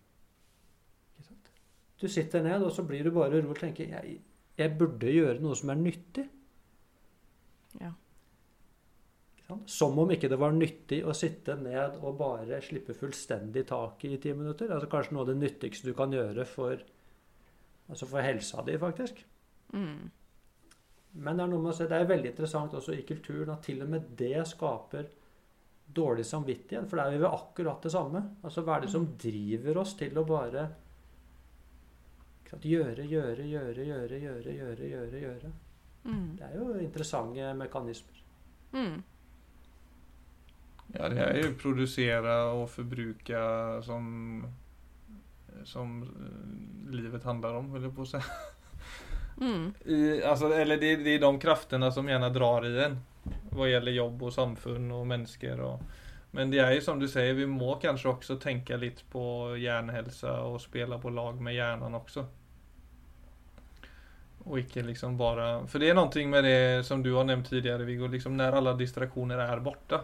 Du 2.02 2.08
sitter 2.10 2.42
ned, 2.42 2.64
og 2.66 2.72
så 2.74 2.82
blir 2.82 3.06
du 3.06 3.12
bare 3.14 3.36
rolig 3.36 3.52
og 3.52 3.60
tenker 3.60 3.90
jeg, 3.92 4.16
jeg 4.58 4.78
burde 4.78 5.10
gjøre 5.10 5.38
noe 5.40 5.56
som 5.58 5.70
er 5.70 5.78
nyttig. 5.78 6.24
Ja. 7.80 7.92
Som 9.70 9.98
om 10.00 10.10
ikke 10.10 10.30
det 10.32 10.38
var 10.40 10.54
nyttig 10.56 11.02
å 11.06 11.14
sitte 11.16 11.54
ned 11.60 12.00
og 12.00 12.16
bare 12.18 12.58
slippe 12.64 12.96
fullstendig 12.96 13.66
taket 13.68 14.16
i 14.16 14.20
ti 14.24 14.32
minutter. 14.34 14.72
Altså 14.72 14.90
Kanskje 14.90 15.14
noe 15.14 15.24
av 15.26 15.30
det 15.30 15.38
nyttigste 15.40 15.92
du 15.92 15.96
kan 15.96 16.14
gjøre 16.14 16.46
for, 16.48 16.82
altså 17.86 18.08
for 18.10 18.24
helsa 18.24 18.64
di, 18.66 18.76
faktisk. 18.82 19.22
Mm. 19.76 20.10
Men 21.22 21.38
det 21.38 21.44
er 21.44 21.52
noe 21.52 21.62
med 21.62 21.74
å 21.74 21.76
se, 21.76 21.88
det 21.88 21.98
er 21.98 22.08
veldig 22.08 22.32
interessant 22.32 22.74
også 22.76 22.96
i 22.96 23.04
kulturen 23.06 23.52
at 23.54 23.62
til 23.66 23.82
og 23.84 23.90
med 23.92 24.14
det 24.18 24.46
skaper 24.48 25.10
dårlig 25.94 26.26
samvittighet, 26.26 26.88
for 26.90 26.98
der 26.98 27.10
er 27.10 27.16
vi 27.16 27.22
ved 27.22 27.34
akkurat 27.34 27.82
det 27.82 27.92
samme. 27.92 28.22
Altså, 28.42 28.64
Hva 28.66 28.76
er 28.76 28.86
det 28.86 28.92
som 28.92 29.06
mm. 29.06 29.12
driver 29.24 29.82
oss 29.82 29.94
til 29.98 30.18
å 30.18 30.26
bare 30.28 30.66
gjøre, 32.52 33.04
gjøre, 33.08 33.44
gjøre, 33.48 33.84
gjøre, 33.86 34.18
gjøre, 34.20 34.56
gjøre, 34.56 34.88
gjøre? 34.88 35.20
gjøre. 35.22 35.52
Mm. 36.04 36.26
Det 36.36 36.48
er 36.48 36.56
jo 36.58 36.66
interessante 36.82 37.52
mekanismer. 37.56 38.24
Mm. 38.72 38.98
Ja, 40.92 41.08
det 41.08 41.22
er 41.24 41.38
jo 41.40 41.54
produsere 41.60 42.34
og 42.52 42.66
forbruke 42.68 43.40
som 43.86 44.10
som 45.64 46.02
eh, 46.02 46.94
livet 46.94 47.24
handler 47.24 47.54
om, 47.54 47.70
holder 47.70 47.88
jeg 47.88 47.96
på 47.96 48.06
å 48.06 48.10
si. 48.10 48.20
Mm. 49.40 49.66
I, 49.94 50.00
altså, 50.22 50.52
eller 50.52 50.80
det, 50.80 50.96
det, 51.04 51.16
er 51.16 51.24
de 51.24 51.32
kraftene 51.42 51.90
som 51.94 52.08
gjerne 52.08 52.30
drar 52.34 52.66
i 52.68 52.74
en 52.86 52.98
hva 53.52 53.68
gjelder 53.68 53.96
jobb 53.96 54.22
og 54.28 54.34
samfunn 54.34 54.90
og 54.96 55.06
mennesker. 55.10 55.60
Og, 55.64 55.82
men 56.36 56.52
det 56.52 56.62
er 56.64 56.74
jo 56.76 56.84
som 56.84 57.00
du 57.00 57.08
sier, 57.10 57.34
vi 57.36 57.48
må 57.48 57.76
kanskje 57.82 58.12
også 58.12 58.38
tenke 58.42 58.78
litt 58.80 59.02
på 59.12 59.24
hjernehelse 59.60 60.36
og 60.48 60.60
spille 60.62 60.98
på 61.02 61.12
lag 61.12 61.40
med 61.40 61.56
hjernen 61.56 61.98
også. 61.98 62.24
Og 64.42 64.58
ikke 64.58 64.82
liksom 64.82 65.14
bare 65.18 65.66
For 65.70 65.78
det 65.78 65.92
er 65.92 65.98
noe 65.98 66.24
med 66.26 66.44
det 66.44 66.86
som 66.86 67.02
du 67.02 67.12
har 67.14 67.26
nevnt 67.28 67.46
tidligere, 67.50 67.86
Viggo. 67.86 68.08
Liksom 68.10 68.34
når 68.36 68.58
alle 68.58 68.74
distraksjoner 68.80 69.38
er 69.44 69.62
borte, 69.62 70.00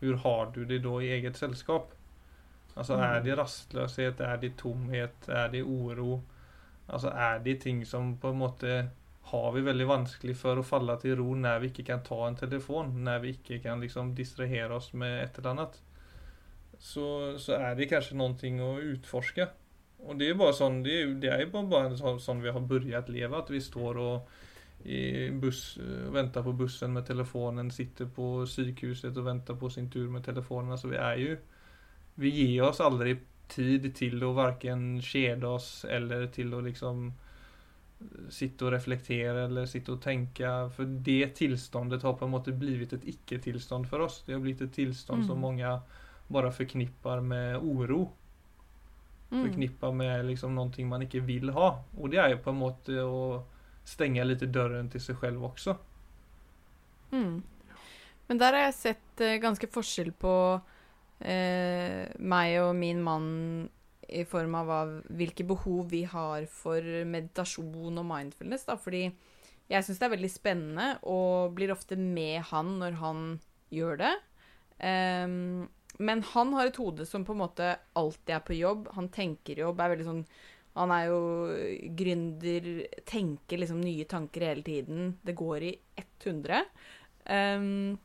hvordan 0.00 0.20
har 0.24 0.50
du 0.54 0.64
det 0.68 0.82
da 0.84 0.98
i 1.00 1.12
eget 1.16 1.38
selskap? 1.38 1.94
Altså, 2.76 2.94
Er 2.94 3.18
mm. 3.18 3.24
det 3.24 3.38
rastløshet? 3.38 4.20
Er 4.20 4.36
det 4.36 4.56
tomhet? 4.56 5.28
Er 5.28 5.48
det 5.48 5.62
uro? 5.62 6.22
Altså, 6.88 7.08
Er 7.08 7.38
det 7.38 7.60
ting 7.60 7.86
som 7.86 8.16
på 8.16 8.30
en 8.30 8.38
måte 8.38 8.90
har 9.28 9.52
vi 9.52 9.62
veldig 9.66 9.86
vanskelig 9.88 10.34
for 10.40 10.60
å 10.60 10.64
falle 10.66 10.96
til 11.02 11.18
ro 11.20 11.34
når 11.36 11.62
vi 11.62 11.70
ikke 11.72 11.86
kan 11.90 12.02
ta 12.06 12.18
en 12.26 12.38
telefon, 12.38 12.94
når 13.04 13.22
vi 13.24 13.34
ikke 13.36 13.60
kan 13.64 13.80
liksom 13.82 14.14
distrahere 14.16 14.76
oss 14.76 14.92
med 14.96 15.22
et 15.22 15.38
eller 15.38 15.54
annet. 15.54 15.78
Så, 16.78 17.06
så 17.42 17.56
er 17.58 17.74
det 17.76 17.90
kanskje 17.90 18.16
noe 18.16 18.64
å 18.64 18.74
utforske. 18.94 19.48
Og 20.06 20.18
det 20.18 20.30
er 20.30 20.38
bare 20.38 20.54
sånn, 20.54 20.82
det 20.84 20.94
er, 20.94 21.14
det 21.20 21.32
er 21.34 21.48
bare, 21.50 21.96
sånn, 21.98 22.42
vi 22.42 22.52
har 22.54 22.60
begynt 22.62 23.10
å 23.10 23.14
leve, 23.14 23.40
At 23.42 23.50
vi 23.50 23.60
står 23.60 23.98
og 23.98 24.36
i 24.86 25.30
buss, 25.34 25.78
venter 26.14 26.44
på 26.46 26.52
bussen 26.54 26.92
med 26.94 27.06
telefonen, 27.06 27.70
sitter 27.74 28.06
på 28.06 28.46
sykehuset 28.46 29.16
og 29.18 29.26
venter 29.26 29.58
på 29.58 29.70
sin 29.74 29.90
tur 29.90 30.06
med 30.08 30.22
telefonen. 30.24 30.72
Altså 30.72 30.92
vi 30.92 30.96
er 30.96 31.16
jo 31.18 31.38
Vi 32.18 32.30
gir 32.30 32.62
oss 32.66 32.80
aldri 32.80 33.18
tid 33.48 33.94
til 33.94 34.22
å 34.26 34.32
verken 34.34 35.00
kjede 35.02 35.46
oss 35.46 35.84
eller 35.88 36.26
til 36.34 36.54
å 36.54 36.60
liksom 36.60 37.12
sitte 38.30 38.66
og 38.68 38.72
reflektere 38.76 39.46
eller 39.48 39.66
sitte 39.66 39.92
og 39.96 40.02
tenke. 40.04 40.50
For 40.74 40.84
det 40.84 41.34
tilstandet 41.38 42.04
har 42.06 42.14
på 42.18 42.26
en 42.28 42.34
måte 42.36 42.54
blitt 42.54 42.92
et 42.94 43.06
ikke-tilstand 43.14 43.88
for 43.90 44.06
oss. 44.06 44.22
Det 44.26 44.36
har 44.36 44.44
blitt 44.44 44.62
et 44.62 44.72
tilstand 44.72 45.24
Mm. 45.24 45.26
som 45.26 45.40
mange 45.40 45.80
bare 46.30 46.50
forknipper 46.52 47.20
med 47.22 47.56
uro. 47.62 48.12
Mm. 49.30 49.42
Forknipper 49.42 49.92
med 49.92 50.26
liksom 50.26 50.54
noe 50.54 50.84
man 50.86 51.02
ikke 51.02 51.24
vil 51.24 51.50
ha. 51.52 51.78
Og 51.98 52.10
det 52.10 52.18
er 52.18 52.30
jo 52.30 52.42
på 52.44 52.50
en 52.50 52.60
måte 52.62 53.02
å 53.02 53.42
stenge 53.84 54.24
litt 54.24 54.44
døren 54.52 54.88
til 54.90 55.00
seg 55.00 55.16
selv 55.20 55.42
også. 55.42 55.76
Mm. 57.12 57.42
Men 58.28 58.38
der 58.38 58.52
har 58.52 58.66
jeg 58.68 58.74
sett 58.74 59.20
eh, 59.24 59.38
ganske 59.40 59.66
forskjell 59.66 60.12
på 60.12 60.60
eh, 61.24 62.04
meg 62.20 62.58
og 62.60 62.74
min 62.76 63.02
mann 63.02 63.30
i 64.08 64.24
form 64.28 64.54
av 64.58 64.92
hvilke 65.12 65.44
behov 65.46 65.88
vi 65.92 66.04
har 66.08 66.46
for 66.50 66.84
meditasjon 67.08 68.00
og 68.00 68.06
mindfulness. 68.08 68.66
Da. 68.68 68.78
Fordi 68.80 69.06
jeg 69.68 69.84
syns 69.84 70.00
det 70.00 70.06
er 70.08 70.14
veldig 70.16 70.30
spennende 70.32 70.88
og 71.08 71.54
blir 71.56 71.72
ofte 71.74 71.98
med 72.00 72.40
han 72.50 72.78
når 72.80 73.00
han 73.02 73.24
gjør 73.74 74.00
det. 74.00 74.14
Um, 74.78 75.66
men 75.98 76.22
han 76.32 76.54
har 76.54 76.68
et 76.68 76.78
hode 76.78 77.04
som 77.08 77.24
på 77.26 77.34
en 77.34 77.42
måte 77.42 77.72
alltid 77.98 78.36
er 78.36 78.44
på 78.46 78.56
jobb. 78.56 78.88
Han 78.94 79.10
tenker 79.12 79.64
jobb, 79.64 79.80
er 79.80 79.96
veldig 79.96 80.06
sånn 80.06 80.22
Han 80.78 80.92
er 80.94 81.08
jo 81.08 81.22
gründer, 81.98 82.66
tenker 83.08 83.58
liksom 83.58 83.80
nye 83.82 84.04
tanker 84.06 84.44
hele 84.46 84.62
tiden. 84.62 85.16
Det 85.26 85.34
går 85.34 85.64
i 85.66 85.72
100. 85.98 86.60
Um, 87.26 87.96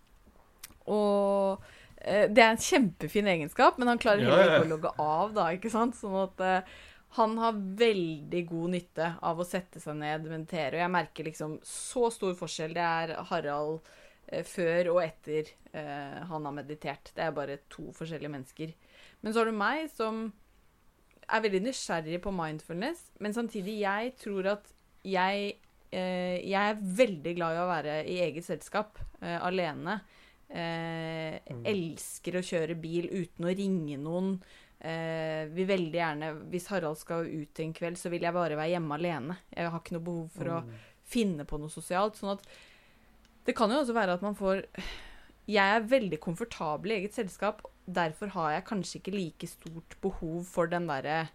og 0.89 1.61
eh, 1.61 1.82
det 2.03 2.43
er 2.43 2.49
en 2.51 2.59
kjempefin 2.59 3.29
egenskap, 3.31 3.77
men 3.79 3.91
han 3.91 4.01
klarer 4.01 4.25
heller 4.27 4.57
ikke 4.57 4.65
å 4.65 4.71
logge 4.73 4.93
av, 4.99 5.33
da, 5.37 5.47
ikke 5.55 5.71
sant? 5.71 5.95
Sånn 5.95 6.17
at 6.19 6.43
uh, 6.43 6.75
han 7.17 7.35
har 7.39 7.59
veldig 7.79 8.43
god 8.49 8.73
nytte 8.73 9.09
av 9.23 9.39
å 9.39 9.47
sette 9.47 9.79
seg 9.79 9.99
ned 10.01 10.27
meditere. 10.27 10.75
Og 10.75 10.83
jeg 10.83 10.93
merker 10.97 11.29
liksom 11.29 11.57
så 11.67 12.09
stor 12.11 12.35
forskjell. 12.39 12.75
Det 12.75 12.83
er 12.83 13.15
Harald 13.29 13.79
uh, 13.79 14.43
før 14.49 14.93
og 14.95 15.01
etter 15.05 15.53
uh, 15.71 16.23
han 16.31 16.49
har 16.49 16.57
meditert. 16.59 17.13
Det 17.15 17.23
er 17.23 17.35
bare 17.35 17.61
to 17.71 17.91
forskjellige 17.95 18.33
mennesker. 18.35 18.73
Men 19.23 19.31
så 19.31 19.43
har 19.43 19.51
du 19.51 19.55
meg 19.55 19.87
som 19.93 20.25
er 21.31 21.43
veldig 21.43 21.61
nysgjerrig 21.67 22.19
på 22.23 22.33
mindfulness, 22.35 23.05
men 23.23 23.35
samtidig 23.35 23.79
jeg 23.81 24.15
tror 24.19 24.49
at 24.57 24.73
jeg 25.03 25.53
eh, 25.91 26.39
Jeg 26.49 26.69
er 26.69 26.83
veldig 26.97 27.33
glad 27.37 27.55
i 27.55 27.61
å 27.61 27.69
være 27.69 27.95
i 28.09 28.19
eget 28.25 28.45
selskap, 28.45 28.99
eh, 29.21 29.37
alene. 29.45 29.99
Eh, 30.53 31.39
Mm. 31.49 31.63
Elsker 31.65 32.37
å 32.37 32.43
kjøre 32.45 32.75
bil 32.79 33.07
uten 33.09 33.45
å 33.45 33.55
ringe 33.57 33.97
noen. 33.97 34.35
Eh, 34.79 35.45
vil 35.49 35.65
veldig 35.67 35.97
gjerne 35.97 36.29
Hvis 36.51 36.67
Harald 36.69 36.97
skal 36.99 37.25
ut 37.25 37.59
en 37.59 37.73
kveld, 37.73 37.97
så 37.97 38.09
vil 38.11 38.21
jeg 38.21 38.33
bare 38.33 38.55
være 38.55 38.73
hjemme 38.75 38.93
alene. 38.99 39.37
Jeg 39.55 39.69
har 39.69 39.79
ikke 39.79 39.93
noe 39.97 40.05
behov 40.05 40.29
for 40.31 40.45
å 40.45 40.61
Mm. 40.63 40.73
finne 41.05 41.45
på 41.45 41.59
noe 41.59 41.69
sosialt. 41.69 42.15
Sånn 42.15 42.33
at 42.37 42.45
det 43.45 43.55
kan 43.55 43.69
jo 43.69 43.77
også 43.81 43.93
være 43.93 44.13
at 44.13 44.21
man 44.21 44.35
får 44.35 44.65
Jeg 45.47 45.57
er 45.75 45.81
veldig 45.87 46.19
komfortabel 46.19 46.91
i 46.91 47.01
eget 47.01 47.13
selskap. 47.13 47.61
Derfor 47.91 48.27
har 48.29 48.51
jeg 48.53 48.65
kanskje 48.65 49.01
ikke 49.01 49.13
like 49.13 49.47
stort 49.47 49.99
behov 50.01 50.45
for 50.45 50.67
den 50.67 50.87
derre 50.87 51.29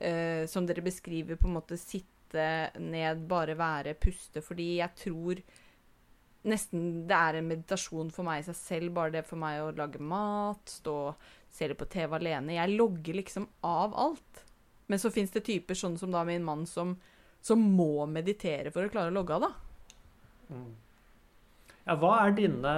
eh, 0.00 0.46
Som 0.46 0.66
dere 0.66 0.82
beskriver, 0.82 1.36
på 1.36 1.46
en 1.48 1.54
måte 1.60 1.76
sitte 1.78 2.70
ned, 2.78 3.26
bare 3.28 3.54
være, 3.56 3.94
puste. 3.94 4.40
Fordi 4.42 4.76
jeg 4.78 4.90
tror 4.96 5.42
nesten 6.46 7.06
det 7.08 7.16
er 7.16 7.32
en 7.38 7.48
meditasjon 7.50 8.10
for 8.14 8.24
meg 8.26 8.36
i 8.40 8.46
seg 8.48 8.56
selv. 8.58 8.94
Bare 8.96 9.14
det 9.18 9.24
for 9.28 9.38
meg 9.40 9.54
å 9.62 9.74
lage 9.76 9.98
mat, 10.02 10.64
stå 10.78 10.96
se 11.56 11.64
det 11.70 11.78
på 11.78 11.90
TV 11.90 12.10
alene. 12.18 12.58
Jeg 12.58 12.76
logger 12.76 13.14
liksom 13.20 13.44
av 13.66 13.90
alt. 13.96 14.34
Men 14.86 14.98
så 15.02 15.08
fins 15.10 15.32
det 15.34 15.46
typer 15.46 15.74
sånn 15.74 15.98
som 15.98 16.10
da 16.14 16.24
min 16.26 16.44
mann 16.46 16.66
som, 16.70 16.96
som 17.42 17.58
må 17.58 18.06
meditere 18.10 18.70
for 18.74 18.82
å 18.86 18.90
klare 18.92 19.10
å 19.10 19.16
logge 19.16 19.34
av, 19.34 19.40
da. 19.46 19.52
Mm. 20.54 20.72
Ja, 21.86 21.92
hva 22.02 22.12
er 22.24 22.30
dine 22.34 22.72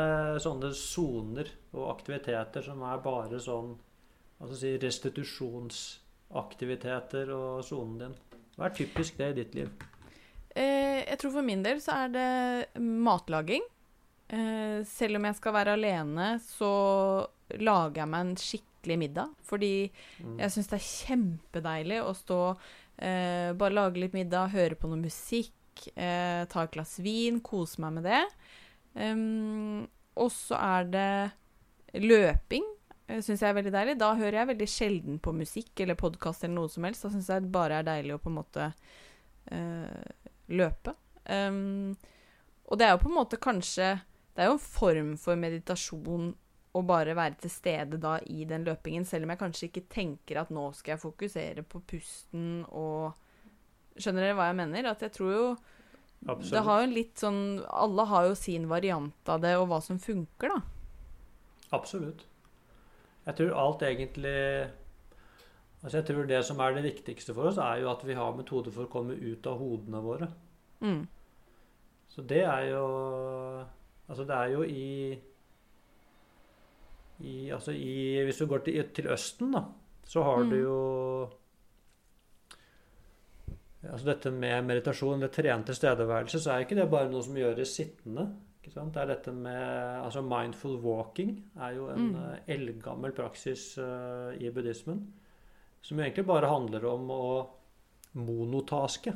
sånne 0.44 0.68
soner 0.76 1.46
og 1.72 1.90
aktiviteter 1.94 2.62
som 2.64 2.83
er 2.85 2.98
bare 3.04 3.38
sånn 3.40 3.70
altså 4.38 4.57
si, 4.61 4.78
restitusjonsaktiviteter 4.83 7.26
og 7.33 7.64
sonen 7.66 7.98
din? 8.02 8.14
Hva 8.57 8.64
er 8.68 8.74
typisk 8.76 9.12
det 9.20 9.28
i 9.33 9.38
ditt 9.40 9.52
liv? 9.57 9.68
Eh, 10.57 11.05
jeg 11.05 11.19
tror 11.19 11.33
for 11.33 11.43
min 11.47 11.63
del 11.63 11.81
så 11.85 12.05
er 12.05 12.09
det 12.15 12.81
matlaging. 12.81 13.63
Eh, 14.29 14.83
selv 14.85 15.17
om 15.17 15.25
jeg 15.29 15.37
skal 15.39 15.53
være 15.57 15.77
alene, 15.79 16.35
så 16.43 16.71
lager 17.59 18.03
jeg 18.03 18.09
meg 18.13 18.21
en 18.27 18.35
skikkelig 18.37 18.99
middag. 18.99 19.31
Fordi 19.45 19.91
Mm. 20.21 20.39
jeg 20.39 20.51
syns 20.51 20.69
det 20.69 20.79
er 20.81 21.07
kjempedeilig 21.07 22.03
å 22.05 22.15
stå 22.15 22.41
eh, 23.01 23.53
bare 23.55 23.71
lage 23.75 24.01
litt 24.01 24.13
middag, 24.13 24.51
høre 24.51 24.75
på 24.75 24.89
noe 24.89 24.99
musikk, 24.99 25.53
eh, 25.97 26.45
ta 26.47 26.63
et 26.65 26.73
glass 26.73 26.99
vin, 26.99 27.41
kose 27.41 27.79
meg 27.79 27.93
med 27.93 28.03
det. 28.05 28.25
Um, 28.97 29.87
og 30.17 30.31
så 30.35 30.57
er 30.59 30.85
det 30.91 31.33
løping. 32.03 32.65
Uh, 33.09 33.21
syns 33.23 33.41
jeg 33.41 33.49
er 33.53 33.55
veldig 33.63 33.73
deilig. 33.73 33.99
Da 34.01 34.15
hører 34.19 34.41
jeg 34.41 34.49
veldig 34.51 34.69
sjelden 34.69 35.21
på 35.23 35.33
musikk 35.33 35.79
eller 35.81 35.95
podkast 35.95 36.43
eller 36.45 36.55
noe 36.57 36.69
som 36.69 36.83
helst. 36.85 37.03
Da 37.07 37.09
syns 37.15 37.29
jeg 37.31 37.43
det 37.47 37.53
bare 37.55 37.79
er 37.79 37.85
deilig 37.87 38.17
å 38.17 38.21
på 38.25 38.33
en 38.33 38.39
måte 38.41 38.67
eh, 39.53 40.11
løpe. 40.49 40.95
Um, 41.29 41.97
og 42.69 42.79
det 42.81 42.87
er 42.87 42.95
jo 42.95 43.03
på 43.03 43.11
en 43.11 43.19
måte 43.19 43.37
kanskje 43.37 43.99
Det 44.33 44.41
er 44.41 44.47
jo 44.49 44.55
en 44.55 44.63
form 44.63 45.11
for 45.21 45.37
meditasjon 45.37 46.31
å 46.77 46.83
bare 46.87 47.17
være 47.17 47.41
til 47.43 47.53
stede 47.53 47.99
da 48.01 48.15
i 48.31 48.47
den 48.49 48.65
løpingen, 48.65 49.05
selv 49.09 49.27
om 49.27 49.33
jeg 49.33 49.41
kanskje 49.41 49.67
ikke 49.69 49.89
tenker 49.93 50.41
at 50.41 50.53
nå 50.55 50.69
skal 50.77 50.95
jeg 50.95 51.03
fokusere 51.03 51.65
på 51.69 51.83
pusten 51.89 52.63
og 52.69 53.17
Skjønner 53.99 54.29
dere 54.29 54.37
hva 54.39 54.47
jeg 54.53 54.59
mener? 54.61 54.87
At 54.93 55.01
jeg 55.03 55.11
tror 55.17 55.33
jo 55.35 55.47
Det 56.53 56.63
har 56.69 56.85
jo 56.85 56.91
litt 56.93 57.19
sånn 57.19 57.41
Alle 57.67 58.05
har 58.07 58.29
jo 58.29 58.37
sin 58.39 58.69
variant 58.71 59.33
av 59.33 59.43
det, 59.43 59.57
og 59.59 59.67
hva 59.73 59.81
som 59.83 59.99
funker, 59.99 60.55
da. 60.55 60.61
Absolutt. 61.75 62.23
Jeg 63.27 63.41
tror 63.41 63.57
alt 63.61 63.83
egentlig 63.85 64.39
Altså 65.83 65.99
jeg 66.01 66.07
tror 66.09 66.27
Det 66.27 66.45
som 66.45 66.59
er 66.61 66.75
det 66.75 66.85
viktigste 66.88 67.35
for 67.35 67.49
oss, 67.53 67.59
er 67.62 67.83
jo 67.83 67.91
at 67.93 68.01
vi 68.07 68.14
har 68.19 68.35
metoder 68.37 68.71
for 68.75 68.85
å 68.88 68.91
komme 68.91 69.14
ut 69.14 69.47
av 69.47 69.59
hodene 69.61 70.01
våre. 70.03 70.29
Mm. 70.83 71.05
Så 72.09 72.23
det 72.23 72.43
er 72.45 72.71
jo 72.73 72.85
Altså 74.09 74.25
det 74.25 74.35
er 74.35 74.47
jo 74.55 74.62
i, 74.64 75.19
i, 77.21 77.51
altså 77.53 77.73
i 77.77 78.25
Hvis 78.25 78.38
du 78.41 78.47
går 78.47 78.59
til, 78.64 78.83
til 78.97 79.11
Østen, 79.12 79.53
da, 79.53 79.64
så 80.09 80.23
har 80.25 80.43
du 80.49 80.55
Mm. 80.57 80.62
jo 80.62 81.29
Altså 83.88 84.09
dette 84.11 84.31
med 84.35 84.64
meditasjon 84.67 85.21
det 85.23 85.31
trent 85.33 85.67
tilstedeværelse, 85.71 86.41
så 86.43 86.51
er 86.57 86.64
ikke 86.64 86.77
det 86.81 86.88
bare 86.91 87.11
noe 87.12 87.23
som 87.23 87.37
gjøres 87.38 87.71
sittende. 87.79 88.25
Det 88.64 88.97
er 89.01 89.07
dette 89.07 89.33
med 89.33 90.03
Altså 90.03 90.21
mindful 90.21 90.75
walking 90.83 91.31
er 91.57 91.77
jo 91.77 91.87
en 91.88 92.09
Mm. 92.11 92.17
eh, 92.17 92.38
eldgammel 92.57 93.12
praksis 93.12 93.79
uh, 93.79 94.35
i 94.35 94.51
buddhismen. 94.51 95.07
Som 95.88 96.01
egentlig 96.05 96.27
bare 96.29 96.51
handler 96.51 96.85
om 96.90 97.09
å 97.14 97.22
monotaske. 98.18 99.14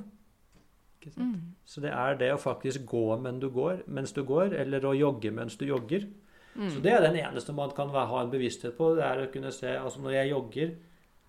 Mm. 1.16 1.54
Så 1.66 1.82
det 1.82 1.90
er 1.90 2.14
det 2.20 2.28
å 2.32 2.38
faktisk 2.40 2.84
gå 2.86 3.04
mens 3.20 3.40
du 3.42 3.48
går, 3.50 3.82
mens 3.90 4.12
du 4.14 4.22
går, 4.26 4.54
eller 4.62 4.84
å 4.86 4.94
jogge 4.94 5.32
mens 5.34 5.56
du 5.58 5.66
jogger. 5.66 6.06
Mm. 6.54 6.68
Så 6.70 6.82
det 6.84 6.92
er 6.94 7.02
den 7.06 7.16
eneste 7.18 7.54
man 7.56 7.72
kan 7.74 7.90
ha 7.90 8.20
en 8.22 8.30
bevissthet 8.30 8.76
på. 8.78 8.92
Det 8.98 9.04
er 9.08 9.22
å 9.24 9.30
kunne 9.32 9.50
se 9.56 9.72
altså 9.78 10.02
Når 10.04 10.12
jeg 10.18 10.30
jogger, 10.34 10.74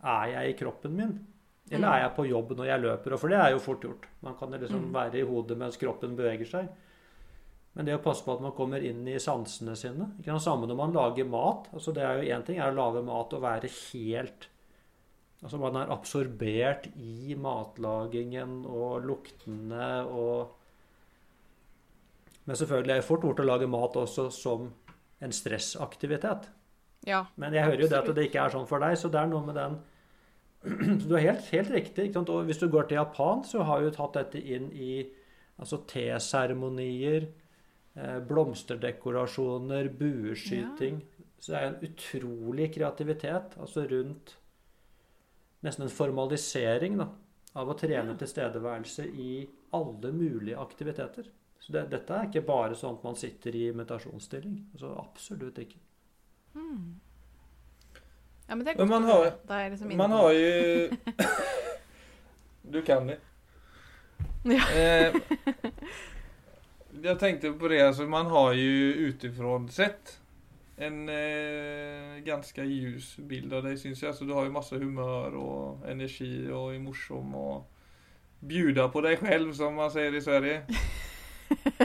er 0.03 0.25
jeg 0.34 0.49
i 0.53 0.58
kroppen 0.60 0.95
min? 0.95 1.13
Eller 1.71 1.88
Mm. 1.88 1.93
er 1.95 1.99
jeg 2.03 2.15
på 2.15 2.27
jobb 2.29 2.49
når 2.58 2.65
jeg 2.67 2.82
løper? 2.82 3.13
Og 3.13 3.19
for 3.19 3.29
det 3.29 3.38
er 3.39 3.51
jo 3.51 3.60
fort 3.60 3.82
gjort. 3.82 4.06
Man 4.21 4.36
kan 4.36 4.51
liksom 4.51 4.82
Mm. 4.84 4.91
være 4.93 5.15
i 5.15 5.21
hodet 5.25 5.58
mens 5.58 5.77
kroppen 5.77 6.15
beveger 6.15 6.45
seg. 6.45 6.70
Men 7.76 7.86
det 7.86 7.95
å 7.97 8.03
passe 8.03 8.24
på 8.24 8.34
at 8.34 8.41
man 8.41 8.51
kommer 8.51 8.84
inn 8.84 9.07
i 9.07 9.15
sansene 9.18 9.76
sine 9.76 10.11
ikke? 10.20 10.39
Samme 10.39 10.68
når 10.68 10.76
man 10.76 10.93
lager 10.93 11.26
mat. 11.26 11.70
altså 11.74 11.93
det 11.93 12.03
er 12.03 12.22
jo 12.22 12.30
Én 12.38 12.45
ting 12.45 12.59
er 12.59 12.72
å 12.72 12.76
lage 12.76 13.03
mat 13.03 13.34
og 13.34 13.41
være 13.41 13.70
helt 13.91 14.47
Altså 15.44 15.60
man 15.60 15.76
er 15.76 15.91
absorbert 15.91 16.88
i 16.96 17.36
matlagingen 17.36 18.62
og 18.64 19.04
luktene 19.08 19.88
og 20.08 20.60
Men 22.44 22.60
selvfølgelig 22.60 22.91
er 22.91 23.00
det 23.00 23.08
fort 23.08 23.24
gjort 23.24 23.39
å 23.39 23.46
lage 23.48 23.68
mat 23.72 23.96
også 23.96 24.26
som 24.36 24.66
en 25.24 25.32
stressaktivitet. 25.32 26.50
Ja. 27.08 27.22
Men 27.39 27.56
jeg 27.56 27.64
hører 27.64 27.84
jo 27.86 27.88
det 27.88 28.00
at 28.02 28.10
det 28.18 28.26
ikke 28.28 28.41
er 28.44 28.52
sånn 28.52 28.68
for 28.68 28.84
deg, 28.84 28.98
så 29.00 29.08
det 29.12 29.22
er 29.22 29.30
noe 29.32 29.48
med 29.48 29.56
den 29.56 29.78
Så 31.00 31.08
Du 31.08 31.16
er 31.16 31.24
helt, 31.24 31.48
helt 31.52 31.72
riktig. 31.72 32.10
Og 32.20 32.44
hvis 32.48 32.60
du 32.60 32.68
går 32.72 32.89
til 32.89 33.00
Japan, 33.00 33.46
så 33.48 33.64
har 33.68 33.84
jo 33.84 33.96
tatt 33.96 34.20
dette 34.20 34.44
inn 34.44 34.70
i 34.76 35.06
altså 35.60 35.80
teseremonier, 35.88 37.30
eh, 37.96 38.20
blomsterdekorasjoner, 38.28 39.88
bueskyting. 40.00 41.02
Så 41.39 41.52
det 41.52 41.60
er 41.60 41.68
en 41.70 41.84
utrolig 41.88 42.70
kreativitet 42.76 43.58
altså 43.60 43.88
rundt 43.88 44.38
nesten 45.64 45.86
en 45.88 45.93
formalisering 45.93 46.97
da, 46.99 47.07
av 47.59 47.70
å 47.70 47.78
trene 47.78 48.16
tilstedeværelse 48.20 49.07
i 49.07 49.32
alle 49.74 50.11
mulige 50.16 50.59
aktiviteter. 50.59 51.30
Så 51.64 51.72
det, 51.72 51.86
dette 51.93 52.16
er 52.16 52.28
ikke 52.28 52.43
bare 52.45 52.76
sånn 52.76 52.97
at 52.97 53.03
man 53.07 53.16
sitter 53.16 53.55
i 53.55 53.70
meditasjonsstilling. 53.72 54.57
Altså, 54.74 54.91
absolutt 54.99 55.61
ikke. 55.64 55.80
Hmm. 56.53 56.95
Ja, 58.49 58.57
men 58.57 58.66
det 58.66 58.74
er 58.74 58.82
godt 58.82 58.91
man 58.91 59.07
har-. 59.07 59.30
Da 59.47 59.59
er 59.59 59.70
jeg 59.70 59.76
liksom 59.78 59.93
Man 59.97 60.18
har 60.18 60.34
jo. 60.36 60.97
Du 62.74 62.82
kan 62.82 63.07
det. 63.07 63.20
Ja. 64.47 64.64
Eh, 64.76 65.16
jeg 67.03 67.20
tenkte 67.20 67.53
på 67.59 67.68
det, 67.72 67.82
altså 67.84 68.07
man 68.07 68.30
har 68.32 68.53
jo 68.55 69.07
utifrån 69.09 69.68
sett 69.72 70.18
en 70.78 71.09
eh, 71.09 72.17
ganska 72.24 72.63
ljus 72.63 73.17
bild 73.17 73.53
av 73.53 73.63
dig 73.63 73.78
syns 73.78 74.01
jag. 74.01 74.09
Alltså 74.09 74.26
du 74.26 74.34
har 74.34 74.43
ju 74.43 74.49
massa 74.51 74.76
humör 74.76 75.36
och 75.36 75.89
energi 75.89 76.49
och 76.51 76.76
är 76.76 76.80
morsom 76.80 77.36
och 77.36 77.69
bjuda 78.39 78.89
på 78.89 79.01
deg 79.01 79.19
selv, 79.19 79.53
som 79.53 79.76
man 79.76 79.91
sier 79.91 80.15
i 80.15 80.21
Sverige. 80.21 80.61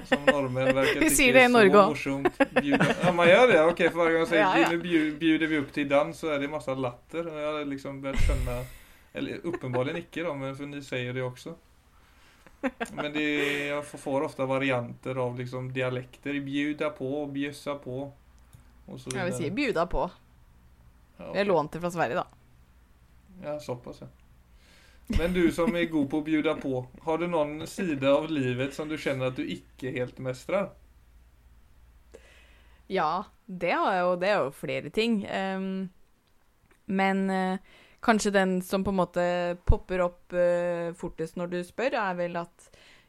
Som 0.05 0.25
nordmenn 0.27 0.75
verkar 0.75 1.01
Vi 1.01 1.11
tycka 1.11 1.33
det 1.33 1.41
i 1.43 1.47
så 1.47 1.53
Norge 1.53 1.87
morsomt. 1.89 2.41
Ja 2.63 3.13
man 3.13 3.29
gjør 3.29 3.47
det, 3.77 3.91
for 3.93 3.99
hver 4.01 4.11
gang 4.11 4.19
gång 4.23 4.27
sier 4.31 4.41
Ja, 4.41 4.59
ja. 4.59 4.69
nu 4.73 4.79
bjuder 5.21 5.47
vi 5.47 5.59
opp 5.61 5.73
til 5.75 5.89
dans 5.91 6.17
så 6.19 6.31
er 6.33 6.39
det 6.41 6.49
masse 6.51 6.75
latter. 6.75 7.27
Og 7.29 7.37
jeg 7.39 7.47
har 7.53 7.65
liksom 7.69 8.01
börjat 8.03 8.23
skjønne 8.25 8.59
eller 9.19 9.45
uppenbarligen 9.49 10.03
ikke, 10.05 10.23
da, 10.23 10.33
men 10.35 10.55
for 10.57 10.67
ni 10.71 10.81
sier 10.85 11.13
det 11.17 11.23
også. 11.25 11.55
Men 12.95 13.13
det, 13.13 13.25
jeg 13.69 13.85
får- 13.85 14.25
ofte 14.25 14.47
varianter 14.47 15.19
av 15.21 15.37
liksom 15.39 15.69
dialekter. 15.75 16.41
Bjuda 16.45 16.91
på, 16.91 17.27
bjøssa 17.33 17.75
på. 17.83 18.13
Jeg 18.89 19.25
vil 19.29 19.37
si 19.37 19.51
bjuda 19.53 19.87
på. 19.91 20.07
Ja, 21.19 21.33
Vi 21.33 21.39
Jeg 21.39 21.45
har 21.45 21.51
lånt 21.51 21.73
det 21.73 21.81
fra 21.81 21.91
Sverige, 21.91 22.15
da. 22.15 22.27
Ja, 23.43 23.61
såpass 23.61 24.01
ja. 24.01 24.09
Men 25.09 25.33
du 25.33 25.53
som 25.53 25.77
er 25.77 25.89
god 25.89 26.11
på 26.11 26.21
å 26.21 26.25
bjuda 26.25 26.55
på. 26.61 26.83
Har 27.05 27.19
du 27.19 27.27
noen 27.33 27.63
side 27.67 28.05
av 28.05 28.29
livet 28.31 28.75
som 28.77 28.91
du 28.91 28.99
kjenner 29.01 29.31
at 29.31 29.39
du 29.39 29.45
ikke 29.47 29.93
helt 29.95 30.19
mestrer? 30.21 30.69
Ja, 32.93 33.25
det, 33.47 33.73
har 33.73 33.95
jeg 33.95 34.05
jo, 34.05 34.13
det 34.21 34.29
er 34.29 34.43
jo 34.43 34.53
flere 34.53 34.93
ting. 34.93 35.23
Um, 35.29 35.89
men 36.93 37.25
uh, 37.33 37.57
kanskje 38.05 38.35
den 38.37 38.59
som 38.65 38.85
på 38.85 38.93
en 38.93 39.01
måte 39.01 39.25
popper 39.69 40.05
opp 40.05 40.37
uh, 40.37 40.93
fortest 40.97 41.41
når 41.41 41.55
du 41.57 41.59
spør, 41.65 41.97
er 42.01 42.21
vel 42.21 42.37
at 42.41 42.69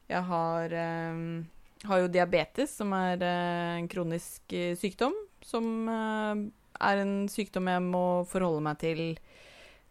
jeg 0.09 0.23
har, 0.31 0.75
um, 1.11 1.43
har 1.83 2.03
jo 2.03 2.11
diabetes, 2.11 2.79
som 2.79 2.95
er 2.95 3.19
uh, 3.19 3.75
en 3.75 3.91
kronisk 3.91 4.55
sykdom. 4.79 5.15
Som 5.45 5.89
eh, 5.89 6.41
er 6.89 7.01
en 7.03 7.13
sykdom 7.31 7.67
jeg 7.71 7.83
må 7.85 8.03
forholde 8.29 8.63
meg 8.65 8.79
til 8.81 9.03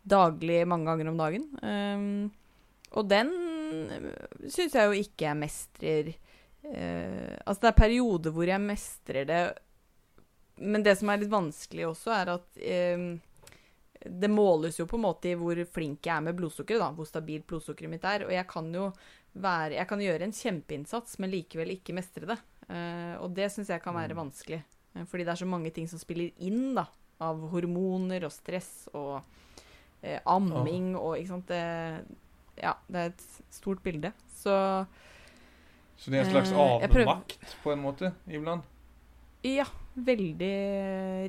daglig 0.09 0.63
mange 0.69 0.89
ganger 0.89 1.11
om 1.11 1.19
dagen. 1.21 1.47
Ehm, 1.63 2.31
og 2.97 3.09
den 3.11 3.33
syns 4.49 4.73
jeg 4.75 4.89
jo 4.89 4.97
ikke 4.97 5.27
jeg 5.27 5.37
mestrer 5.37 6.07
eh, 6.15 7.35
Altså, 7.45 7.61
det 7.67 7.69
er 7.73 7.77
perioder 7.83 8.33
hvor 8.33 8.49
jeg 8.49 8.63
mestrer 8.65 9.27
det 9.29 9.41
men 10.59 10.83
det 10.83 10.97
som 10.99 11.11
er 11.13 11.21
litt 11.21 11.31
vanskelig 11.31 11.85
også, 11.87 12.11
er 12.11 12.31
at 12.33 12.57
eh, 12.59 13.03
det 14.09 14.31
måles 14.31 14.79
jo 14.81 14.89
på 14.91 14.97
en 14.99 15.05
måte 15.05 15.31
i 15.31 15.37
hvor 15.39 15.59
flink 15.71 16.07
jeg 16.07 16.17
er 16.17 16.25
med 16.27 16.35
blodsukkeret, 16.39 16.81
da. 16.83 16.89
Hvor 16.97 17.07
stabilt 17.07 17.47
blodsukkeret 17.47 17.93
mitt 17.93 18.07
er. 18.09 18.25
Og 18.27 18.33
jeg 18.35 18.47
kan 18.51 18.67
jo 18.75 18.89
være 19.39 19.77
Jeg 19.77 19.87
kan 19.87 20.01
gjøre 20.03 20.27
en 20.27 20.35
kjempeinnsats, 20.35 21.19
men 21.23 21.31
likevel 21.31 21.77
ikke 21.77 21.95
mestre 21.95 22.27
det. 22.27 22.39
Eh, 22.67 23.15
og 23.23 23.31
det 23.37 23.53
syns 23.55 23.71
jeg 23.71 23.83
kan 23.85 23.95
være 23.95 24.17
Mm. 24.17 24.23
vanskelig. 24.25 24.65
Eh, 24.99 25.05
fordi 25.07 25.27
det 25.27 25.35
er 25.35 25.43
så 25.43 25.49
mange 25.49 25.71
ting 25.75 25.89
som 25.91 26.01
spiller 26.01 26.33
inn, 26.45 26.75
da. 26.79 26.89
Av 27.23 27.39
hormoner 27.51 28.27
og 28.29 28.31
stress 28.31 28.89
og 28.95 29.19
eh, 30.03 30.21
amming 30.27 30.93
og 30.97 31.17
ikke 31.19 31.33
sant. 31.33 31.51
Det, 31.51 32.19
ja, 32.63 32.75
det 32.87 33.05
er 33.05 33.13
et 33.13 33.29
stort 33.55 33.83
bilde. 33.83 34.13
Så 34.39 34.55
Så 35.99 36.11
det 36.11 36.21
er 36.21 36.27
en 36.27 36.31
slags 36.31 36.53
Eh, 36.55 36.87
avmakt 36.87 37.57
på 37.63 37.73
en 37.75 37.83
måte 37.83 38.13
iblant? 38.31 38.67
Ja, 39.43 39.67
veldig 39.95 40.55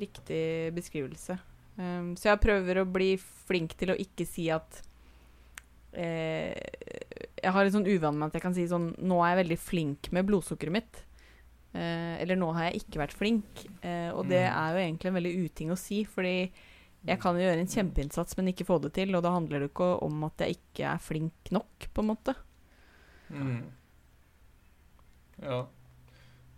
riktig 0.01 0.73
beskrivelse. 0.73 1.39
Um, 1.79 2.15
så 2.17 2.33
jeg 2.33 2.41
prøver 2.43 2.81
å 2.81 2.89
bli 2.89 3.13
flink 3.47 3.73
til 3.79 3.93
å 3.93 3.95
ikke 3.95 4.25
si 4.27 4.49
at 4.51 4.81
eh, 5.95 6.51
Jeg 7.39 7.53
har 7.55 7.63
en 7.63 7.71
sånn 7.71 7.87
uvane 7.87 8.17
med 8.17 8.27
at 8.27 8.35
jeg 8.35 8.43
kan 8.43 8.55
si 8.57 8.65
sånn 8.67 8.89
Nå 8.99 9.21
er 9.23 9.31
jeg 9.31 9.39
veldig 9.45 9.57
flink 9.63 10.09
med 10.11 10.27
blodsukkeret 10.27 10.75
mitt. 10.75 10.99
Eh, 11.73 12.21
eller 12.21 12.35
nå 12.35 12.51
har 12.55 12.63
jeg 12.71 12.81
ikke 12.83 12.99
vært 13.03 13.13
flink. 13.13 13.65
Eh, 13.83 14.09
og 14.11 14.27
det 14.27 14.41
Mm. 14.41 14.57
er 14.57 14.73
jo 14.73 14.79
egentlig 14.87 15.05
en 15.07 15.13
veldig 15.19 15.33
uting 15.45 15.69
å 15.71 15.77
si, 15.77 16.03
fordi 16.03 16.51
jeg 17.05 17.19
kan 17.21 17.35
jo 17.35 17.41
gjøre 17.41 17.59
en 17.59 17.67
kjempeinnsats, 17.67 18.35
men 18.37 18.47
ikke 18.47 18.65
få 18.65 18.81
det 18.81 18.93
til. 18.93 19.15
Og 19.15 19.23
da 19.23 19.31
handler 19.31 19.59
det 19.59 19.69
ikke 19.71 20.01
om 20.01 20.23
at 20.23 20.37
jeg 20.37 20.57
ikke 20.57 20.83
er 20.93 20.97
flink 20.97 21.51
nok, 21.51 21.87
på 21.93 22.01
en 22.01 22.07
måte. 22.07 22.35
Mm. 23.29 23.63
Ja. 25.41 25.65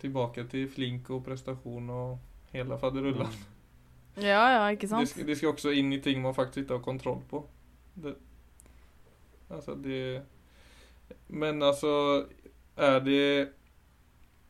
Tilbake 0.02 0.48
til 0.50 0.68
flink 0.72 1.10
og 1.14 1.24
prestasjon 1.26 1.90
og 1.94 2.20
hele 2.54 2.78
faderullan. 2.82 3.34
Ja, 4.18 4.42
ja, 4.52 4.64
ikke 4.74 4.82
Det 4.88 4.90
sant? 4.90 5.08
ska, 5.10 5.24
det 5.24 5.38
skal, 5.38 5.54
også 5.54 5.72
inn 5.78 5.94
i 5.94 6.00
ting 6.04 6.22
man 6.22 6.34
faktisk 6.34 6.64
ikke 6.66 6.74
har 6.80 6.84
kontroll 6.84 7.22
på. 7.30 7.46
Det, 7.96 8.16
altså, 9.50 9.76
det... 9.76 10.24
Men 11.30 11.62
altså 11.62 12.26
Er 12.78 13.00
det... 13.00 13.50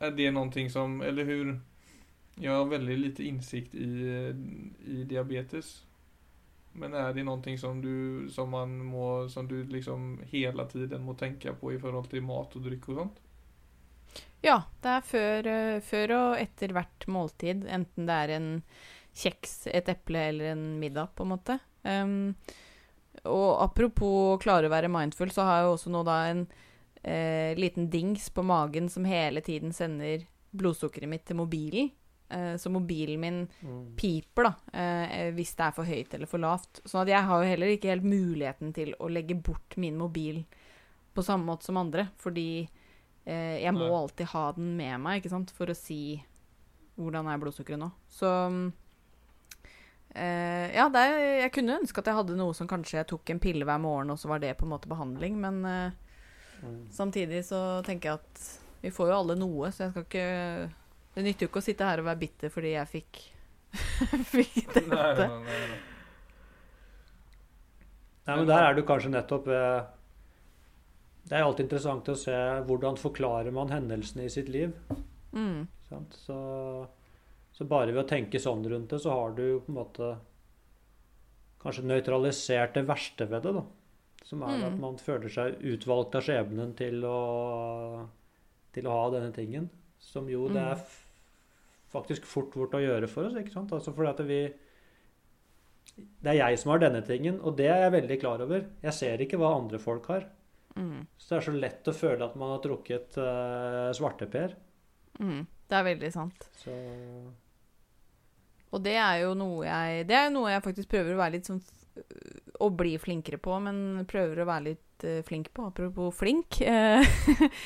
Är 0.02 0.12
det 0.12 0.32
någonting 0.32 0.70
som, 0.70 1.02
eller 1.02 1.26
hur? 1.26 1.60
Jag 2.36 2.52
har 2.52 2.66
väldigt 2.66 2.99
lite 2.99 3.24
insikt 3.24 3.76
i, 3.76 3.88
i 4.86 5.04
diabetes. 5.04 5.84
Men 6.72 6.93
är 6.93 7.14
det 7.14 7.24
någonting 7.24 7.58
som 7.58 7.82
du, 7.82 8.30
som 8.30 8.49
man 8.49 8.86
må, 8.86 9.30
som 9.30 9.47
du 9.47 9.64
liksom 9.64 10.20
hela 10.24 10.66
tiden 10.66 11.04
må 11.04 11.14
tänka 11.14 11.54
på 11.54 11.74
i 11.74 11.80
förhållande 11.80 12.10
till 12.10 12.22
mat 12.22 12.56
och 12.56 12.62
dryck 12.62 12.89
och 12.89 12.95
sånt? 12.95 13.22
Ja, 14.41 14.64
det 14.82 14.89
er 14.89 15.04
før, 15.06 15.47
eh, 15.52 15.82
før 15.86 16.12
og 16.18 16.39
etter 16.41 16.74
hvert 16.74 17.06
måltid, 17.06 17.68
enten 17.70 18.08
det 18.10 18.16
er 18.24 18.34
en 18.39 18.49
kjeks, 19.14 19.68
et 19.70 19.89
eple 19.93 20.24
eller 20.32 20.56
en 20.56 20.64
middag, 20.82 21.12
på 21.14 21.28
en 21.28 21.34
måte. 21.36 21.60
Um, 21.86 22.34
og 23.22 23.62
apropos 23.62 24.41
klare 24.41 24.66
å 24.66 24.74
være 24.74 24.89
mindful, 24.89 25.30
så 25.30 25.45
har 25.45 25.62
jeg 25.62 25.76
også 25.76 25.93
nå 25.93 26.02
da 26.10 26.18
en 26.32 26.47
eh, 27.04 27.56
liten 27.58 27.89
dings 27.89 28.30
på 28.30 28.43
magen 28.45 28.89
som 28.89 29.06
hele 29.06 29.41
tiden 29.41 29.72
sender 29.74 30.26
blodsukkeret 30.54 31.10
mitt 31.10 31.26
til 31.26 31.38
mobilen. 31.39 31.91
Eh, 32.32 32.54
så 32.58 32.70
mobilen 32.72 33.20
min 33.20 33.39
Mm. 33.64 33.95
piper, 33.97 34.43
da, 34.43 34.54
eh, 34.74 35.32
hvis 35.36 35.56
det 35.56 35.66
er 35.66 35.72
for 35.72 35.84
høyt 35.86 36.14
eller 36.14 36.28
for 36.28 36.39
lavt. 36.39 36.80
Sånn 36.86 37.02
at 37.02 37.08
jeg 37.12 37.24
har 37.28 37.43
jo 37.43 37.49
heller 37.49 37.68
ikke 37.68 37.89
helt 37.91 38.04
muligheten 38.08 38.74
til 38.74 38.93
å 38.99 39.10
legge 39.12 39.36
bort 39.36 39.76
min 39.78 39.97
mobil 39.97 40.45
på 41.14 41.24
samme 41.24 41.43
måte 41.45 41.64
som 41.64 41.78
andre, 41.78 42.10
fordi 42.18 42.70
eh, 43.26 43.60
jeg 43.64 43.74
må 43.74 43.88
Nei. 43.89 43.97
alltid 44.02 44.28
ha 44.28 44.52
den 44.54 44.78
med 44.78 44.99
meg, 45.02 45.22
ikke 45.22 45.30
sant, 45.30 45.52
for 45.52 45.66
å 45.68 45.76
si 45.76 46.24
hvordan 46.97 47.28
er 47.28 47.38
blodsukkeret 47.39 47.80
nå. 47.80 47.91
Så 48.08 48.72
Uh, 50.12 50.68
ja, 50.76 50.89
det 50.91 50.99
er, 50.99 51.20
jeg 51.45 51.52
kunne 51.56 51.78
ønske 51.80 52.02
at 52.02 52.10
jeg 52.10 52.18
hadde 52.18 52.36
noe 52.36 52.52
som 52.58 52.68
kanskje 52.68 52.97
jeg 52.99 53.08
tok 53.08 53.30
en 53.32 53.39
pille 53.39 53.64
hver 53.64 53.80
morgen, 53.80 54.10
og 54.12 54.20
så 54.20 54.28
var 54.28 54.41
det 54.43 54.58
på 54.60 54.66
en 54.68 54.74
måte 54.74 54.89
behandling, 54.91 55.38
men 55.39 55.62
eh, 55.64 55.93
Mm. 56.62 56.82
samtidig 56.93 57.41
så 57.47 57.82
tenker 57.86 58.12
jeg 58.12 58.20
at 58.22 58.41
vi 58.82 58.91
får 58.93 59.12
jo 59.12 59.16
alle 59.18 59.38
noe, 59.38 59.70
så 59.74 59.88
jeg 59.88 59.93
skal 59.93 60.05
ikke 60.07 60.26
Det 61.16 61.24
nytter 61.26 61.45
jo 61.45 61.49
ikke 61.49 61.62
å 61.62 61.66
sitte 61.66 61.88
her 61.88 62.01
og 62.01 62.07
være 62.07 62.22
bitter 62.22 62.53
fordi 62.53 62.74
jeg 62.74 62.89
fikk 62.89 63.22
fikk 64.36 64.74
dette. 64.74 64.88
Nei, 64.91 65.09
nei, 65.18 65.28
nej, 65.45 65.66
nej. 65.72 65.80
Nei, 68.28 68.38
men 68.38 68.47
der 68.47 68.64
er 68.64 68.78
du 68.78 68.84
kanskje 68.88 69.12
nettopp 69.12 69.47
ved 69.49 69.88
Det 71.28 71.38
er 71.38 71.45
alltid 71.45 71.66
interessant 71.68 72.09
å 72.12 72.18
se 72.20 72.38
hvordan 72.68 72.99
forklarer 72.99 73.53
man 73.55 73.72
hendelsene 73.74 74.28
i 74.28 74.34
sitt 74.34 74.49
liv. 74.51 74.74
Mm. 75.32 75.68
Så, 76.16 76.38
så 77.51 77.68
bare 77.68 77.91
ved 77.91 78.03
å 78.03 78.09
tenke 78.09 78.39
sånn 78.41 78.64
rundt 78.68 78.93
det, 78.93 78.99
så 79.03 79.14
har 79.16 79.36
du 79.38 79.45
på 79.62 79.72
en 79.72 79.78
måte 79.78 80.12
kanskje 81.62 81.86
nøytralisert 81.86 82.76
det 82.78 82.86
verste 82.89 83.28
ved 83.30 83.45
det. 83.45 83.53
da. 83.59 83.66
Som 84.24 84.44
er 84.44 84.58
Mm. 84.58 84.66
at 84.74 84.80
man 84.80 84.98
føler 84.98 85.30
seg 85.30 85.62
utvalgt 85.62 86.16
av 86.16 86.22
skjebnen 86.24 86.76
til 86.78 87.02
å, 87.04 88.08
til 88.74 88.84
å 88.86 88.92
ha 88.92 89.10
denne 89.12 89.34
tingen. 89.34 89.70
Som 90.00 90.28
jo 90.30 90.48
det 90.48 90.58
er 90.62 90.76
Mm. 90.76 90.82
f 90.82 91.08
faktisk 91.92 92.24
fort 92.26 92.54
gjort 92.56 92.72
å 92.78 92.80
gjøre 92.80 93.08
for 93.10 93.26
oss. 93.26 93.34
ikke 93.36 93.52
sant? 93.52 93.72
Altså 93.72 93.94
fordi 93.94 94.10
at 94.10 94.20
vi 94.28 94.54
Det 96.24 96.30
er 96.32 96.50
jeg 96.50 96.60
som 96.60 96.72
har 96.72 96.80
denne 96.80 97.02
tingen, 97.06 97.42
og 97.42 97.58
det 97.58 97.66
er 97.68 97.82
jeg 97.90 97.92
veldig 98.02 98.20
klar 98.22 98.42
over. 98.42 98.66
Jeg 98.82 98.94
ser 98.94 99.18
ikke 99.18 99.38
hva 99.38 99.58
andre 99.60 99.78
folk 99.78 100.06
har. 100.08 100.24
Mm. 100.78 101.06
Så 101.18 101.30
det 101.30 101.38
er 101.38 101.52
så 101.52 101.60
lett 101.60 101.84
å 101.84 101.94
føle 101.94 102.24
at 102.24 102.36
man 102.40 102.50
har 102.52 102.60
trukket 102.64 103.18
uh, 103.18 103.92
svarteper. 103.92 104.56
Mm. 105.20 105.46
Det 105.68 105.76
er 105.78 105.84
veldig 105.84 106.12
sant. 106.14 106.48
Så 106.56 106.72
Og 108.72 108.82
det 108.84 108.96
er 108.96 109.22
jo 109.26 109.34
noe 109.36 109.66
jeg 109.66 110.08
Det 110.08 110.16
er 110.16 110.30
noe 110.30 110.50
jeg 110.54 110.64
faktisk 110.64 110.88
prøver 110.94 111.14
å 111.14 111.20
være 111.20 111.32
litt 111.36 111.50
sånn 111.50 111.62
Å 112.62 112.70
bli 112.78 112.95
flinkere 113.01 113.39
på, 113.41 113.55
men 113.64 114.03
prøver 114.09 114.43
å 114.43 114.49
være 114.49 114.66
litt 114.70 115.05
uh, 115.07 115.22
flink 115.28 115.51
på. 115.53 115.70
Apropos 115.72 116.14
flink. 116.18 116.62
eh, 116.62 117.01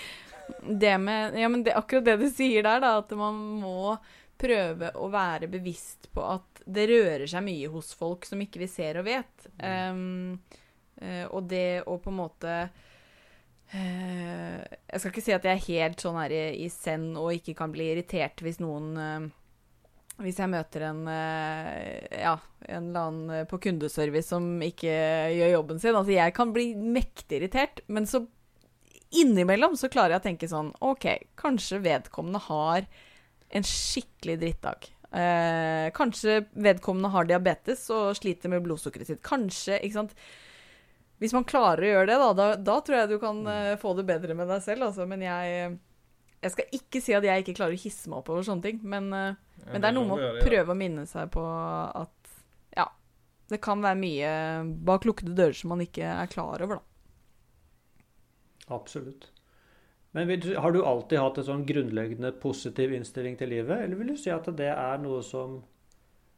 det 0.84 0.98
med 1.02 1.40
Ja, 1.40 1.50
men 1.52 1.66
det, 1.66 1.76
akkurat 1.76 2.06
det 2.06 2.18
du 2.22 2.30
sier 2.30 2.64
der, 2.64 2.80
da, 2.84 2.98
at 3.02 3.12
man 3.18 3.40
må 3.62 3.96
prøve 4.40 4.92
å 5.00 5.08
være 5.12 5.48
bevisst 5.52 6.10
på 6.16 6.24
at 6.28 6.64
det 6.66 6.88
rører 6.92 7.28
seg 7.30 7.44
mye 7.46 7.70
hos 7.72 7.94
folk 7.96 8.26
som 8.28 8.42
ikke 8.44 8.60
vi 8.64 8.68
ser 8.72 9.00
og 9.00 9.08
vet. 9.08 9.48
Um, 9.60 10.40
og 11.30 11.48
det 11.52 11.84
å 11.92 11.98
på 12.00 12.08
en 12.08 12.18
måte 12.22 12.52
uh, 13.74 14.60
Jeg 14.64 15.00
skal 15.02 15.12
ikke 15.12 15.24
si 15.24 15.34
at 15.36 15.44
jeg 15.48 15.58
er 15.58 15.66
helt 15.68 16.04
sånn 16.04 16.20
her 16.22 16.32
i, 16.32 16.44
i 16.64 16.70
send 16.72 17.18
og 17.20 17.34
ikke 17.36 17.56
kan 17.60 17.74
bli 17.74 17.90
irritert 17.92 18.44
hvis 18.46 18.62
noen 18.64 18.96
eh, 19.02 19.26
Hvis 20.24 20.38
jeg 20.40 20.48
møter 20.48 20.86
en 20.88 21.02
eh, 21.12 22.22
Ja, 22.22 22.38
en 22.70 22.90
eller 22.90 23.08
annen 23.10 23.34
eh, 23.42 23.48
på 23.50 23.60
kundeservice 23.66 24.32
som 24.32 24.48
ikke 24.64 24.94
gjør 25.36 25.52
jobben 25.58 25.82
sin. 25.82 25.96
Altså, 25.98 26.16
jeg 26.16 26.36
kan 26.38 26.54
bli 26.56 26.70
mektig 26.76 27.42
irritert, 27.42 27.82
men 27.92 28.08
så 28.08 28.24
innimellom 29.16 29.76
så 29.80 29.90
klarer 29.92 30.16
jeg 30.16 30.24
å 30.24 30.28
tenke 30.30 30.50
sånn 30.52 30.72
OK, 30.84 31.06
kanskje 31.40 31.84
vedkommende 31.84 32.42
har 32.48 32.88
en 33.56 33.68
skikkelig 33.68 34.40
drittdag. 34.42 34.88
Eh, 35.16 35.92
kanskje 35.96 36.42
vedkommende 36.52 37.12
har 37.14 37.28
diabetes 37.30 37.86
og 37.94 38.16
sliter 38.18 38.52
med 38.52 38.66
blodsukkeret 38.66 39.12
sitt. 39.12 39.22
Kanskje, 39.24 39.78
ikke 39.80 40.00
sant. 40.00 40.16
Hvis 41.22 41.36
man 41.36 41.48
klarer 41.48 41.86
å 41.86 41.92
gjøre 41.92 42.10
det, 42.10 42.18
da, 42.20 42.32
da, 42.36 42.48
da 42.60 42.76
tror 42.84 42.98
jeg 43.00 43.12
du 43.14 43.20
kan 43.22 43.40
eh, 43.48 43.76
få 43.80 43.94
det 43.96 44.08
bedre 44.10 44.36
med 44.36 44.50
deg 44.52 44.64
selv, 44.66 44.90
altså. 44.90 45.08
Men 45.08 45.24
jeg 45.24 45.76
Jeg 46.46 46.52
skal 46.52 46.74
ikke 46.78 47.00
si 47.02 47.14
at 47.16 47.24
jeg 47.26 47.42
ikke 47.42 47.56
klarer 47.58 47.74
å 47.74 47.80
hisse 47.80 48.10
meg 48.10 48.20
opp 48.20 48.28
over 48.30 48.44
sånne 48.46 48.62
ting, 48.62 48.82
men, 48.84 49.08
eh, 49.16 49.38
men 49.72 49.82
det 49.82 49.90
er 49.90 49.96
noe 49.96 50.10
med 50.10 50.26
å 50.26 50.44
prøve 50.46 50.74
å 50.74 50.78
minne 50.78 51.06
seg 51.10 51.32
på 51.34 51.44
at 51.46 52.34
ja, 52.78 52.86
det 53.50 53.62
kan 53.64 53.82
være 53.82 54.00
mye 54.00 54.34
bak 54.88 55.08
lukkede 55.10 55.34
dører 55.38 55.58
som 55.58 55.74
man 55.74 55.82
ikke 55.86 56.06
er 56.06 56.30
klar 56.32 56.62
over, 56.66 56.82
da. 56.82 56.92
Absolutt. 58.76 59.30
Men 60.16 60.30
vil 60.30 60.56
har 60.58 60.72
du 60.72 60.80
alltid 60.86 61.20
hatt 61.20 61.38
en 61.42 61.48
sånn 61.50 61.66
grunnleggende 61.68 62.32
positiv 62.40 62.94
innstilling 62.96 63.36
til 63.38 63.52
livet, 63.52 63.84
eller 63.84 64.00
vil 64.00 64.14
du 64.14 64.20
si 64.20 64.32
at 64.32 64.48
det 64.58 64.70
er 64.72 65.02
noe 65.04 65.20
som 65.26 65.58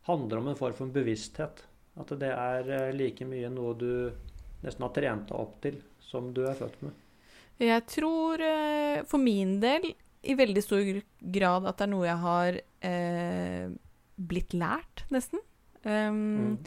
handler 0.07 0.41
om 0.41 0.49
en 0.49 0.57
form 0.57 0.77
for 0.79 0.95
bevissthet? 0.95 1.61
At 1.97 2.13
det 2.21 2.31
er 2.31 2.71
eh, 2.73 2.95
like 2.95 3.25
mye 3.27 3.51
noe 3.53 3.75
du 3.77 3.91
nesten 4.63 4.85
har 4.85 4.95
trent 4.95 5.29
deg 5.29 5.37
opp 5.37 5.59
til, 5.61 5.77
som 6.01 6.31
du 6.33 6.43
er 6.47 6.57
født 6.57 6.81
med? 6.87 7.05
Jeg 7.61 7.85
tror 7.89 8.41
eh, 8.45 9.03
for 9.09 9.21
min 9.21 9.57
del 9.61 9.91
i 10.27 10.35
veldig 10.37 10.63
stor 10.63 10.83
grad 11.37 11.67
at 11.69 11.79
det 11.79 11.87
er 11.87 11.91
noe 11.91 12.07
jeg 12.07 12.21
har 12.23 12.59
eh, 12.89 13.67
blitt 14.17 14.55
lært, 14.57 15.05
nesten. 15.13 15.41
Um, 15.87 16.21
Mm. 16.27 16.57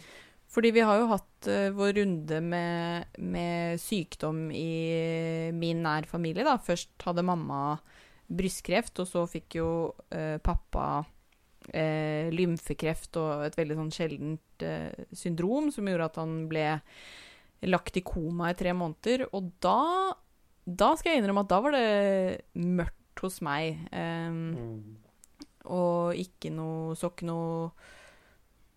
Fordi 0.51 0.73
vi 0.75 0.83
har 0.83 0.99
jo 0.99 1.11
hatt 1.13 1.47
uh, 1.47 1.69
vår 1.77 1.93
runde 2.01 2.41
med, 2.43 3.19
med 3.23 3.79
sykdom 3.79 4.49
i 4.51 5.53
min 5.55 5.85
nær 5.85 6.09
familie, 6.11 6.43
da. 6.43 6.57
Først 6.59 6.91
hadde 7.07 7.23
mamma 7.23 7.79
brystkreft, 8.27 8.99
og 8.99 9.07
så 9.07 9.23
fikk 9.31 9.61
jo 9.61 9.69
uh, 10.11 10.39
pappa 10.43 11.05
uh, 11.05 12.27
lymfekreft 12.35 13.21
og 13.23 13.47
et 13.47 13.59
veldig 13.61 13.79
sånn 13.79 13.95
sjeldent 13.95 14.67
syndrom 15.17 15.71
som 15.73 15.87
gjorde 15.89 16.11
at 16.11 16.19
han 16.21 16.33
ble 16.51 16.65
lagt 17.71 17.97
i 17.97 18.03
koma 18.05 18.51
i 18.51 18.59
tre 18.59 18.75
måneder. 18.77 19.29
Og 19.37 19.53
da, 19.63 20.13
da 20.67 20.91
skal 20.99 21.15
jeg 21.15 21.23
innrømme 21.23 21.47
at 21.47 21.53
da 21.55 21.61
var 21.63 21.77
det 21.79 21.87
mørkt 22.59 23.00
hos 23.29 23.41
meg. 23.45 23.79
Um, 23.93 24.41
Mm. 24.55 24.97
og 25.71 26.15
ikke 26.17 26.51
noe 26.51 26.95
Så 26.97 27.11
ikke 27.13 27.27
noe 27.29 27.71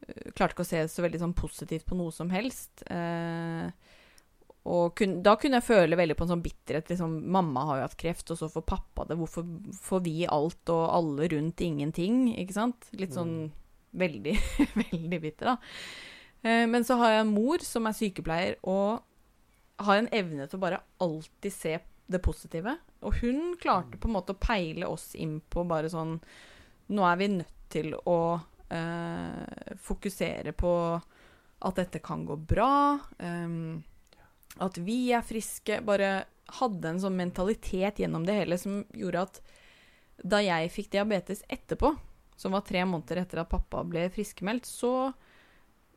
øh, 0.08 0.32
Klarte 0.36 0.54
ikke 0.54 0.66
å 0.66 0.68
se 0.68 0.82
så 0.92 1.02
veldig 1.06 1.20
sånn 1.22 1.34
positivt 1.38 1.86
på 1.88 1.96
noe 1.96 2.12
som 2.12 2.30
helst. 2.34 2.84
Uh, 2.92 3.72
og 4.64 4.94
kun, 4.96 5.18
da 5.24 5.34
kunne 5.36 5.60
jeg 5.60 5.68
føle 5.68 5.98
veldig 6.00 6.16
på 6.16 6.24
en 6.24 6.34
sånn 6.36 6.44
bitterhet. 6.44 6.88
Liksom, 6.92 7.18
mamma 7.36 7.66
har 7.68 7.78
jo 7.82 7.86
hatt 7.90 7.98
kreft, 8.00 8.30
og 8.32 8.38
så 8.40 8.48
får 8.52 8.64
pappa 8.70 9.04
det. 9.10 9.18
Hvorfor 9.20 9.44
får 9.76 10.04
vi 10.06 10.26
alt, 10.32 10.70
og 10.72 10.86
alle 10.96 11.28
rundt 11.34 11.60
ingenting? 11.66 12.30
Ikke 12.40 12.56
sant? 12.56 12.88
Litt 12.96 13.12
sånn 13.16 13.52
veldig, 13.92 14.38
veldig 14.86 15.20
bitter, 15.26 15.52
da. 15.52 15.58
Eh, 16.48 16.64
men 16.72 16.84
så 16.88 16.96
har 17.02 17.12
jeg 17.12 17.26
en 17.26 17.34
mor 17.36 17.60
som 17.64 17.88
er 17.92 17.98
sykepleier, 17.98 18.56
og 18.64 19.04
har 19.84 20.00
en 20.00 20.08
evne 20.16 20.48
til 20.48 20.60
å 20.60 20.64
bare 20.64 20.80
alltid 21.04 21.52
se 21.56 21.76
det 22.06 22.20
positive. 22.24 22.76
Og 23.04 23.22
hun 23.22 23.56
klarte 23.62 23.98
på 23.98 24.10
en 24.10 24.18
måte 24.18 24.36
å 24.36 24.42
peile 24.42 24.90
oss 24.90 25.14
inn 25.16 25.40
på 25.42 25.66
bare 25.68 25.92
sånn 25.92 26.20
Nå 26.94 27.06
er 27.08 27.16
vi 27.16 27.28
nødt 27.32 27.60
til 27.72 27.94
å 27.96 28.18
eh, 28.68 29.76
fokusere 29.80 30.52
på 30.52 30.72
at 31.64 31.80
dette 31.80 32.02
kan 32.04 32.26
gå 32.28 32.36
bra. 32.36 33.00
ehm, 33.24 33.82
at 34.60 34.78
vi 34.78 35.14
er 35.16 35.24
friske. 35.26 35.80
Bare 35.82 36.26
hadde 36.60 36.90
en 36.90 37.00
sånn 37.02 37.16
mentalitet 37.18 38.04
gjennom 38.04 38.26
det 38.28 38.36
hele 38.42 38.58
som 38.60 38.84
gjorde 38.94 39.24
at 39.24 39.40
da 40.24 40.42
jeg 40.44 40.72
fikk 40.76 40.92
diabetes 40.94 41.42
etterpå, 41.50 41.96
som 42.36 42.54
var 42.54 42.66
tre 42.68 42.84
måneder 42.86 43.24
etter 43.24 43.42
at 43.42 43.50
pappa 43.50 43.82
ble 43.88 44.06
friskmeldt, 44.14 44.68
så, 44.68 45.14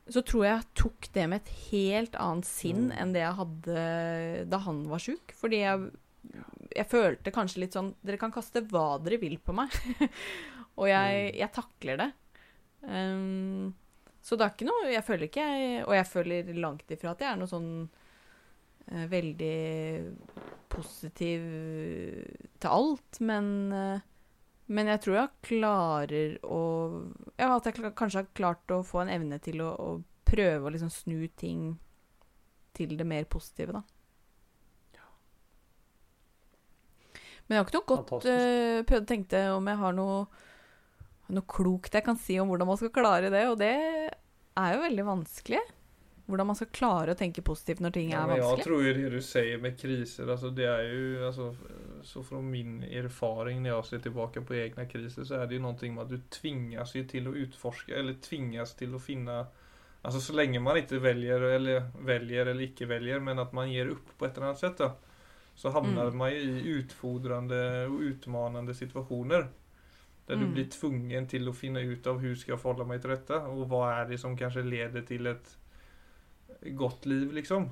så 0.08 0.22
tror 0.22 0.44
jeg 0.46 0.54
jeg 0.54 0.68
tok 0.78 1.08
det 1.16 1.24
med 1.30 1.40
et 1.42 1.54
helt 1.70 2.16
annet 2.22 2.46
sinn 2.48 2.84
Mm. 2.90 2.96
enn 3.02 3.14
det 3.14 3.22
jeg 3.24 3.38
hadde 3.40 3.86
da 4.52 4.58
han 4.66 4.84
var 4.90 5.02
sjuk. 5.02 5.32
Fordi 5.34 5.62
jeg, 5.64 5.88
jeg 6.76 6.86
følte 6.90 7.32
kanskje 7.34 7.62
litt 7.64 7.74
sånn 7.74 7.94
Dere 8.06 8.20
kan 8.20 8.34
kaste 8.34 8.62
hva 8.70 8.98
dere 9.02 9.18
vil 9.18 9.38
på 9.42 9.54
meg. 9.56 9.74
og 10.78 10.86
jeg, 10.90 11.32
jeg 11.40 11.50
takler 11.56 11.98
det. 12.04 12.10
Um, 12.86 13.74
så 14.22 14.36
det 14.36 14.44
er 14.44 14.52
ikke 14.52 14.66
noe 14.68 14.90
Jeg 14.92 15.02
føler 15.02 15.26
ikke 15.26 15.42
jeg 15.42 15.78
Og 15.88 15.94
jeg 15.96 16.06
føler 16.06 16.50
langt 16.60 16.90
ifra 16.92 17.14
at 17.16 17.22
jeg 17.24 17.30
er 17.32 17.38
noe 17.40 17.50
sånn 17.50 17.70
uh, 18.92 19.06
veldig 19.10 19.56
positiv 20.70 21.42
til 22.60 22.68
alt, 22.68 23.18
men 23.24 23.46
eh, 23.72 24.04
men 24.66 24.90
jeg 24.90 25.02
tror 25.04 25.18
jeg 25.20 25.34
klarer 25.46 26.38
å 26.42 26.60
Ja, 27.38 27.52
at 27.54 27.68
jeg 27.68 27.92
kanskje 27.98 28.24
har 28.24 28.32
klart 28.34 28.72
å 28.74 28.82
få 28.86 29.04
en 29.04 29.12
evne 29.14 29.38
til 29.42 29.62
å, 29.62 29.70
å 29.72 29.90
prøve 30.26 30.66
å 30.66 30.72
liksom 30.74 30.90
snu 30.90 31.28
ting 31.38 31.76
til 32.76 32.96
det 32.98 33.06
mer 33.08 33.28
positive, 33.30 33.78
da. 33.78 33.84
Men 37.46 37.56
jeg 37.56 37.62
har 37.62 37.68
ikke 37.68 37.78
noe 37.78 37.88
godt 37.92 38.26
uh, 38.26 38.82
prøvd 38.88 39.04
å 39.04 39.08
tenke 39.12 39.40
om 39.54 39.70
jeg 39.70 39.78
har 39.78 39.94
noe, 39.94 40.18
noe 41.30 41.48
klokt 41.50 41.94
jeg 41.94 42.06
kan 42.06 42.18
si 42.18 42.40
om 42.42 42.50
hvordan 42.50 42.68
man 42.72 42.80
skal 42.80 42.94
klare 42.94 43.30
det, 43.30 43.44
og 43.52 43.60
det 43.60 43.72
er 43.76 44.74
jo 44.74 44.82
veldig 44.82 45.06
vanskelig. 45.06 45.62
Hvordan 46.26 46.48
man 46.48 46.58
skal 46.58 46.72
klare 46.74 47.14
å 47.14 47.18
tenke 47.18 47.44
positivt 47.46 47.78
når 47.84 47.92
ting 47.94 48.08
Ja, 48.10 48.24
er 48.24 48.32
vanskelig. 48.32 48.58
Jeg 48.58 48.66
tror 48.66 48.82
jo 48.82 48.94
det 48.96 49.10
du 49.14 49.20
sier 49.22 49.60
med 49.62 49.76
kriser, 49.78 50.26
altså 50.26 50.50
det 50.50 50.66
er 50.66 50.88
jo 50.90 51.28
alltså, 51.28 51.52
så 52.06 52.22
från 52.22 52.50
min 52.50 52.82
erfaring 52.82 53.62
när 53.62 53.70
jag 53.70 53.86
ser 53.86 53.98
tillbaka 53.98 54.40
på 54.42 54.54
egna 54.54 54.86
kriser 54.86 55.24
så 55.24 55.34
är 55.34 55.46
det 55.46 55.54
ju 55.54 55.60
någonting 55.60 55.94
med 55.94 56.02
att 56.04 56.10
du 56.10 56.18
tvingas 56.18 56.94
ju 56.94 57.04
till 57.08 57.28
att 57.28 57.34
utforska 57.34 57.96
eller 57.96 58.14
tvingas 58.14 58.74
till 58.76 58.94
att 58.94 59.04
finna 59.04 59.46
Alltså 60.02 60.20
så 60.20 60.32
länge 60.32 60.60
man 60.60 60.76
inte 60.76 60.98
väljer 60.98 61.40
eller 61.40 61.82
väljer 62.00 62.46
eller 62.46 62.62
icke 62.62 62.86
väljer 62.86 63.20
men 63.20 63.38
att 63.38 63.52
man 63.52 63.72
ger 63.72 63.86
upp 63.86 64.18
på 64.18 64.24
ett 64.26 64.36
eller 64.36 64.46
annat 64.46 64.58
sätt 64.58 64.78
då, 64.78 64.92
Så 65.54 65.70
hamnar 65.70 66.02
Mm. 66.06 66.16
man 66.16 66.30
ju 66.30 66.36
i 66.40 66.66
utfordrende 66.66 67.86
och 67.86 68.00
utmanande 68.00 68.74
situationer. 68.74 69.48
Där 70.26 70.34
du 70.36 70.40
Mm. 70.42 70.52
blir 70.52 70.64
tvungen 70.64 71.28
till 71.28 71.48
att 71.48 71.56
finna 71.58 71.80
ut 71.80 72.06
av 72.06 72.18
hur 72.18 72.34
ska 72.34 72.52
jag 72.52 72.60
förhålla 72.60 72.84
mig 72.84 73.00
till 73.00 73.10
detta 73.10 73.46
och 73.46 73.68
vad 73.68 73.92
är 73.92 74.08
det 74.08 74.18
som 74.18 74.38
kanske 74.38 74.62
leder 74.62 75.02
till 75.02 75.26
ett 75.26 75.58
gott 76.62 77.06
liv 77.06 77.32
liksom. 77.32 77.70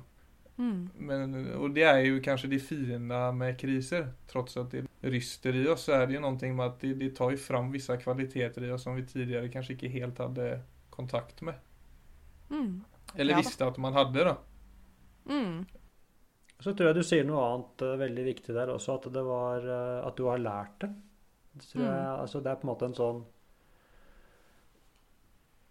Mm. 0.57 0.89
Men, 0.97 1.53
och 1.53 1.69
det 1.71 1.83
är 1.83 1.99
ju 1.99 2.21
kanske 2.21 2.47
det 2.47 2.59
fina 2.59 3.31
med 3.31 3.59
kriser. 3.59 4.07
Trots 4.27 4.57
att 4.57 4.71
det 4.71 4.85
ryster 5.01 5.55
i 5.55 5.67
oss 5.67 5.81
så 5.83 5.91
är 5.91 6.07
det 6.07 6.13
ju 6.13 6.19
någonting 6.19 6.55
med 6.55 6.65
att 6.65 6.79
det, 6.79 6.93
det 6.93 7.09
tar 7.09 7.31
ju 7.31 7.37
fram 7.37 7.71
vissa 7.71 7.97
kvaliteter 7.97 8.63
i 8.63 8.71
oss 8.71 8.83
som 8.83 8.95
vi 8.95 9.05
tidigare 9.07 9.49
kanske 9.49 9.73
inte 9.73 9.87
helt 9.87 10.17
hade 10.17 10.61
kontakt 10.89 11.41
med. 11.41 11.55
Mm. 12.49 12.83
Eller 13.15 13.33
Ja 13.33 13.37
visste 13.37 13.65
at 13.67 13.77
man 13.77 13.93
hadde 13.93 14.23
då. 14.23 14.37
Mm. 15.29 15.65
Så 16.59 16.73
tror 16.73 16.87
jeg 16.87 16.95
du 16.95 17.03
sier 17.03 17.25
noe 17.27 17.43
annet 17.43 17.81
eh, 17.83 17.97
veldig 17.99 18.23
viktig 18.25 18.55
der 18.55 18.71
også, 18.71 18.95
at 18.95 19.09
det 19.13 19.23
var 19.27 19.65
eh, 19.67 20.07
at 20.07 20.15
du 20.17 20.23
har 20.29 20.39
lært 20.41 20.77
det. 20.85 20.93
Det, 21.55 21.63
tror 21.71 21.83
jeg, 21.83 21.91
Mm. 21.93 22.19
altså, 22.21 22.39
det 22.43 22.51
er 22.51 22.55
på 22.61 22.67
en 22.67 22.71
måte 22.71 22.85
en 22.85 22.95
sånn 22.95 23.19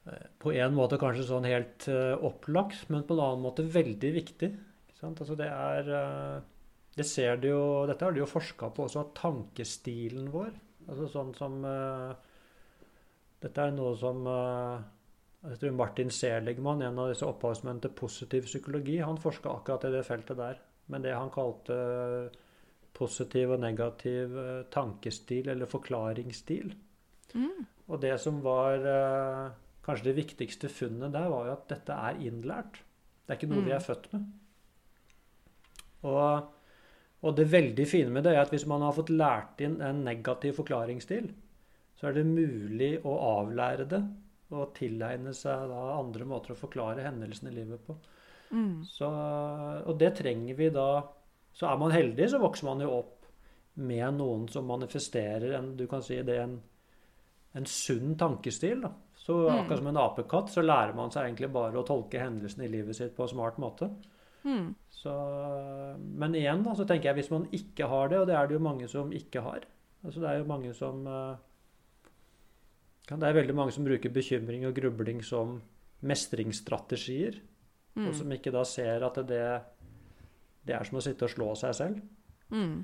eh, 0.07 0.27
På 0.39 0.53
en 0.53 0.75
måte 0.77 0.99
kanskje 1.01 1.27
sånn 1.29 1.49
helt 1.49 1.89
eh, 1.89 2.15
opplagt, 2.25 2.89
men 2.93 3.05
på 3.09 3.17
en 3.17 3.25
annen 3.27 3.45
måte 3.45 3.65
veldig 3.65 4.13
viktig. 4.21 4.53
Altså, 5.05 5.37
det 5.39 5.49
er 5.51 5.91
eh, 5.99 6.43
det 6.95 7.07
ser 7.09 7.41
du 7.43 7.49
jo, 7.49 7.63
Dette 7.91 8.07
har 8.07 8.15
du 8.15 8.21
jo 8.23 8.31
forska 8.31 8.71
på 8.75 8.87
også, 8.87 9.03
at 9.03 9.17
tankestilen 9.19 10.29
vår 10.31 10.53
altså 10.85 11.09
sånn 11.11 11.33
som 11.35 11.65
eh, 11.67 12.13
Dette 13.43 13.65
er 13.65 13.75
noe 13.75 13.97
som 14.01 14.23
eh, 14.31 14.85
jeg 15.51 15.59
tror 15.61 15.75
Martin 15.77 16.13
Seligman, 16.15 16.81
en 16.87 17.01
av 17.03 17.11
disse 17.11 17.27
opphavsmennene 17.29 17.85
til 17.85 17.93
positiv 17.99 18.47
psykologi, 18.49 18.95
han 19.05 19.19
forska 19.21 19.51
akkurat 19.51 19.85
i 19.85 19.91
det 19.93 20.01
feltet 20.07 20.39
der. 20.39 20.63
Men 20.89 21.05
det 21.05 21.13
han 21.13 21.29
kalte 21.35 21.77
positiv 22.97 23.53
og 23.53 23.61
negativ 23.61 24.39
tankestil, 24.73 25.51
eller 25.53 25.69
forklaringsstil. 25.69 26.73
Mm. 27.35 27.61
Og 27.91 28.01
det 28.01 28.15
som 28.25 28.41
var 28.41 28.89
kanskje 29.85 30.09
det 30.09 30.17
viktigste 30.23 30.73
funnet 30.73 31.13
der, 31.13 31.29
var 31.29 31.51
jo 31.51 31.57
at 31.59 31.69
dette 31.75 32.01
er 32.09 32.25
innlært. 32.25 32.81
Det 33.25 33.35
er 33.35 33.41
ikke 33.43 33.51
noe 33.53 33.65
vi 33.65 33.71
Mm. 33.73 33.77
er 33.77 33.85
født 33.85 34.13
med. 34.13 34.25
Og, 36.05 36.51
og 37.25 37.37
det 37.39 37.47
veldig 37.53 37.87
fine 37.89 38.13
med 38.13 38.27
det 38.27 38.35
er 38.35 38.43
at 38.45 38.53
hvis 38.53 38.67
man 38.71 38.85
har 38.85 38.95
fått 38.97 39.13
lært 39.15 39.63
inn 39.65 39.79
en 39.83 40.03
negativ 40.05 40.59
forklaringsstil, 40.61 41.31
så 41.97 42.09
er 42.11 42.19
det 42.19 42.27
mulig 42.29 42.99
å 43.07 43.15
avlære 43.39 43.89
det 43.89 44.03
og 44.55 44.75
tilegne 44.77 45.33
seg 45.35 45.69
da 45.71 45.85
andre 45.97 46.27
måter 46.29 46.53
å 46.55 46.59
forklare 46.59 47.07
hendelsene 47.07 47.51
i 47.51 47.57
livet 47.57 47.81
på. 47.87 47.97
Mm. 48.55 48.85
Så, 48.87 49.09
og 49.89 49.97
det 49.99 50.13
trenger 50.21 50.55
vi 50.59 50.69
da 50.71 50.89
Så 51.55 51.67
er 51.71 51.79
man 51.79 51.93
heldig, 51.95 52.27
så 52.31 52.39
vokser 52.43 52.67
man 52.67 52.81
jo 52.83 52.89
opp 52.97 53.27
med 53.75 54.17
noen 54.17 54.49
som 54.51 54.67
manifesterer 54.67 55.53
en, 55.55 55.77
du 55.79 55.85
kan 55.87 56.03
si 56.03 56.17
det, 56.27 56.35
en, 56.43 56.57
en 57.55 57.67
sunn 57.71 58.17
tankestil. 58.19 58.81
Da. 58.83 58.91
Så 59.15 59.37
Mm. 59.49 59.61
akkurat 59.61 59.79
som 59.79 59.87
en 59.87 60.01
apekatt, 60.03 60.51
så 60.51 60.65
lærer 60.67 60.97
man 60.99 61.11
seg 61.15 61.29
egentlig 61.29 61.53
bare 61.55 61.79
å 61.79 61.87
tolke 61.87 62.19
hendelsene 62.19 62.67
i 62.67 62.73
livet 62.73 62.97
sitt 62.99 63.15
på 63.15 63.23
en 63.23 63.29
smart 63.37 63.59
måte. 63.63 63.89
Mm. 64.45 64.75
Så, 64.93 65.13
men 66.21 66.35
igjen 66.37 66.63
da, 66.65 66.75
så 66.77 66.85
tenker 66.89 67.11
jeg 67.11 67.23
hvis 67.23 67.31
man 67.33 67.47
ikke 67.57 67.89
har 67.89 68.11
det, 68.13 68.19
og 68.21 68.29
det 68.29 68.37
er 68.37 68.49
det 68.49 68.57
jo 68.59 68.65
mange 68.65 68.89
som 68.89 69.13
ikke 69.13 69.43
har 69.45 69.65
altså 70.05 70.21
Det 70.21 70.29
er 70.29 70.39
jo 70.43 70.45
mange 70.45 70.75
som 70.77 71.07
eh, 71.09 71.37
Det 73.09 73.25
er 73.25 73.37
veldig 73.39 73.55
mange 73.57 73.73
som 73.73 73.87
bruker 73.87 74.13
bekymring 74.13 74.67
og 74.69 74.77
grubling 74.77 75.23
som 75.25 75.61
mestringsstrategier, 76.05 77.41
Mm. 77.95 78.09
og 78.09 78.15
som 78.19 78.33
ikke 78.35 78.51
da 78.51 78.65
ser 78.67 79.05
at 79.07 79.19
det, 79.29 79.45
det 80.67 80.75
er 80.75 80.83
som 80.83 80.97
å 80.99 81.03
sitte 81.05 81.29
og 81.29 81.31
slå 81.31 81.53
seg 81.55 81.75
selv. 81.79 82.01
Mm. 82.51 82.81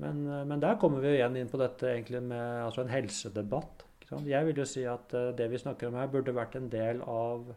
Men, 0.00 0.22
eh, 0.24 0.44
men 0.48 0.62
der 0.62 0.78
kommer 0.80 1.02
vi 1.04 1.10
jo 1.10 1.18
igjen 1.18 1.36
inn 1.36 1.50
på 1.52 1.60
dette 1.60 1.90
egentlig 1.90 2.22
med 2.24 2.64
altså 2.64 2.80
en 2.80 2.88
helsedebatt. 2.88 3.84
Jeg 4.24 4.46
vil 4.46 4.62
jo 4.62 4.64
si 4.64 4.86
at 4.88 5.12
eh, 5.12 5.34
det 5.36 5.50
vi 5.52 5.60
snakker 5.60 5.90
om 5.90 5.98
her, 6.00 6.08
burde 6.08 6.32
vært 6.32 6.56
en 6.56 6.70
del 6.72 7.02
av 7.04 7.50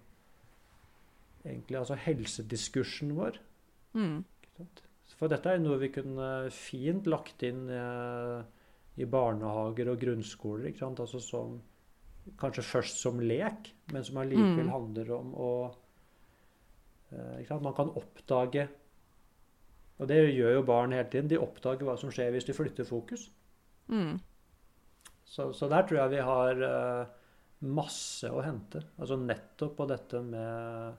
egentlig 1.45 1.77
altså 1.79 1.95
helsediskursen 1.97 3.15
vår. 3.17 3.37
Mm. 3.97 4.23
For 5.17 5.29
dette 5.29 5.49
er 5.53 5.59
noe 5.61 5.77
vi 5.81 5.91
kunne 5.93 6.49
fint 6.53 7.07
lagt 7.09 7.43
inn 7.45 7.67
eh, 7.69 8.41
i 9.01 9.05
barnehager 9.05 9.91
og 9.93 9.99
grunnskoler. 10.01 10.69
ikke 10.69 10.83
sant? 10.83 10.99
Altså 11.03 11.19
som, 11.21 11.59
kanskje 12.41 12.63
først 12.65 13.01
som 13.01 13.19
lek, 13.21 13.71
men 13.93 14.03
som 14.03 14.17
allikevel 14.21 14.67
Mm. 14.67 14.73
handler 14.73 15.11
om 15.17 15.33
å 15.33 15.51
eh, 17.11 17.39
ikke 17.41 17.47
sant? 17.53 17.63
Man 17.65 17.75
kan 17.77 17.91
oppdage 17.97 18.67
Og 20.01 20.07
det 20.09 20.17
gjør 20.33 20.55
jo 20.55 20.61
barn 20.65 20.91
hele 20.95 21.05
tiden. 21.13 21.27
De 21.29 21.37
oppdager 21.37 21.85
hva 21.85 21.93
som 21.99 22.09
skjer 22.09 22.31
hvis 22.33 22.47
de 22.47 22.53
flytter 22.57 22.87
fokus. 22.89 23.27
Mm. 23.87 24.15
Så, 25.29 25.51
så 25.53 25.67
der 25.69 25.83
tror 25.85 25.99
jeg 25.99 26.09
vi 26.15 26.23
har 26.25 26.63
eh, 26.65 27.11
masse 27.69 28.25
å 28.33 28.41
hente. 28.41 28.81
Altså 28.97 29.19
nettopp 29.21 29.75
på 29.77 29.85
dette 29.91 30.23
med 30.25 30.97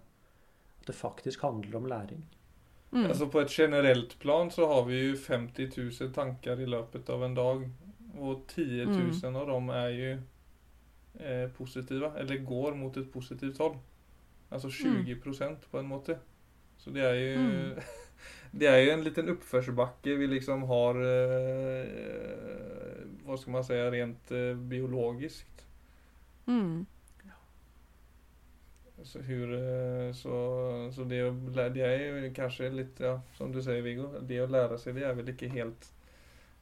det 0.86 0.96
faktisk 0.96 1.42
handler 1.42 1.76
om 1.76 1.86
læring. 1.86 2.24
Mm. 2.92 3.06
Altså 3.06 3.26
på 3.32 3.40
et 3.40 3.50
generelt 3.50 4.18
plan 4.20 4.50
så 4.50 4.66
har 4.68 4.84
vi 4.84 4.98
jo 5.00 5.16
50 5.16 5.70
000 6.00 6.12
tanker 6.12 6.60
i 6.60 6.68
løpet 6.68 7.08
av 7.08 7.24
en 7.24 7.34
dag. 7.34 7.64
Og 8.12 8.44
10 8.48 8.84
000 9.22 9.36
av 9.36 9.48
dem 9.48 9.70
er 9.72 9.88
jo 9.88 10.10
eh, 11.20 11.48
positive, 11.56 12.12
eller 12.18 12.44
går 12.44 12.76
mot 12.76 12.96
et 12.96 13.08
positivt 13.10 13.56
tall. 13.56 13.78
Altså 14.50 14.68
20 14.68 15.14
mm. 15.16 15.56
på 15.70 15.78
en 15.78 15.88
måte. 15.88 16.18
Så 16.78 16.90
det 16.90 17.02
er 17.02 17.14
jo 17.14 17.40
Mm. 17.40 17.82
Det 18.52 18.68
er 18.68 18.82
jo 18.84 18.90
en 18.92 19.04
liten 19.04 19.30
oppførselsbakke 19.32 20.16
vi 20.20 20.26
liksom 20.28 20.66
har 20.68 20.98
eh, 21.00 21.86
Hva 23.24 23.38
skal 23.40 23.54
man 23.54 23.64
si 23.64 23.78
rent 23.94 24.32
eh, 24.36 24.56
biologisk. 24.56 25.46
Mm. 26.46 26.84
Så, 29.04 29.20
hur, 29.26 29.54
eh, 29.56 30.12
så, 30.14 30.36
så 30.94 31.04
det, 31.08 31.22
å 31.26 31.32
det 31.74 31.82
er 31.86 31.96
jo 32.04 32.30
kanskje 32.36 32.70
litt, 32.70 33.00
ja, 33.02 33.16
som 33.36 33.52
du 33.52 33.60
sier 33.62 33.82
Viggo, 33.82 34.08
det 34.22 34.42
å 34.42 34.50
lære 34.50 34.78
seg 34.78 34.98
det 34.98 35.06
er 35.08 35.16
vel 35.18 35.32
ikke 35.32 35.50
helt, 35.52 35.88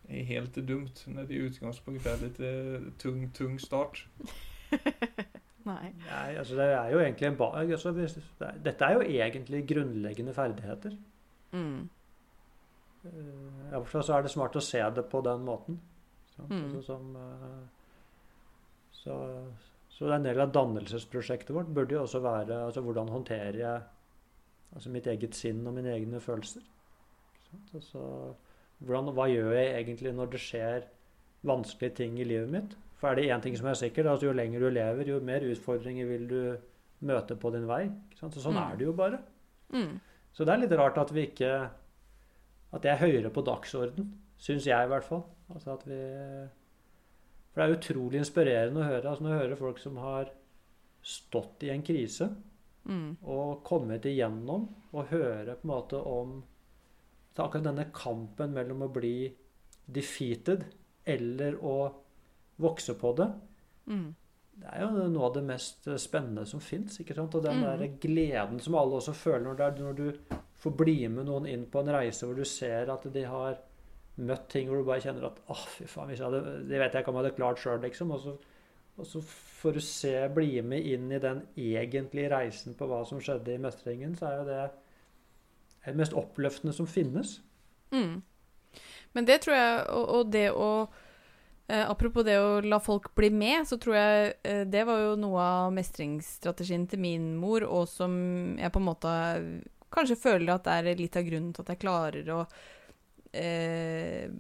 helt 0.09 0.57
dumt 0.66 1.05
når 1.07 1.28
det 1.28 1.36
i 1.36 1.45
utgangspunktet 1.51 2.11
er 2.14 2.24
litt 2.24 2.41
eh, 2.45 2.88
tung, 3.03 3.26
tung 3.36 3.61
start. 3.62 4.05
Nei. 5.68 5.93
Nei, 6.07 6.28
altså 6.41 6.57
det 6.57 6.66
er 6.72 6.91
jo 6.95 7.01
egentlig 7.03 7.26
en 7.28 7.36
ba 7.36 7.51
altså 7.61 7.93
hvis, 7.93 8.14
det 8.41 8.51
Dette 8.64 8.86
er 8.86 8.97
jo 8.97 9.03
egentlig 9.05 9.64
grunnleggende 9.68 10.34
ferdigheter. 10.34 10.97
Mm. 11.53 11.88
Eh, 13.05 13.76
I 13.76 13.82
så 13.91 14.16
er 14.16 14.24
det 14.24 14.32
smart 14.32 14.57
å 14.57 14.64
se 14.64 14.80
det 14.97 15.05
på 15.12 15.20
den 15.24 15.45
måten. 15.45 15.80
Sant? 16.36 16.51
Mm. 16.51 16.64
Altså 16.64 16.82
som, 16.86 17.16
eh, 17.16 17.61
så, 19.03 19.16
så 20.01 20.09
en 20.16 20.24
del 20.24 20.40
av 20.40 20.53
dannelsesprosjektet 20.55 21.53
vårt 21.53 21.68
burde 21.76 21.92
jo 21.92 22.03
også 22.07 22.22
være 22.24 22.57
altså 22.64 22.80
hvordan 22.80 23.11
håndterer 23.12 23.59
jeg 23.61 23.82
altså 24.74 24.92
mitt 24.94 25.07
eget 25.12 25.34
sinn 25.36 25.61
og 25.68 25.74
mine 25.76 25.92
egne 25.92 26.20
følelser. 26.24 26.62
Altså, 27.74 28.01
hvordan, 28.80 29.11
hva 29.16 29.26
gjør 29.28 29.53
jeg 29.59 29.74
egentlig 29.82 30.12
når 30.16 30.30
det 30.32 30.40
skjer 30.40 30.86
vanskelige 31.46 31.96
ting 32.01 32.16
i 32.20 32.24
livet 32.24 32.48
mitt? 32.53 32.76
For 33.01 33.11
er 33.11 33.18
det 33.18 33.28
én 33.32 33.42
ting 33.44 33.57
som 33.59 33.66
er 33.68 33.76
sikkert, 33.80 34.07
altså 34.07 34.28
jo 34.30 34.32
lenger 34.36 34.61
du 34.64 34.68
lever, 34.72 35.09
jo 35.09 35.20
mer 35.24 35.44
utfordringer 35.51 36.07
vil 36.09 36.26
du 36.30 36.40
møte 37.09 37.36
på 37.40 37.51
din 37.53 37.66
vei. 37.68 37.90
Så 38.16 38.28
sånn 38.30 38.55
Mm. 38.57 38.62
er 38.62 38.76
det 38.76 38.86
jo 38.86 38.92
bare. 38.92 39.18
Mm. 39.72 40.01
Så 40.32 40.44
det 40.44 40.55
er 40.55 40.59
litt 40.64 40.72
rart 40.78 40.98
at 40.98 41.12
vi 41.12 41.26
ikke 41.26 41.70
At 42.72 42.82
det 42.82 42.90
er 42.92 43.01
høyere 43.03 43.30
på 43.34 43.42
dagsorden, 43.42 44.12
syns 44.38 44.64
jeg 44.64 44.84
i 44.84 44.88
hvert 44.88 45.03
fall. 45.03 45.24
Altså 45.53 45.72
at 45.72 45.82
vi 45.88 45.96
For 47.61 47.68
det 47.68 47.74
er 47.74 47.80
utrolig 47.82 48.20
inspirerende 48.22 48.80
å 48.80 48.86
høre. 48.88 49.11
Altså 49.11 49.24
når 49.24 49.32
jeg 49.34 49.40
hører 49.42 49.58
folk 49.61 49.80
som 49.82 49.96
har 50.00 50.30
stått 51.04 51.66
i 51.66 51.74
en 51.74 51.82
krise 51.84 52.30
Mm. 52.88 53.18
og 53.22 53.62
kommet 53.62 54.06
igjennom, 54.08 54.62
og 54.94 55.11
høre 55.11 55.54
på 55.61 55.66
en 55.66 55.68
måte 55.68 55.98
om 56.00 56.42
akkurat 57.36 57.66
denne 57.66 57.84
kampen 57.92 58.54
mellom 58.54 58.86
å 58.86 58.88
bli 58.92 59.30
defeated 59.86 60.64
eller 61.04 61.58
å 61.62 61.92
vokse 62.58 62.94
på 62.94 63.12
det. 63.16 63.28
Mm. 63.86 64.14
Det 64.56 64.72
er 64.72 64.80
jo 64.80 65.08
noe 65.08 65.26
av 65.26 65.34
det 65.34 65.44
mest 65.44 65.84
spennende 66.00 66.46
som 66.46 66.61
fins. 66.61 66.98
Og 66.98 67.42
den 67.42 67.61
Mm. 67.61 67.78
der 67.78 67.86
gleden 68.00 68.61
som 68.61 68.74
alle 68.74 68.96
også 68.96 69.12
føler 69.12 69.44
når, 69.44 69.61
er, 69.61 69.78
når 69.78 69.96
du 69.96 70.12
får 70.56 70.76
bli 70.76 71.08
med 71.08 71.26
noen 71.26 71.46
inn 71.46 71.66
på 71.66 71.80
en 71.80 71.94
reise 71.94 72.24
hvor 72.26 72.34
du 72.34 72.44
ser 72.44 72.88
at 72.88 73.12
de 73.12 73.22
har 73.24 73.58
møtt 74.16 74.48
ting 74.52 74.68
hvor 74.68 74.80
du 74.80 74.88
bare 74.88 75.02
kjenner 75.04 75.28
at 75.30 75.38
åh, 75.52 75.66
fy 75.76 75.86
faen, 75.88 76.12
hadde, 76.12 76.40
det 76.68 76.80
vet 76.80 76.94
jeg 76.94 77.04
ikke 77.04 77.12
om 77.12 77.18
jeg 77.18 77.24
hadde 77.24 77.36
klart 77.38 77.62
sjøl, 77.62 77.80
liksom. 77.84 78.12
Og 78.16 78.24
så, 78.24 78.36
og 79.00 79.08
så 79.08 79.22
får 79.24 79.76
du 79.76 79.82
se, 79.84 80.14
bli 80.34 80.61
med 80.66 80.86
inn 80.86 81.11
i 81.12 81.22
den 81.22 81.44
egentlige 81.56 82.32
reisen 82.34 82.76
på 82.76 82.88
hva 82.90 83.02
som 83.08 83.22
skjedde 83.22 83.54
i 83.54 83.62
mestringen, 83.62 84.16
så 84.18 84.28
er 84.28 84.40
jo 84.40 84.48
det 84.50 84.62
det 85.84 85.96
mest 85.96 86.12
oppløftende 86.12 86.74
som 86.76 86.88
finnes. 86.88 87.38
Mm. 87.90 88.20
Men 89.12 89.26
det 89.26 89.40
tror 89.44 89.56
jeg, 89.56 89.78
og, 89.90 90.04
og 90.16 90.32
det 90.32 90.50
å 90.52 90.70
eh, 91.66 91.82
Apropos 91.82 92.26
det 92.26 92.36
å 92.38 92.61
la 92.62 92.78
folk 92.82 93.11
bli 93.16 93.30
med, 93.34 93.64
så 93.66 93.78
tror 93.80 93.96
jeg 93.96 94.32
eh, 94.44 94.64
det 94.68 94.84
var 94.86 95.00
jo 95.02 95.14
noe 95.18 95.40
av 95.42 95.74
mestringsstrategien 95.74 96.86
til 96.90 97.02
min 97.02 97.32
mor, 97.40 97.64
og 97.66 97.88
som 97.90 98.12
jeg 98.61 98.72
på 98.74 98.82
en 98.82 98.90
måte 98.90 99.14
kanskje 99.90 100.20
føler 100.20 100.54
at 100.54 100.68
det 100.68 100.76
er 100.76 101.00
litt 101.00 101.18
av 101.18 101.26
grunnen 101.26 101.54
til 101.54 101.64
at 101.64 101.72
jeg 101.74 101.82
klarer 101.82 102.30
å 102.34 102.44
eh, 103.33 104.31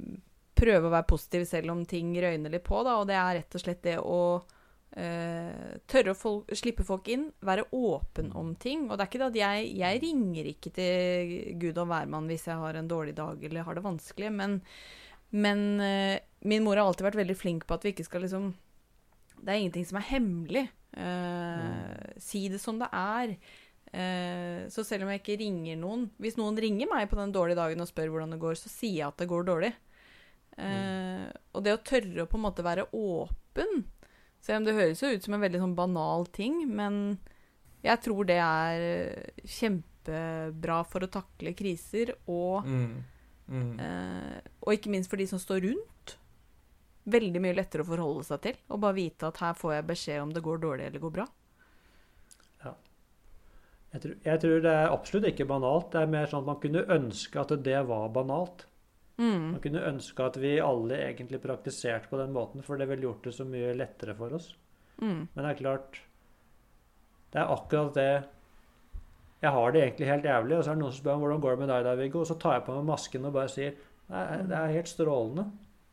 prøve 0.60 0.88
å 0.88 0.92
være 0.92 1.08
positiv 1.08 1.44
selv 1.48 1.72
om 1.74 1.84
ting 1.88 2.12
røyner 2.20 2.52
litt 2.52 2.66
på, 2.66 2.80
da, 2.86 2.98
og 3.00 3.06
det 3.08 3.16
er 3.16 3.36
rett 3.40 3.56
og 3.56 3.62
slett 3.62 3.82
det 3.86 3.96
å 4.02 4.20
eh, 4.96 5.76
tørre 5.90 6.14
å 6.14 6.18
folk, 6.18 6.50
slippe 6.58 6.84
folk 6.86 7.08
inn, 7.12 7.28
være 7.46 7.68
åpen 7.76 8.32
om 8.36 8.54
ting. 8.60 8.88
Og 8.88 8.96
det 8.96 9.04
er 9.04 9.10
ikke 9.10 9.22
det 9.22 9.28
at 9.30 9.38
jeg, 9.40 9.68
jeg 9.80 10.02
ringer 10.04 10.50
ikke 10.52 10.74
til 10.76 11.36
Gud 11.62 11.80
og 11.80 11.90
hvermann 11.92 12.28
hvis 12.30 12.48
jeg 12.50 12.60
har 12.60 12.80
en 12.80 12.90
dårlig 12.90 13.16
dag 13.18 13.44
eller 13.46 13.66
har 13.68 13.78
det 13.78 13.86
vanskelig, 13.86 14.32
men, 14.36 14.58
men 15.30 15.64
eh, 15.84 16.18
min 16.50 16.66
mor 16.66 16.76
har 16.80 16.90
alltid 16.90 17.08
vært 17.08 17.22
veldig 17.22 17.38
flink 17.38 17.66
på 17.68 17.76
at 17.78 17.86
vi 17.86 17.94
ikke 17.94 18.08
skal 18.08 18.24
liksom 18.24 18.52
Det 19.40 19.48
er 19.48 19.58
ingenting 19.62 19.86
som 19.88 19.96
er 20.00 20.08
hemmelig. 20.10 20.66
Eh, 20.92 22.16
Si 22.20 22.48
det 22.52 22.60
som 22.60 22.78
det 22.80 22.88
er. 22.92 23.36
Eh, 23.92 24.68
så 24.70 24.84
selv 24.86 25.02
om 25.02 25.10
jeg 25.10 25.18
ikke 25.18 25.38
ringer 25.40 25.74
noen 25.80 26.04
Hvis 26.22 26.36
noen 26.38 26.54
ringer 26.62 26.86
meg 26.86 27.08
på 27.10 27.16
den 27.18 27.32
dårlige 27.34 27.58
dagen 27.58 27.80
og 27.82 27.88
spør 27.90 28.12
hvordan 28.12 28.30
det 28.30 28.38
går, 28.38 28.54
så 28.54 28.70
sier 28.70 29.00
jeg 29.00 29.08
at 29.08 29.16
det 29.18 29.26
går 29.32 29.48
dårlig. 29.48 29.72
Eh, 30.58 31.26
Og 31.54 31.64
det 31.66 31.74
å 31.74 31.82
tørre 31.82 32.22
å 32.22 32.28
på 32.30 32.38
en 32.38 32.44
måte 32.44 32.62
være 32.62 32.84
åpen 32.94 33.84
Selv 34.40 34.60
om 34.60 34.68
det 34.68 34.76
høres 34.78 35.02
jo 35.02 35.10
ut 35.10 35.26
som 35.26 35.34
en 35.34 35.42
veldig 35.42 35.60
sånn 35.62 35.74
banal 35.74 36.26
ting, 36.32 36.62
men 36.70 37.18
jeg 37.82 38.00
tror 38.04 38.24
det 38.28 38.38
er 38.40 38.84
eh, 38.86 39.42
kjempebra 39.44 40.78
for 40.88 41.04
å 41.04 41.10
takle 41.12 41.52
kriser, 41.56 42.14
og, 42.28 42.64
Mm. 42.64 43.02
Mm. 43.50 43.80
Eh, 43.80 44.40
og 44.62 44.72
ikke 44.76 44.90
minst 44.94 45.10
for 45.10 45.16
de 45.20 45.26
som 45.26 45.38
står 45.42 45.60
rundt. 45.66 46.14
Veldig 47.10 47.40
mye 47.42 47.56
lettere 47.56 47.82
å 47.82 47.88
forholde 47.90 48.24
seg 48.28 48.40
til, 48.44 48.56
og 48.70 48.80
bare 48.80 48.94
vite 48.94 49.26
at 49.26 49.40
her 49.42 49.54
får 49.58 49.74
jeg 49.74 49.86
beskjed 49.90 50.22
om 50.22 50.30
det 50.32 50.42
går 50.44 50.60
dårlig 50.62 50.86
eller 50.86 51.00
går 51.02 51.14
bra. 51.18 51.26
Jeg 53.90 54.02
tror, 54.02 54.16
jeg 54.22 54.40
tror 54.42 54.60
det 54.62 54.72
er 54.72 54.92
absolutt 54.94 55.28
ikke 55.32 55.48
banalt. 55.50 55.88
Det 55.92 56.00
er 56.00 56.10
mer 56.12 56.28
sånn 56.30 56.44
at 56.44 56.50
man 56.52 56.60
kunne 56.62 56.86
ønske 56.94 57.40
at 57.42 57.54
det 57.66 57.78
var 57.88 58.10
banalt. 58.14 58.66
Mm. 59.20 59.46
Man 59.52 59.62
kunne 59.64 59.84
ønske 59.84 60.24
at 60.24 60.38
vi 60.40 60.54
alle 60.64 60.96
egentlig 61.10 61.42
praktiserte 61.42 62.08
på 62.08 62.20
den 62.20 62.32
måten, 62.32 62.62
for 62.64 62.80
det 62.80 62.86
ville 62.88 63.08
gjort 63.08 63.26
det 63.26 63.34
så 63.36 63.44
mye 63.44 63.74
lettere 63.76 64.14
for 64.16 64.36
oss. 64.38 64.52
Mm. 65.00 65.26
Men 65.32 65.40
det 65.42 65.50
er 65.50 65.58
klart 65.62 66.02
Det 67.32 67.38
er 67.40 67.52
akkurat 67.54 67.94
det 67.96 68.24
Jeg 69.40 69.52
har 69.54 69.72
det 69.72 69.80
egentlig 69.80 70.08
helt 70.10 70.24
jævlig, 70.24 70.56
og 70.56 70.64
så 70.64 70.70
er 70.70 70.74
det 70.74 70.82
noen 70.82 70.92
som 70.92 71.00
spør 71.00 71.14
om 71.14 71.22
hvordan 71.24 71.40
går 71.40 71.54
det 71.54 71.60
med 71.60 71.70
deg, 71.72 71.84
da, 71.86 71.94
Viggo, 71.96 72.20
og 72.20 72.28
så 72.28 72.36
tar 72.36 72.58
jeg 72.58 72.64
på 72.66 72.74
meg 72.76 72.88
masken 72.90 73.24
og 73.24 73.32
bare 73.32 73.52
sier 73.52 73.78
Nei, 74.10 74.24
det 74.50 74.56
er 74.58 74.74
helt 74.74 74.90
strålende. 74.90 75.44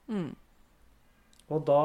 Mm. 0.10 0.32
Og 1.54 1.66
da 1.68 1.82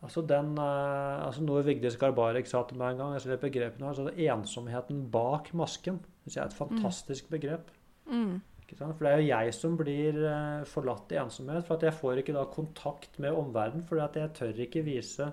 Altså, 0.00 0.22
den, 0.24 0.54
eh, 0.56 1.26
altså 1.26 1.42
Noe 1.44 1.64
Vigdis 1.66 1.98
Garbarek 2.00 2.48
sa 2.48 2.62
til 2.64 2.78
meg 2.80 2.94
en 2.94 3.02
gang, 3.02 3.16
jeg 3.16 3.26
ser 3.26 3.42
begrepene 3.42 3.84
nå, 3.84 3.90
altså 3.92 4.30
ensomheten 4.32 5.02
bak 5.12 5.52
masken. 5.56 6.00
Det 6.24 6.38
er 6.38 6.46
et 6.48 6.56
fantastisk 6.56 7.28
begrep. 7.32 7.68
Mm. 8.08 8.38
Ikke 8.62 8.78
sant? 8.78 8.96
For 8.96 9.04
det 9.04 9.12
er 9.12 9.20
jo 9.20 9.28
jeg 9.28 9.54
som 9.56 9.76
blir 9.76 10.22
eh, 10.30 10.64
forlatt 10.70 11.12
i 11.12 11.20
ensomhet. 11.20 11.66
For 11.66 11.76
at 11.76 11.86
jeg 11.88 11.98
får 11.98 12.22
ikke 12.22 12.36
da 12.36 12.46
kontakt 12.48 13.20
med 13.20 13.36
omverdenen. 13.36 13.84
For 13.88 14.00
at 14.00 14.16
jeg 14.16 14.32
tør 14.38 14.64
ikke 14.66 14.84
vise 14.86 15.28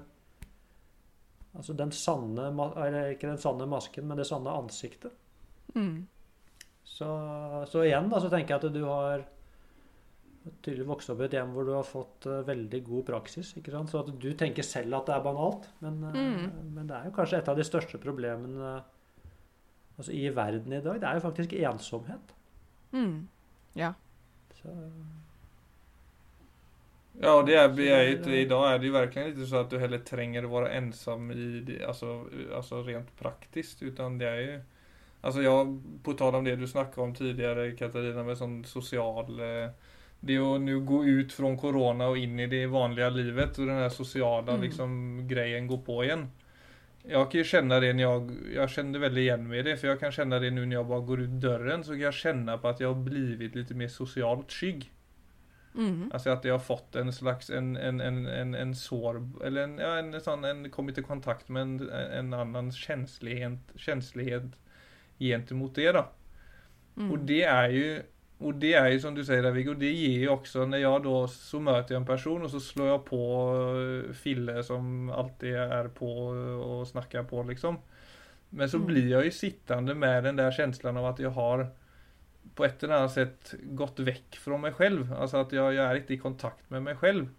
altså 1.57 1.74
den 1.74 1.91
sanne, 1.95 2.51
eller 2.51 3.13
ikke 3.13 3.32
den 3.32 3.39
sanne 3.41 3.65
masken, 3.70 4.05
men 4.05 4.20
det 4.20 4.28
sanne 4.30 4.53
ansiktet. 4.53 5.15
Mm. 5.74 6.05
Så, 6.88 7.07
så 7.72 7.84
igjen 7.86 8.11
da, 8.11 8.20
så 8.22 8.30
tenker 8.32 8.55
jeg 8.55 8.68
at 8.68 8.76
du 8.76 8.84
har 8.86 9.26
tydelig 10.64 10.86
vokst 10.88 11.10
opp 11.10 11.20
i 11.22 11.24
et 11.26 11.32
hjem 11.38 11.54
hvor 11.54 11.66
du 11.66 11.72
har 11.74 11.84
fått 11.84 12.26
eh, 12.26 12.43
veldig 12.48 12.84
god 12.86 13.06
praksis. 13.06 13.54
ikke 13.58 13.72
sant? 13.72 13.89
Så 13.89 14.00
at 14.00 14.20
du 14.20 14.34
tenker 14.34 14.64
selv 14.64 14.93
at 15.00 15.06
det 15.06 15.16
er 15.16 15.24
banalt, 15.26 15.68
men, 15.82 16.04
eh, 16.04 16.14
Mm. 16.14 16.74
men 16.76 16.88
det 16.88 16.95
er 16.95 17.06
jo 17.06 17.12
kanskje 17.12 17.38
et 17.38 17.50
av 17.50 17.56
de 17.58 17.64
største 17.64 17.98
problemene 18.00 18.84
altså, 19.98 20.12
i 20.14 20.30
verden 20.30 20.74
i 20.74 20.82
dag. 20.82 21.00
Det 21.02 21.08
er 21.10 21.14
jo 21.16 21.26
faktisk 21.30 21.54
ensomhet. 21.54 22.34
Mm. 22.93 23.28
Ja. 23.76 23.93
Så, 24.62 24.70
Ja, 27.20 27.41
det 27.41 27.56
er, 27.56 27.70
Så 27.70 27.76
det 27.76 27.88
dag 27.89 28.24
det- 28.26 28.32
ju- 28.32 28.45
idag 28.45 28.74
är 28.74 28.78
det 28.80 28.88
jo 28.88 28.93
virkelig 28.93 29.28
ikke 29.34 29.45
så 29.48 29.60
at 29.62 29.70
du 29.70 29.80
heller 29.80 29.98
trenger 30.00 30.43
å 30.45 30.50
være 30.52 30.70
ensom 30.78 31.32
i 31.32 31.60
det, 31.66 31.82
altså 31.82 32.28
alltså 32.54 32.84
rent 32.86 33.10
praktisk, 33.18 33.82
utan 33.82 34.18
det 34.20 34.28
er 34.28 34.41
jo 34.41 34.62
Alltså 35.24 35.41
jag, 35.41 35.82
på 36.04 36.14
tal 36.16 36.36
om 36.36 36.43
det 36.43 36.56
du 36.60 36.68
snackade 36.68 37.02
om 37.02 37.14
tidligere, 37.14 37.76
Katarina 37.76 38.24
med 38.24 38.38
sån 38.38 38.64
social 38.66 39.39
eh, 39.39 39.70
Det 40.20 40.36
är 40.36 40.55
att 40.55 40.61
nu 40.61 40.80
gå 40.80 41.05
ut 41.05 41.34
från 41.34 41.57
corona 41.57 42.07
och 42.07 42.18
in 42.18 42.39
i 42.39 42.47
det 42.47 42.65
vanliga 42.65 43.09
livet 43.09 43.57
och 43.57 43.65
den 43.65 43.76
här 43.76 43.89
sociala 43.89 44.51
Mm. 44.51 44.61
liksom 44.63 45.22
grejen 45.28 45.68
går 45.68 45.78
på 45.78 46.03
igen. 46.03 46.32
Jag 47.03 47.32
kan 47.32 47.38
ju 47.38 47.43
känna 47.43 47.80
det 47.80 47.93
när 47.93 48.03
jag, 48.03 48.32
jag 48.55 48.70
kände 48.70 48.99
väldigt 48.99 49.22
igen 49.22 49.47
mig 49.47 49.59
i 49.59 49.63
det 49.63 49.78
för 49.78 49.88
jag 49.88 49.99
kan 49.99 50.11
känna 50.11 50.39
det 50.39 50.51
nu 50.51 50.65
när 50.65 50.76
jag 50.76 50.88
bara 50.88 50.99
går 50.99 51.22
ut 51.22 51.30
dörren 51.30 51.84
så 51.84 51.91
kan 51.91 51.99
jag 51.99 52.13
känna 52.13 52.57
på 52.57 52.68
att 52.68 52.80
jag 52.80 52.93
har 52.93 53.01
blivit 53.03 53.55
lite 53.55 53.74
mer 53.74 53.88
socialt 53.88 54.51
skygg. 54.51 54.91
Mm. 55.78 56.11
Alltså 56.13 56.30
att 56.30 56.45
jag 56.45 56.53
har 56.53 56.59
fått 56.59 56.95
en 56.95 57.13
slags 57.13 57.49
en, 57.49 57.78
en, 57.78 58.01
en, 58.01 58.26
en, 58.26 58.55
en 58.55 58.76
sår 58.76 59.30
eller 59.45 59.63
en, 59.63 59.78
ja, 59.78 59.97
en 59.97 60.22
sån 60.22 60.43
en 60.43 60.70
kommit 60.70 60.97
i 60.97 61.03
kontakt 61.03 61.49
med 61.49 61.61
en, 61.61 61.89
en 61.89 62.34
annan 62.34 62.72
känslighet, 62.72 63.59
känslighet 63.76 64.43
gentemot 65.20 65.76
det 65.76 65.91
då. 65.91 66.05
Mm. 66.97 67.11
Och 67.11 67.20
det 67.20 67.43
är 67.43 67.70
ju 67.70 68.01
och 68.38 68.53
det 68.55 68.73
är 68.73 68.88
ju 68.89 68.99
som 68.99 69.15
du 69.15 69.25
säger 69.25 69.51
Viggo, 69.51 69.73
det 69.73 69.91
ger 69.91 70.19
ju 70.19 70.29
också 70.29 70.65
när 70.65 70.77
jag 70.77 71.03
då 71.03 71.27
så 71.27 71.59
möter 71.59 71.93
jag 71.95 71.99
en 72.01 72.05
person 72.07 72.41
och 72.43 72.51
så 72.51 72.59
slår 72.59 72.88
jag 72.88 73.05
på 73.05 73.53
eh, 74.07 74.13
Fille 74.13 74.63
som 74.63 75.09
alltid 75.09 75.55
är 75.55 75.88
på 75.88 76.17
och 76.63 76.88
snackar 76.88 77.23
på 77.23 77.43
liksom. 77.43 77.77
Men 78.49 78.69
så 78.69 78.77
Mm. 78.77 78.88
blir 78.88 79.07
jag 79.11 79.25
ju 79.25 79.31
sittande 79.31 79.95
med 79.95 80.23
den 80.23 80.35
där 80.35 80.51
känslan 80.51 80.97
av 80.97 81.05
att 81.05 81.19
jag 81.19 81.29
har 81.29 81.67
på 82.55 82.65
ett 82.65 82.83
eller 82.83 82.93
annat 82.95 83.13
sätt 83.13 83.53
gått 83.63 83.99
väck 83.99 84.35
från 84.35 84.61
mig 84.61 84.73
själv. 84.73 85.13
Alltså 85.13 85.38
att 85.38 85.51
jag, 85.51 85.73
jag 85.73 85.85
är 85.85 85.95
inte 85.95 86.13
i 86.13 86.17
kontakt 86.17 86.69
med 86.69 86.83
mig 86.83 86.95
själv. 86.95 87.29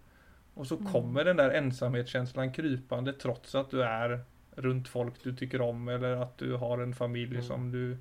Och 0.53 0.67
så 0.67 0.75
Mm. 0.77 0.91
kommer 0.91 1.25
den 1.25 1.37
där 1.37 1.49
ensamhetskänslan 1.49 2.53
krypande 2.53 3.13
trots 3.13 3.55
att 3.55 3.71
du 3.71 3.83
är 3.83 4.19
runt 4.55 4.87
folk 4.87 5.13
du 5.23 5.35
tycker 5.35 5.61
om 5.61 5.87
eller 5.87 6.11
att 6.15 6.37
du 6.37 6.53
har 6.53 6.77
en 6.79 6.95
familj 6.95 7.31
Mm. 7.31 7.43
som 7.43 7.71
du 7.71 7.97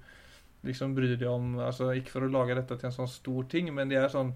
liksom 0.68 0.94
bryr 0.96 1.16
deg 1.16 1.28
om. 1.30 1.56
altså, 1.64 1.90
Ikke 1.96 2.14
for 2.14 2.26
å 2.26 2.30
lage 2.32 2.54
dette 2.58 2.76
til 2.78 2.88
en 2.90 2.94
sånn 2.94 3.10
stor 3.10 3.48
ting 3.50 3.72
men 3.74 3.88
det 3.90 3.98
er 4.00 4.12
sånn 4.12 4.34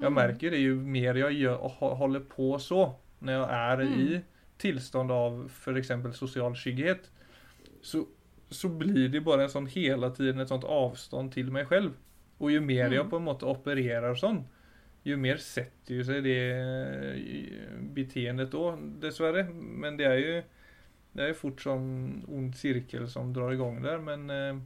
Jeg 0.00 0.12
merker 0.16 0.50
det 0.54 0.62
jo 0.62 0.76
mer 0.80 1.14
jeg 1.18 1.42
gjør, 1.42 1.58
och 1.60 1.72
hå- 1.80 2.28
på 2.28 2.54
så 2.58 2.94
når 3.20 3.32
jeg 3.32 3.50
er 3.50 3.76
Mm. 3.84 3.98
i 4.00 4.22
tilstand 4.58 5.10
av 5.10 5.44
f.eks. 5.50 5.88
sosial 5.88 6.12
social 6.14 6.52
skygghet 6.54 7.10
så, 7.82 8.06
så 8.50 8.68
blir 8.78 9.10
det 9.10 9.22
bare 9.24 9.42
en 9.42 9.48
sånn 9.48 9.68
hele 9.68 10.10
tiden 10.10 10.40
et 10.40 10.48
sånt 10.48 10.64
avstånd 10.64 11.32
til 11.32 11.50
meg 11.50 11.68
selv. 11.68 11.92
Og 12.40 12.50
jo 12.50 12.60
mer 12.60 12.88
Mm. 12.88 12.94
jag 12.94 13.10
på 13.10 13.16
en 13.16 13.24
måte 13.24 13.44
opererer 13.46 14.14
sånn, 14.16 14.44
jo 15.04 15.16
mer 15.16 15.36
setter 15.36 15.96
jo 15.96 16.02
seg 16.02 16.22
det 16.24 16.38
eh, 16.52 17.78
beteendet 17.94 18.50
da, 18.50 18.76
dessverre. 19.00 19.46
Men 19.52 19.96
det 19.96 20.06
er 20.06 20.18
jo 20.18 20.42
det 21.14 21.22
er 21.24 21.28
jo 21.32 21.34
fort 21.40 21.60
sånn 21.60 22.22
ond 22.30 22.54
cirkel 22.54 23.08
som 23.10 23.32
drar 23.34 23.52
i 23.52 23.56
gang 23.58 23.80
der, 23.82 23.98
men 23.98 24.30
eh, 24.30 24.60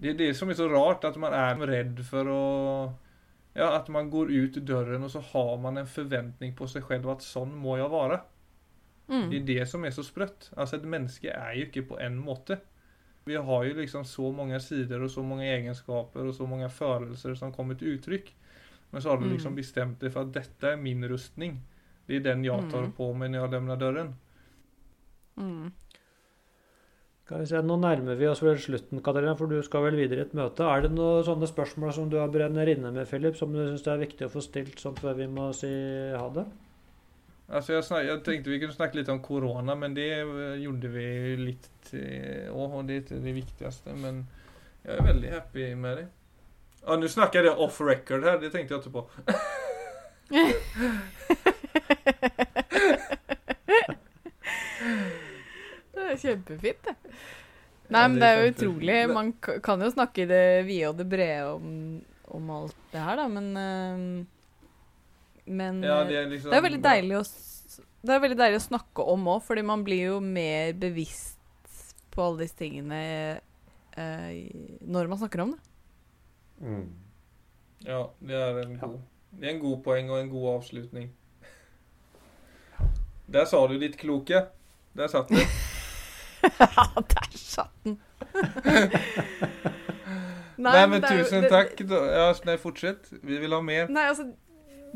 det 0.00 0.10
er 0.10 0.14
det 0.18 0.36
som 0.36 0.48
er 0.50 0.54
så 0.54 0.68
rart 0.70 1.04
at 1.04 1.16
man 1.16 1.32
er 1.32 1.66
redd 1.66 2.00
for 2.04 2.24
å 2.24 2.94
Ja, 3.56 3.72
At 3.74 3.88
man 3.88 4.08
går 4.10 4.28
ut 4.30 4.54
døren, 4.64 5.02
og 5.02 5.10
så 5.10 5.20
har 5.32 5.56
man 5.58 5.78
en 5.78 5.86
forventning 5.86 6.52
på 6.54 6.68
seg 6.68 6.84
selv 6.86 7.08
at 7.10 7.18
sånn 7.22 7.50
må 7.58 7.76
jeg 7.76 7.90
være. 7.90 8.20
Mm. 9.08 9.30
Det 9.30 9.36
är 9.36 9.40
Mm. 9.40 9.46
det 9.46 9.68
som 9.68 9.84
er 9.84 9.90
så 9.90 10.02
sprøtt. 10.04 10.50
Altså 10.56 10.74
et 10.76 10.84
menneske 10.84 11.24
er 11.32 11.54
jo 11.56 11.64
ikke 11.66 11.88
på 11.88 11.98
en 12.00 12.18
måte. 12.22 12.60
Vi 13.26 13.34
har 13.34 13.64
jo 13.64 13.74
liksom 13.74 14.04
så 14.04 14.32
mange 14.32 14.60
sider 14.60 15.02
og 15.02 15.10
så 15.10 15.22
mange 15.24 15.42
egenskaper 15.44 16.28
og 16.28 16.34
så 16.34 16.46
mange 16.46 16.68
følelser 16.68 17.34
som 17.36 17.52
kommer 17.52 17.74
til 17.74 17.98
uttrykk. 17.98 18.30
Men 18.92 19.02
så 19.02 19.10
har 19.10 19.16
du 19.16 19.24
Mm. 19.26 19.32
liksom 19.36 19.56
bestemt 19.56 19.98
deg 19.98 20.12
for 20.12 20.20
at 20.20 20.32
dette 20.32 20.64
er 20.64 20.76
min 20.76 21.02
rustning. 21.08 21.58
Det 22.06 22.16
er 22.16 22.20
den 22.34 22.44
jeg 22.44 22.70
tar 22.70 22.82
Mm. 22.86 22.92
på 22.92 23.12
meg 23.16 23.30
når 23.30 23.40
jeg 23.40 23.50
lämnar 23.50 23.78
døren. 23.78 24.14
Mm. 25.36 25.72
Skal 27.28 27.42
vi 27.42 27.46
se, 27.50 27.58
Nå 27.60 27.74
nærmer 27.76 28.16
vi 28.16 28.24
oss 28.24 28.40
vel 28.40 28.56
slutten, 28.56 29.02
Katarina, 29.04 29.34
for 29.36 29.52
du 29.52 29.60
skal 29.60 29.82
vel 29.84 29.98
videre 30.00 30.22
i 30.22 30.24
et 30.24 30.30
møte. 30.32 30.64
Er 30.64 30.86
det 30.86 30.94
noen 30.94 31.20
sånne 31.26 31.44
spørsmål 31.50 31.90
som 31.92 32.06
du 32.08 32.16
har 32.16 32.30
brenner 32.32 32.64
inne 32.72 32.88
med, 32.88 33.04
Philip, 33.10 33.36
som 33.36 33.52
du 33.52 33.58
syns 33.66 33.84
er 33.84 34.00
viktig 34.00 34.24
å 34.24 34.32
få 34.32 34.40
stilt 34.40 34.80
sånn 34.80 34.96
før 34.96 35.12
vi 35.18 35.26
må 35.28 35.50
si 35.52 35.68
ha 35.68 36.24
det? 36.32 36.46
Altså 37.52 37.74
jeg, 37.74 37.84
snak, 37.84 38.08
jeg 38.08 38.22
tenkte 38.24 38.54
vi 38.54 38.62
kunne 38.62 38.78
snakke 38.78 38.96
litt 38.96 39.12
om 39.12 39.20
korona, 39.20 39.76
men 39.76 39.92
det 39.98 40.08
eh, 40.22 40.56
gjorde 40.62 40.88
vi 40.96 41.04
litt 41.42 41.92
òg. 41.92 42.64
Og 42.64 42.80
det 42.88 42.96
er 42.96 43.04
ikke 43.04 43.20
det 43.28 43.36
viktigste, 43.42 43.92
men 44.00 44.24
jeg 44.86 44.96
er 44.96 45.08
veldig 45.12 45.36
happy 45.36 45.68
med 45.84 46.00
det. 46.00 46.08
Ja, 46.80 46.96
Nå 46.96 47.12
snakker 47.12 47.44
jeg 47.44 47.60
off 47.60 47.76
record 47.84 48.24
her, 48.24 48.40
det 48.40 48.56
tenkte 48.56 48.78
jeg 48.78 48.88
ikke 48.88 49.02
på. 49.02 49.04
Det 56.08 56.14
er 56.14 56.20
kjempefint, 56.22 56.86
det. 56.88 56.94
Nei, 57.88 58.02
men 58.08 58.16
det 58.20 58.28
er 58.28 58.38
jo 58.38 58.52
utrolig. 58.52 58.96
Man 59.12 59.32
kan 59.64 59.82
jo 59.84 59.88
snakke 59.92 60.24
i 60.24 60.28
det 60.28 60.44
vide 60.68 60.90
og 60.90 60.96
det 60.96 61.06
brede 61.08 61.50
om, 61.54 61.68
om 62.36 62.50
alt 62.52 62.76
det 62.92 63.02
her, 63.04 63.20
da, 63.20 63.26
men 63.32 63.46
eh, 63.56 64.24
Men 65.48 65.82
Ja, 65.84 66.02
det 66.08 66.16
er 66.16 66.26
liksom 66.28 66.52
det 66.52 66.58
er 66.58 66.64
veldig 66.66 66.80
deilig 66.84 67.16
å 67.16 67.22
Det 68.04 68.14
er 68.14 68.20
veldig 68.24 68.38
deilig 68.40 68.60
å 68.60 68.66
snakke 68.66 69.06
om 69.14 69.28
òg, 69.32 69.42
fordi 69.46 69.64
man 69.64 69.84
blir 69.84 70.14
jo 70.14 70.18
mer 70.24 70.72
bevisst 70.80 71.36
på 72.12 72.24
alle 72.24 72.44
disse 72.44 72.56
tingene 72.58 73.00
eh, 73.96 74.48
når 74.84 75.08
man 75.12 75.20
snakker 75.20 75.44
om 75.44 75.54
det. 75.56 75.62
Ja, 77.86 78.02
det 78.20 78.36
er 78.36 78.60
en 78.64 78.76
god 78.80 79.00
Det 79.30 79.48
er 79.48 79.54
en 79.54 79.62
god 79.62 79.80
poeng 79.84 80.10
og 80.10 80.20
en 80.20 80.32
god 80.32 80.48
avslutning. 80.56 81.10
Der 83.28 83.44
sa 83.44 83.66
du 83.68 83.76
ditt 83.78 83.96
kloke. 84.00 84.46
Der 84.96 85.08
satt 85.12 85.28
det. 85.28 85.44
Der 86.58 87.38
satt 87.38 87.72
den! 87.84 87.98
Nei, 90.58 90.86
men 90.90 90.98
det 91.00 91.06
er 91.10 91.20
tusen 91.22 91.44
det- 91.44 91.50
takk. 91.52 91.80
Ja, 91.86 92.28
nei, 92.48 92.56
fortsett. 92.58 93.10
Vi 93.22 93.38
vil 93.38 93.54
ha 93.54 93.60
mer. 93.62 93.88
Nei, 93.94 94.08
altså 94.10 94.28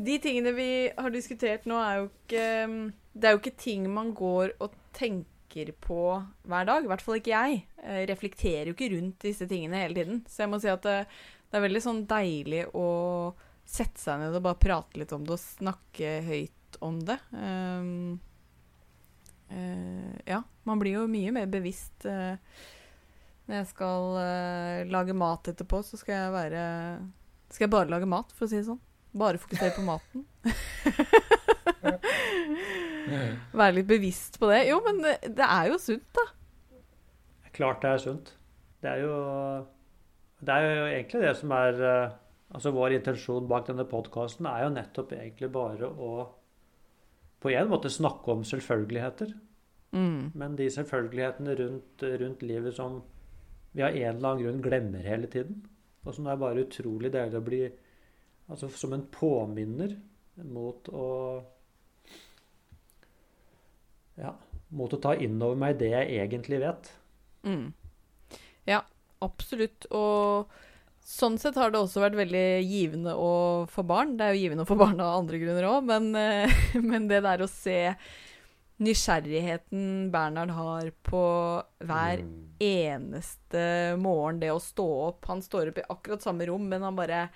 De 0.03 0.17
tingene 0.19 0.51
vi 0.57 0.89
har 0.97 1.13
diskutert 1.13 1.67
nå, 1.69 1.77
er 1.77 1.99
jo 2.01 2.07
ikke 2.09 2.45
um, 2.65 2.79
Det 3.13 3.29
er 3.29 3.35
jo 3.35 3.39
ikke 3.43 3.57
ting 3.61 3.85
man 3.93 4.09
går 4.17 4.55
og 4.59 4.73
tenker 4.97 5.69
på 5.85 5.99
hver 6.49 6.65
dag. 6.65 6.83
I 6.83 6.89
hvert 6.89 7.03
fall 7.05 7.19
ikke 7.19 7.31
jeg. 7.35 7.61
jeg 7.77 8.09
reflekterer 8.09 8.71
jo 8.71 8.73
ikke 8.75 8.91
rundt 8.95 9.21
disse 9.21 9.45
tingene 9.47 9.83
hele 9.85 9.95
tiden. 10.01 10.23
Så 10.27 10.43
jeg 10.43 10.49
må 10.51 10.59
si 10.59 10.71
at 10.71 10.83
det, 10.83 10.97
det 11.51 11.59
er 11.59 11.65
veldig 11.67 11.83
sånn 11.85 12.03
deilig 12.09 12.65
å 12.73 12.87
sette 13.63 14.01
seg 14.01 14.19
ned 14.19 14.35
og 14.35 14.43
bare 14.49 14.59
prate 14.59 14.99
litt 14.99 15.13
om 15.15 15.23
det 15.23 15.37
og 15.37 15.43
snakke 15.43 16.17
høyt 16.25 16.79
om 16.83 16.97
det. 17.05 17.19
Um, 17.37 18.17
eh, 19.53 20.15
ja. 20.29 20.41
Man 20.67 20.79
blir 20.81 20.97
jo 20.97 21.07
mye 21.11 21.33
mer 21.35 21.49
bevisst. 21.51 22.05
Uh, 22.07 22.35
når 23.47 23.59
jeg 23.59 23.69
skal 23.73 24.15
uh, 24.15 24.91
lage 24.91 25.15
mat 25.17 25.49
etterpå, 25.51 25.81
så 25.83 25.99
skal 25.99 26.15
jeg 26.15 26.31
være 26.31 26.61
Skal 27.51 27.65
jeg 27.65 27.73
bare 27.73 27.91
lage 27.91 28.07
mat, 28.09 28.31
for 28.33 28.47
å 28.47 28.49
si 28.51 28.57
det 28.59 28.67
sånn. 28.69 28.79
Bare 29.13 29.41
fokusere 29.41 29.75
på 29.75 29.83
maten. 29.85 30.23
Være 33.53 33.75
litt 33.77 33.89
bevisst 33.89 34.39
på 34.41 34.49
det. 34.49 34.63
Jo, 34.71 34.79
men 34.85 35.03
det, 35.03 35.17
det 35.37 35.45
er 35.45 35.69
jo 35.69 35.77
sunt, 35.81 36.07
da. 36.17 36.25
Klart 37.53 37.83
det 37.83 37.91
er 37.91 38.01
sunt. 38.01 38.33
Det 38.81 38.89
er 38.89 39.03
jo 39.03 39.15
Det 40.43 40.53
er 40.55 40.63
jo 40.65 40.87
egentlig 40.87 41.21
det 41.23 41.35
som 41.39 41.53
er 41.55 41.83
Altså 42.53 42.73
vår 42.73 42.97
intensjon 42.97 43.47
bak 43.49 43.67
denne 43.69 43.85
podkasten 43.89 44.45
er 44.49 44.65
jo 44.65 44.73
nettopp 44.75 45.13
egentlig 45.15 45.49
bare 45.53 45.87
å 45.89 46.09
på 47.43 47.51
en 47.51 47.69
måte 47.71 47.91
snakke 47.91 48.31
om 48.31 48.45
selvfølgeligheter. 48.47 49.33
Mm. 49.93 50.31
Men 50.33 50.55
de 50.57 50.69
selvfølgelighetene 50.71 51.55
rundt, 51.59 52.03
rundt 52.21 52.43
livet 52.47 52.75
som 52.75 53.01
vi 53.73 53.83
av 53.83 53.95
en 53.95 54.15
eller 54.15 54.29
annen 54.29 54.43
grunn 54.43 54.63
glemmer 54.63 55.05
hele 55.05 55.27
tiden. 55.27 55.63
Og 56.03 56.15
som 56.15 56.27
er 56.27 56.39
bare 56.39 56.65
utrolig 56.65 57.13
deilig 57.13 57.39
å 57.39 57.47
bli 57.47 57.63
Altså 58.51 58.67
som 58.75 58.91
en 58.91 59.05
påminner 59.07 59.93
mot 60.51 60.89
å 60.91 61.05
ja, 64.19 64.33
mot 64.75 64.93
å 64.93 64.99
ta 65.01 65.13
inn 65.15 65.37
over 65.41 65.55
meg 65.61 65.77
det 65.79 65.93
jeg 65.93 66.17
egentlig 66.19 66.59
vet. 66.61 66.89
Mm. 67.47 67.71
Ja, 68.67 68.81
absolutt. 69.25 69.87
Og 69.95 70.51
sånn 71.03 71.37
sett 71.41 71.57
har 71.59 71.71
det 71.71 71.81
også 71.81 72.01
vært 72.03 72.17
veldig 72.17 72.47
givende 72.63 73.13
å 73.19 73.31
få 73.71 73.83
barn. 73.87 74.15
Det 74.17 74.25
er 74.25 74.35
jo 74.35 74.43
givende 74.45 74.65
å 74.65 74.69
få 74.69 74.79
barn 74.79 75.01
av 75.03 75.19
andre 75.19 75.39
grunner 75.41 75.67
òg, 75.69 75.87
men, 75.89 76.13
eh, 76.15 76.61
men 76.89 77.09
det 77.11 77.23
der 77.25 77.43
å 77.43 77.49
se 77.51 77.95
nysgjerrigheten 78.83 80.11
Bernhard 80.11 80.51
har 80.57 80.91
på 81.05 81.23
hver 81.85 82.23
eneste 82.63 83.95
morgen, 84.01 84.39
det 84.41 84.51
å 84.51 84.61
stå 84.61 84.85
opp 85.07 85.27
Han 85.29 85.43
står 85.45 85.71
opp 85.71 85.81
i 85.81 85.89
akkurat 85.93 86.25
samme 86.25 86.47
rom, 86.49 86.65
men 86.71 86.83
han 86.83 86.97
bare 86.97 87.27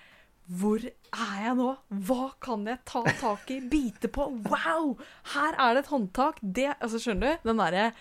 Hvor 0.47 0.82
er 0.82 1.36
jeg 1.43 1.57
nå? 1.59 1.70
Hva 2.07 2.32
kan 2.43 2.65
jeg 2.68 2.82
ta 2.89 3.03
tak 3.22 3.51
i? 3.53 3.59
Bite 3.61 4.09
på? 4.11 4.30
Wow! 4.49 4.95
Her 5.36 5.59
er 5.59 5.76
det 5.76 5.86
et 5.86 5.93
håndtak! 5.93 6.41
Det 6.41 6.72
Altså, 6.74 7.03
skjønner 7.03 7.38
du? 7.38 7.49
Den 7.51 7.61
derre 7.61 7.91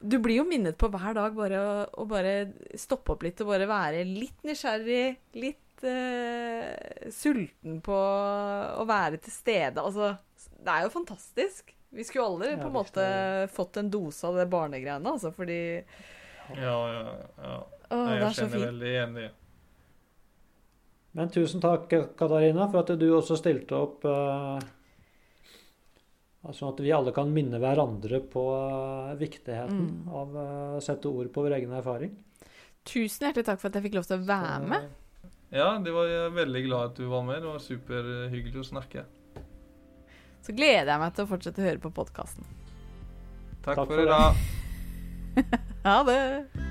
du 0.00 0.18
blir 0.22 0.38
jo 0.40 0.44
minnet 0.48 0.76
på 0.78 0.88
hver 0.92 1.14
dag 1.16 1.34
bare 1.34 1.58
å, 1.58 1.72
å 2.02 2.04
bare 2.08 2.34
stoppe 2.78 3.14
opp 3.16 3.24
litt 3.26 3.40
og 3.42 3.50
bare 3.50 3.66
være 3.70 4.04
litt 4.06 4.44
nysgjerrig, 4.46 5.16
litt 5.42 5.82
uh, 5.86 7.08
sulten 7.14 7.80
på 7.84 7.96
å 7.98 8.86
være 8.88 9.18
til 9.24 9.34
stede. 9.34 9.82
Altså, 9.82 10.12
det 10.58 10.70
er 10.76 10.86
jo 10.86 10.92
fantastisk. 10.94 11.74
Vi 11.90 12.04
skulle 12.04 12.26
aldri 12.28 12.52
Ja, 12.52 12.60
på 12.60 12.68
en 12.68 12.76
måte 12.76 13.04
fått 13.54 13.78
en 13.80 13.90
dose 13.90 14.26
av 14.28 14.36
det 14.36 14.46
barnegreiene, 14.52 15.14
altså, 15.16 15.32
fordi 15.34 15.60
Ja, 16.54 16.78
ja, 16.92 17.04
ja. 17.42 17.58
Å, 17.88 17.96
Nei, 18.04 18.18
jeg 18.18 18.24
er 18.26 18.34
kjenner 18.36 18.52
veldig 18.52 18.66
veldig 18.68 18.94
enig. 19.02 19.28
Men 21.16 21.30
tusen 21.32 21.62
takk, 21.64 21.88
Katarina, 22.20 22.66
for 22.68 22.84
at 22.84 22.92
du 23.00 23.06
også 23.16 23.38
stilte 23.40 23.74
opp. 23.74 24.04
eh, 24.04 24.66
Sånn 26.54 26.70
at 26.72 26.78
vi 26.80 26.92
alle 26.94 27.10
kan 27.12 27.32
minne 27.34 27.58
hverandre 27.60 28.20
på 28.30 28.42
eh, 29.10 29.16
viktigheten 29.20 29.80
Mm. 29.88 30.08
av 30.08 30.36
eh, 30.38 30.76
å 30.78 30.80
sette 30.80 31.10
ord 31.10 31.32
på 31.34 31.42
vår 31.44 31.56
egen 31.58 31.72
erfaring. 31.74 32.12
Tusen 32.88 33.26
hjertelig 33.26 33.44
takk 33.44 33.60
for 33.60 33.68
at 33.68 33.74
jeg 33.80 33.88
fikk 33.88 33.98
lov 33.98 34.06
til 34.08 34.16
å 34.20 34.24
være 34.28 34.68
med. 34.70 34.86
Ja, 35.52 35.78
det 35.82 35.92
var 35.92 36.06
jeg 36.08 36.32
veldig 36.36 36.62
glad 36.68 36.84
at 36.92 36.96
du 37.00 37.06
var 37.10 37.22
med. 37.26 37.42
Det 37.42 37.48
var 37.50 37.58
superhyggelig 37.64 38.62
å 38.62 38.68
snakke. 38.70 39.04
Så 40.46 40.54
gleder 40.56 40.92
jeg 40.94 41.00
meg 41.02 41.12
til 41.16 41.24
å 41.26 41.28
fortsette 41.34 41.60
å 41.60 41.66
høre 41.66 41.82
på 41.82 41.90
podkasten. 41.92 42.46
Takk, 43.66 43.74
Takk 43.74 43.84
for 43.84 43.96
for 43.96 44.00
i 44.00 44.06
det. 44.06 44.14
dag. 44.14 45.60
Ha 45.84 46.02
det! 46.04 46.67